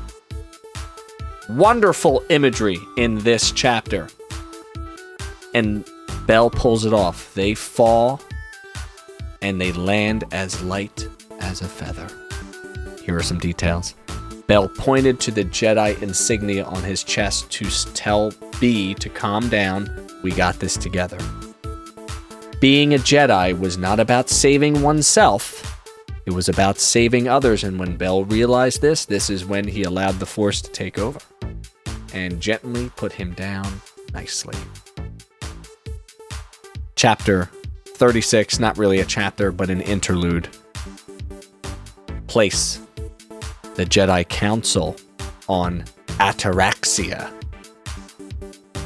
Wonderful 1.50 2.24
imagery 2.30 2.78
in 2.96 3.18
this 3.18 3.52
chapter. 3.52 4.08
And 5.52 5.84
Bell 6.26 6.48
pulls 6.48 6.86
it 6.86 6.94
off. 6.94 7.34
They 7.34 7.54
fall 7.54 8.18
and 9.42 9.60
they 9.60 9.72
land 9.72 10.24
as 10.32 10.62
light 10.62 11.06
as 11.40 11.60
a 11.60 11.68
feather. 11.68 12.08
Here 13.02 13.16
are 13.16 13.22
some 13.22 13.38
details. 13.38 13.94
Bell 14.46 14.68
pointed 14.68 15.20
to 15.20 15.30
the 15.30 15.44
Jedi 15.44 16.00
insignia 16.02 16.64
on 16.64 16.82
his 16.82 17.04
chest 17.04 17.50
to 17.52 17.70
tell 17.94 18.32
B 18.60 18.94
to 18.94 19.08
calm 19.08 19.48
down. 19.48 19.88
We 20.22 20.32
got 20.32 20.58
this 20.58 20.76
together. 20.76 21.18
Being 22.60 22.94
a 22.94 22.98
Jedi 22.98 23.58
was 23.58 23.78
not 23.78 24.00
about 24.00 24.28
saving 24.28 24.82
oneself, 24.82 25.66
it 26.26 26.32
was 26.32 26.48
about 26.48 26.78
saving 26.78 27.28
others. 27.28 27.64
And 27.64 27.78
when 27.78 27.96
Bell 27.96 28.24
realized 28.24 28.82
this, 28.82 29.04
this 29.04 29.30
is 29.30 29.44
when 29.44 29.66
he 29.66 29.84
allowed 29.84 30.18
the 30.18 30.26
Force 30.26 30.60
to 30.62 30.70
take 30.70 30.98
over 30.98 31.18
and 32.12 32.40
gently 32.40 32.90
put 32.96 33.12
him 33.12 33.32
down 33.34 33.80
nicely. 34.12 34.56
Chapter 36.96 37.50
36, 37.86 38.58
not 38.58 38.76
really 38.76 39.00
a 39.00 39.04
chapter, 39.04 39.52
but 39.52 39.70
an 39.70 39.80
interlude. 39.80 40.48
Place 42.26 42.80
the 43.74 43.84
Jedi 43.86 44.28
Council 44.28 44.96
on 45.48 45.84
Ataraxia. 46.18 47.32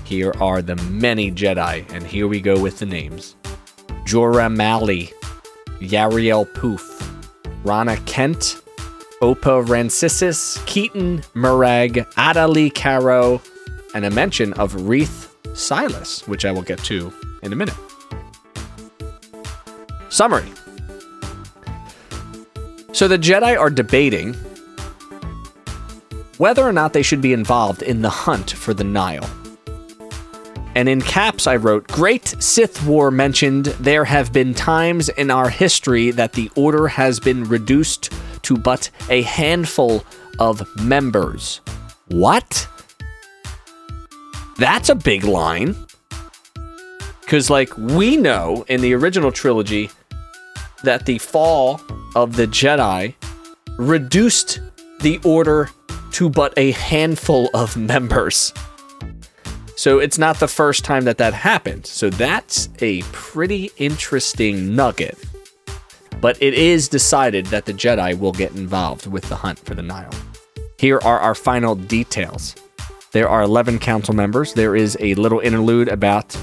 Here 0.05 0.33
are 0.41 0.63
the 0.63 0.77
many 0.77 1.33
Jedi, 1.33 1.91
and 1.93 2.07
here 2.07 2.29
we 2.29 2.41
go 2.41 2.61
with 2.61 2.79
the 2.79 2.87
names 2.87 3.37
Jora 4.05 4.55
Malli, 4.55 5.13
Yarael 5.81 6.53
Poof, 6.55 6.83
Rana 7.65 7.97
Kent, 8.07 8.61
Oppo 9.21 9.65
Rancisis, 9.65 10.65
Keaton 10.67 11.19
Murag, 11.35 12.07
Adali 12.15 12.73
Caro, 12.75 13.41
and 13.95 14.05
a 14.05 14.11
mention 14.11 14.53
of 14.55 14.75
Reath 14.75 15.35
Silas, 15.57 16.27
which 16.29 16.45
I 16.45 16.53
will 16.53 16.63
get 16.63 16.79
to 16.85 17.13
in 17.43 17.53
a 17.53 17.57
minute. 17.57 17.75
Summary. 20.11 20.49
So 22.93 23.09
the 23.09 23.19
Jedi 23.19 23.59
are 23.59 23.71
debating 23.71 24.37
whether 26.39 26.63
or 26.63 26.73
not 26.73 26.93
they 26.93 27.03
should 27.03 27.21
be 27.21 27.33
involved 27.33 27.83
in 27.83 28.03
the 28.03 28.11
hunt 28.11 28.51
for 28.51 28.75
the 28.75 28.85
Nihil. 28.85 29.29
And 30.75 30.89
in 30.89 31.01
caps, 31.01 31.47
I 31.47 31.57
wrote 31.57 31.87
Great 31.89 32.35
Sith 32.41 32.85
War 32.85 33.11
mentioned 33.11 33.67
there 33.67 34.05
have 34.05 34.33
been 34.33 34.55
times 34.55 35.09
in 35.11 35.31
our 35.31 35.49
history 35.49 36.11
that 36.11 36.33
the 36.33 36.51
Order 36.57 36.89
has 36.89 37.21
been 37.21 37.45
reduced 37.45 38.13
to 38.43 38.57
but 38.57 38.91
a 39.09 39.23
handful 39.23 40.05
of 40.39 40.67
members. 40.83 41.61
What? 42.09 42.69
That's 44.59 44.89
a 44.89 44.95
big 44.95 45.25
line. 45.25 45.77
Because, 47.21 47.51
like, 47.51 47.77
we 47.79 48.17
know 48.17 48.65
in 48.69 48.81
the 48.81 48.95
original 48.95 49.33
trilogy 49.33 49.91
that 50.83 51.07
the 51.07 51.19
fall 51.19 51.81
of 52.15 52.37
the 52.37 52.47
Jedi 52.47 53.15
reduced 53.79 54.61
the 55.01 55.19
Order 55.25 55.71
to 56.15 56.31
but 56.31 56.55
a 56.57 56.71
handful 56.73 57.51
of 57.55 57.77
members. 57.77 58.53
So 59.77 59.99
it's 59.99 60.17
not 60.17 60.39
the 60.39 60.47
first 60.47 60.85
time 60.85 61.05
that 61.05 61.19
that 61.19 61.35
happened. 61.35 61.87
So 61.87 62.09
that's 62.09 62.69
a 62.79 63.03
pretty 63.11 63.73
interesting 63.77 64.77
nugget. 64.77 65.19
But 66.21 66.41
it 66.41 66.55
is 66.55 66.89
decided 66.89 67.47
that 67.47 67.67
the 67.67 67.73
Jedi 67.75 68.17
will 68.17 68.33
get 68.33 68.53
involved 68.53 69.07
with 69.09 69.29
the 69.29 69.35
hunt 69.35 69.59
for 69.59 69.75
the 69.75 69.83
Nihil. 69.83 70.13
Here 70.79 71.01
are 71.03 71.19
our 71.19 71.35
final 71.35 71.75
details. 71.75 72.55
There 73.11 73.29
are 73.29 73.43
11 73.43 73.81
council 73.81 74.15
members. 74.15 74.55
There 74.55 74.77
is 74.77 74.97
a 75.01 75.15
little 75.15 75.41
interlude 75.41 75.89
about 75.89 76.37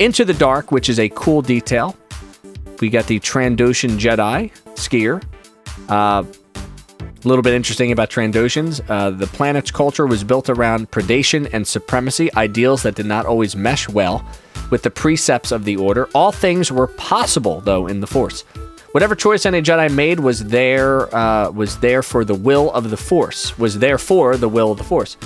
Into 0.00 0.26
the 0.26 0.34
Dark, 0.34 0.70
which 0.70 0.90
is 0.90 0.98
a 0.98 1.08
cool 1.10 1.40
detail. 1.40 1.96
We 2.80 2.90
got 2.90 3.06
the 3.06 3.20
Trandoshan 3.20 3.98
Jedi 3.98 4.52
Sskeer. 4.74 5.24
Uh, 5.88 6.24
a 7.24 7.28
little 7.28 7.42
bit 7.42 7.54
interesting 7.54 7.92
about 7.92 8.10
Trandoshans. 8.10 8.82
Uh, 8.88 9.10
the 9.10 9.26
planet's 9.26 9.70
culture 9.70 10.06
was 10.06 10.24
built 10.24 10.48
around 10.48 10.90
predation 10.90 11.48
and 11.52 11.66
supremacy, 11.66 12.32
ideals 12.34 12.82
that 12.82 12.94
did 12.94 13.06
not 13.06 13.26
always 13.26 13.56
mesh 13.56 13.88
well 13.88 14.24
with 14.70 14.82
the 14.82 14.90
precepts 14.90 15.52
of 15.52 15.64
the 15.64 15.76
Order. 15.76 16.08
All 16.14 16.32
things 16.32 16.70
were 16.70 16.86
possible, 16.86 17.60
though, 17.60 17.86
in 17.86 18.00
the 18.00 18.06
Force. 18.06 18.42
Whatever 18.92 19.14
choice 19.14 19.44
any 19.44 19.60
Jedi 19.60 19.92
made 19.92 20.20
was 20.20 20.44
there 20.44 21.12
uh, 21.14 21.50
was 21.50 21.78
there 21.78 22.02
for 22.02 22.24
the 22.24 22.34
will 22.34 22.70
of 22.72 22.90
the 22.90 22.96
Force. 22.96 23.58
Was 23.58 23.78
there 23.78 23.98
for 23.98 24.36
the 24.36 24.48
will 24.48 24.72
of 24.72 24.78
the 24.78 24.84
Force. 24.84 25.16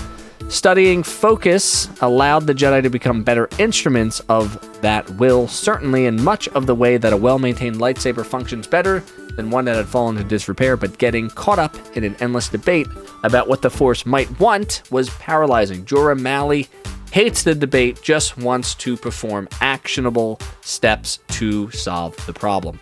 Studying 0.48 1.02
focus 1.02 1.90
allowed 2.00 2.46
the 2.46 2.54
Jedi 2.54 2.82
to 2.82 2.88
become 2.88 3.22
better 3.22 3.48
instruments 3.58 4.20
of 4.30 4.80
that 4.80 5.08
will, 5.16 5.46
certainly 5.46 6.06
in 6.06 6.22
much 6.22 6.48
of 6.48 6.66
the 6.66 6.74
way 6.74 6.96
that 6.96 7.12
a 7.12 7.16
well 7.16 7.38
maintained 7.38 7.76
lightsaber 7.76 8.24
functions 8.24 8.66
better 8.66 9.02
than 9.38 9.50
one 9.50 9.64
that 9.66 9.76
had 9.76 9.86
fallen 9.86 10.16
into 10.16 10.28
disrepair, 10.28 10.76
but 10.76 10.98
getting 10.98 11.30
caught 11.30 11.60
up 11.60 11.76
in 11.96 12.02
an 12.02 12.16
endless 12.18 12.48
debate 12.48 12.88
about 13.22 13.46
what 13.46 13.62
the 13.62 13.70
Force 13.70 14.04
might 14.04 14.28
want 14.40 14.82
was 14.90 15.08
paralyzing. 15.10 15.84
Jora 15.84 16.18
Malli 16.18 16.68
hates 17.12 17.44
the 17.44 17.54
debate, 17.54 18.02
just 18.02 18.36
wants 18.36 18.74
to 18.74 18.96
perform 18.96 19.48
actionable 19.60 20.40
steps 20.62 21.20
to 21.28 21.70
solve 21.70 22.16
the 22.26 22.32
problem. 22.32 22.80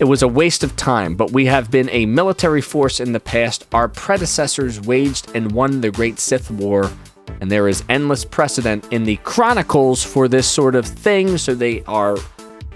It 0.00 0.04
was 0.04 0.22
a 0.22 0.28
waste 0.28 0.64
of 0.64 0.74
time, 0.74 1.14
but 1.14 1.30
we 1.30 1.46
have 1.46 1.70
been 1.70 1.88
a 1.90 2.06
military 2.06 2.60
force 2.60 2.98
in 2.98 3.12
the 3.12 3.20
past. 3.20 3.68
Our 3.72 3.86
predecessors 3.86 4.80
waged 4.80 5.30
and 5.36 5.52
won 5.52 5.80
the 5.80 5.92
Great 5.92 6.18
Sith 6.18 6.50
War, 6.50 6.90
and 7.40 7.52
there 7.52 7.68
is 7.68 7.84
endless 7.88 8.24
precedent 8.24 8.92
in 8.92 9.04
the 9.04 9.16
chronicles 9.18 10.02
for 10.02 10.26
this 10.26 10.48
sort 10.48 10.74
of 10.74 10.84
thing, 10.84 11.38
so 11.38 11.54
they 11.54 11.84
are 11.84 12.16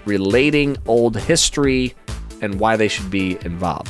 relating 0.05 0.77
old 0.87 1.17
history 1.17 1.93
and 2.41 2.59
why 2.59 2.75
they 2.75 2.87
should 2.87 3.09
be 3.09 3.37
involved. 3.43 3.89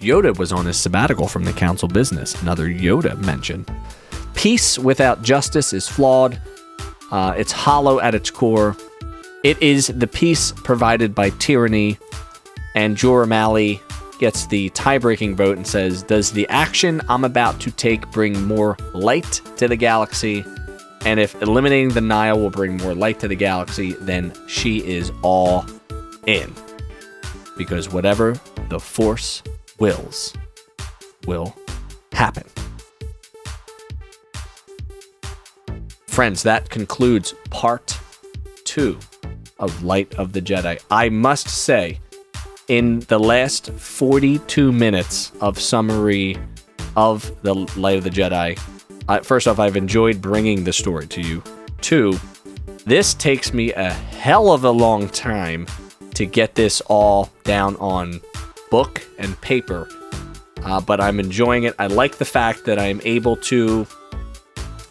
Yoda 0.00 0.36
was 0.36 0.52
on 0.52 0.66
his 0.66 0.76
sabbatical 0.76 1.28
from 1.28 1.44
the 1.44 1.52
council 1.52 1.88
business, 1.88 2.40
another 2.42 2.66
Yoda 2.68 3.16
mention. 3.24 3.64
Peace 4.34 4.78
without 4.78 5.22
justice 5.22 5.72
is 5.72 5.88
flawed, 5.88 6.40
uh, 7.12 7.34
it's 7.36 7.52
hollow 7.52 8.00
at 8.00 8.14
its 8.14 8.30
core. 8.30 8.76
It 9.44 9.60
is 9.62 9.88
the 9.88 10.06
peace 10.06 10.52
provided 10.52 11.14
by 11.14 11.30
tyranny, 11.30 11.98
and 12.74 12.96
Jora 12.96 13.28
Malli 13.28 13.80
gets 14.18 14.46
the 14.46 14.70
tie-breaking 14.70 15.36
vote 15.36 15.56
and 15.56 15.66
says, 15.66 16.02
"Does 16.02 16.32
the 16.32 16.48
action 16.48 17.02
I'm 17.08 17.24
about 17.24 17.60
to 17.60 17.70
take 17.70 18.10
bring 18.12 18.46
more 18.46 18.76
light 18.94 19.40
to 19.56 19.68
the 19.68 19.76
galaxy? 19.76 20.44
And 21.04 21.18
if 21.18 21.40
eliminating 21.42 21.90
the 21.90 22.00
Nihil 22.00 22.38
will 22.38 22.50
bring 22.50 22.76
more 22.76 22.94
light 22.94 23.18
to 23.20 23.28
the 23.28 23.34
galaxy, 23.34 23.96
then 24.00 24.32
she 24.46 24.78
is 24.78 25.10
all 25.22 25.66
in." 26.26 26.54
Because 27.56 27.92
whatever 27.92 28.40
the 28.68 28.80
Force 28.80 29.42
wills 29.78 30.34
will 31.26 31.54
happen. 32.12 32.44
Friends, 36.06 36.42
that 36.42 36.68
concludes 36.68 37.34
part 37.50 37.98
two 38.64 38.98
of 39.58 39.82
Light 39.82 40.14
of 40.16 40.32
the 40.32 40.42
Jedi. 40.42 40.78
I 40.90 41.08
must 41.08 41.48
say, 41.48 42.00
in 42.68 43.00
the 43.00 43.18
last 43.18 43.72
42 43.72 44.72
minutes 44.72 45.32
of 45.40 45.58
summary 45.58 46.36
of 46.96 47.34
the 47.42 47.54
Light 47.76 47.96
of 47.96 48.04
the 48.04 48.10
Jedi, 48.10 48.60
uh, 49.08 49.20
first 49.20 49.48
off, 49.48 49.58
I've 49.58 49.76
enjoyed 49.76 50.20
bringing 50.20 50.64
the 50.64 50.72
story 50.72 51.06
to 51.08 51.20
you. 51.20 51.42
Two, 51.80 52.18
this 52.84 53.14
takes 53.14 53.52
me 53.52 53.72
a 53.72 53.90
hell 53.90 54.52
of 54.52 54.64
a 54.64 54.70
long 54.70 55.08
time 55.08 55.66
to 56.22 56.26
get 56.26 56.54
this 56.54 56.80
all 56.82 57.30
down 57.42 57.74
on 57.76 58.20
book 58.70 59.02
and 59.18 59.38
paper, 59.40 59.88
uh, 60.62 60.80
but 60.80 61.00
I'm 61.00 61.18
enjoying 61.18 61.64
it. 61.64 61.74
I 61.78 61.88
like 61.88 62.18
the 62.18 62.24
fact 62.24 62.64
that 62.66 62.78
I'm 62.78 63.00
able 63.04 63.36
to 63.36 63.86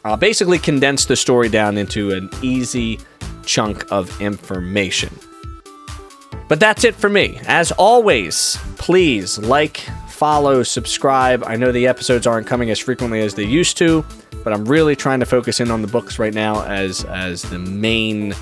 uh, 0.03 0.17
basically 0.17 0.59
condense 0.59 1.05
the 1.05 1.15
story 1.15 1.47
down 1.47 1.77
into 1.77 2.11
an 2.11 2.29
easy 2.41 2.99
chunk 3.45 3.89
of 3.91 4.19
information. 4.19 5.13
But 6.49 6.59
that's 6.59 6.83
it 6.83 6.95
for 6.95 7.09
me. 7.09 7.39
As 7.47 7.71
always, 7.71 8.57
please 8.75 9.39
like, 9.39 9.77
follow, 10.09 10.63
subscribe. 10.63 11.43
I 11.45 11.55
know 11.55 11.71
the 11.71 11.87
episodes 11.87 12.27
aren't 12.27 12.45
coming 12.45 12.69
as 12.71 12.79
frequently 12.79 13.21
as 13.21 13.35
they 13.35 13.45
used 13.45 13.77
to, 13.77 14.05
but 14.43 14.51
I'm 14.51 14.65
really 14.65 14.97
trying 14.97 15.21
to 15.21 15.25
focus 15.25 15.61
in 15.61 15.71
on 15.71 15.81
the 15.81 15.87
books 15.87 16.19
right 16.19 16.33
now 16.33 16.63
as 16.65 17.05
as 17.05 17.41
the 17.43 17.59
main 17.59 18.35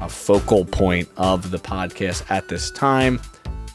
uh, 0.00 0.08
focal 0.08 0.64
point 0.64 1.08
of 1.16 1.50
the 1.50 1.58
podcast 1.58 2.30
at 2.30 2.48
this 2.48 2.70
time. 2.70 3.20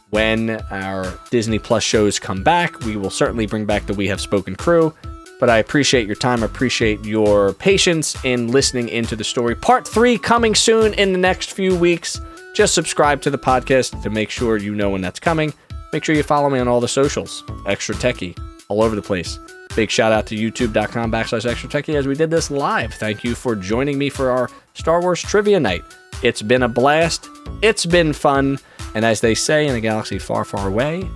When 0.10 0.62
our 0.72 1.20
Disney 1.30 1.60
Plus 1.60 1.84
shows 1.84 2.18
come 2.18 2.44
back, 2.44 2.80
we 2.82 2.96
will 2.98 3.12
certainly 3.12 3.46
bring 3.46 3.66
back 3.66 3.86
the 3.86 3.94
We 3.94 4.08
Have 4.08 4.20
Spoken 4.20 4.56
crew. 4.56 4.94
But 5.40 5.50
I 5.50 5.60
appreciate 5.60 6.08
your 6.08 6.16
time. 6.16 6.44
I 6.44 6.48
appreciate 6.48 7.06
your 7.06 7.54
patience 7.54 8.16
in 8.26 8.50
listening 8.50 8.90
into 8.90 9.16
the 9.16 9.24
story. 9.24 9.56
Part 9.56 9.88
three 9.88 10.18
coming 10.18 10.56
soon 10.56 10.94
in 10.96 11.14
the 11.14 11.20
next 11.20 11.52
few 11.52 11.76
weeks. 11.76 12.20
Just 12.54 12.74
subscribe 12.74 13.22
to 13.22 13.30
the 13.30 13.38
podcast 13.38 14.02
to 14.02 14.10
make 14.10 14.30
sure 14.32 14.58
you 14.58 14.74
know 14.76 14.90
when 14.90 15.02
that's 15.02 15.20
coming. 15.20 15.54
Make 15.94 16.04
sure 16.04 16.16
you 16.16 16.24
follow 16.24 16.50
me 16.50 16.60
on 16.60 16.68
all 16.68 16.82
the 16.82 16.88
socials. 16.88 17.44
Extra 17.68 17.96
Techy, 17.96 18.36
all 18.68 18.82
over 18.82 18.96
the 18.96 19.02
place. 19.02 19.40
Big 19.76 19.92
shout 19.92 20.12
out 20.12 20.26
to 20.28 20.36
youtube.com 20.36 21.12
backslash 21.12 21.50
extra 21.50 21.70
techy 21.70 21.96
as 21.96 22.08
we 22.08 22.16
did 22.16 22.32
this 22.32 22.50
live. 22.50 22.94
Thank 22.94 23.24
you 23.24 23.36
for 23.36 23.56
joining 23.56 23.98
me 23.98 24.10
for 24.10 24.30
our 24.30 24.50
Star 24.74 25.02
Wars 25.02 25.22
trivia 25.22 25.60
night. 25.60 25.84
It's 26.22 26.42
been 26.42 26.64
a 26.64 26.68
blast. 26.68 27.28
It's 27.62 27.86
been 27.86 28.14
fun. 28.14 28.60
And 28.94 29.06
as 29.06 29.22
they 29.22 29.36
say 29.36 29.68
in 29.68 29.76
a 29.76 29.82
galaxy 29.82 30.20
far, 30.20 30.44
far 30.44 30.68
away, 30.68 31.08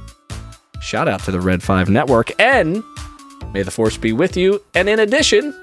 shout 0.82 1.08
out 1.08 1.22
to 1.22 1.32
the 1.32 1.42
Red 1.42 1.62
5 1.62 1.90
Network 1.90 2.32
and 2.40 2.84
May 3.54 3.64
the 3.64 3.72
Force 3.72 3.98
be 3.98 4.14
with 4.14 4.38
you. 4.38 4.64
And 4.74 4.88
in 4.88 5.00
addition, 5.00 5.60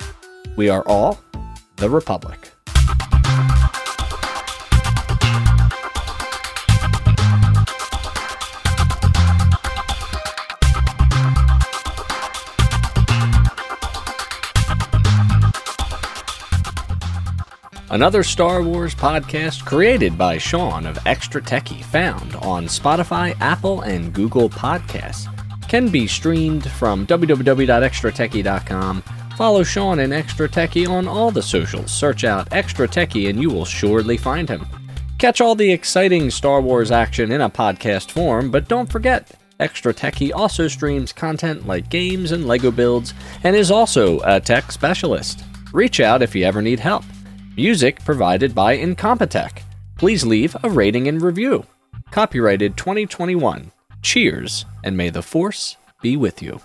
we 0.56 0.68
are 0.68 0.82
all 0.86 1.20
the 1.76 1.88
Republic. 1.88 2.50
Another 17.90 18.22
Star 18.22 18.62
Wars 18.62 18.94
podcast 18.94 19.64
created 19.64 20.16
by 20.16 20.38
Sean 20.38 20.86
of 20.86 20.96
Extra 21.06 21.42
Techy, 21.42 21.82
found 21.82 22.36
on 22.36 22.66
Spotify, 22.66 23.36
Apple, 23.40 23.80
and 23.80 24.12
Google 24.12 24.48
Podcasts 24.48 25.26
can 25.68 25.88
be 25.88 26.06
streamed 26.06 26.70
from 26.70 27.04
www.extratechy.com. 27.08 29.02
Follow 29.36 29.64
Sean 29.64 29.98
and 29.98 30.12
Extra 30.12 30.48
Techy 30.48 30.86
on 30.86 31.08
all 31.08 31.32
the 31.32 31.42
socials. 31.42 31.90
Search 31.90 32.22
out 32.22 32.46
Extra 32.52 32.86
Techy 32.86 33.28
and 33.28 33.42
you 33.42 33.50
will 33.50 33.64
surely 33.64 34.16
find 34.16 34.48
him. 34.48 34.64
Catch 35.18 35.40
all 35.40 35.56
the 35.56 35.72
exciting 35.72 36.30
Star 36.30 36.60
Wars 36.60 36.92
action 36.92 37.32
in 37.32 37.40
a 37.40 37.50
podcast 37.50 38.12
form, 38.12 38.52
but 38.52 38.68
don't 38.68 38.90
forget, 38.90 39.32
Extra 39.58 39.92
Techy 39.92 40.32
also 40.32 40.68
streams 40.68 41.12
content 41.12 41.66
like 41.66 41.90
games 41.90 42.30
and 42.30 42.46
Lego 42.46 42.70
builds 42.70 43.14
and 43.42 43.56
is 43.56 43.72
also 43.72 44.20
a 44.20 44.38
tech 44.38 44.70
specialist. 44.70 45.42
Reach 45.72 45.98
out 45.98 46.22
if 46.22 46.36
you 46.36 46.44
ever 46.44 46.62
need 46.62 46.78
help. 46.78 47.04
Music 47.56 48.02
provided 48.04 48.54
by 48.54 48.78
Incompetech. 48.78 49.62
Please 49.98 50.24
leave 50.24 50.56
a 50.62 50.70
rating 50.70 51.08
and 51.08 51.20
review. 51.20 51.66
Copyrighted 52.12 52.76
2021. 52.76 53.72
Cheers, 54.02 54.64
and 54.84 54.96
may 54.96 55.10
the 55.10 55.20
Force 55.20 55.76
be 56.00 56.16
with 56.16 56.40
you. 56.40 56.60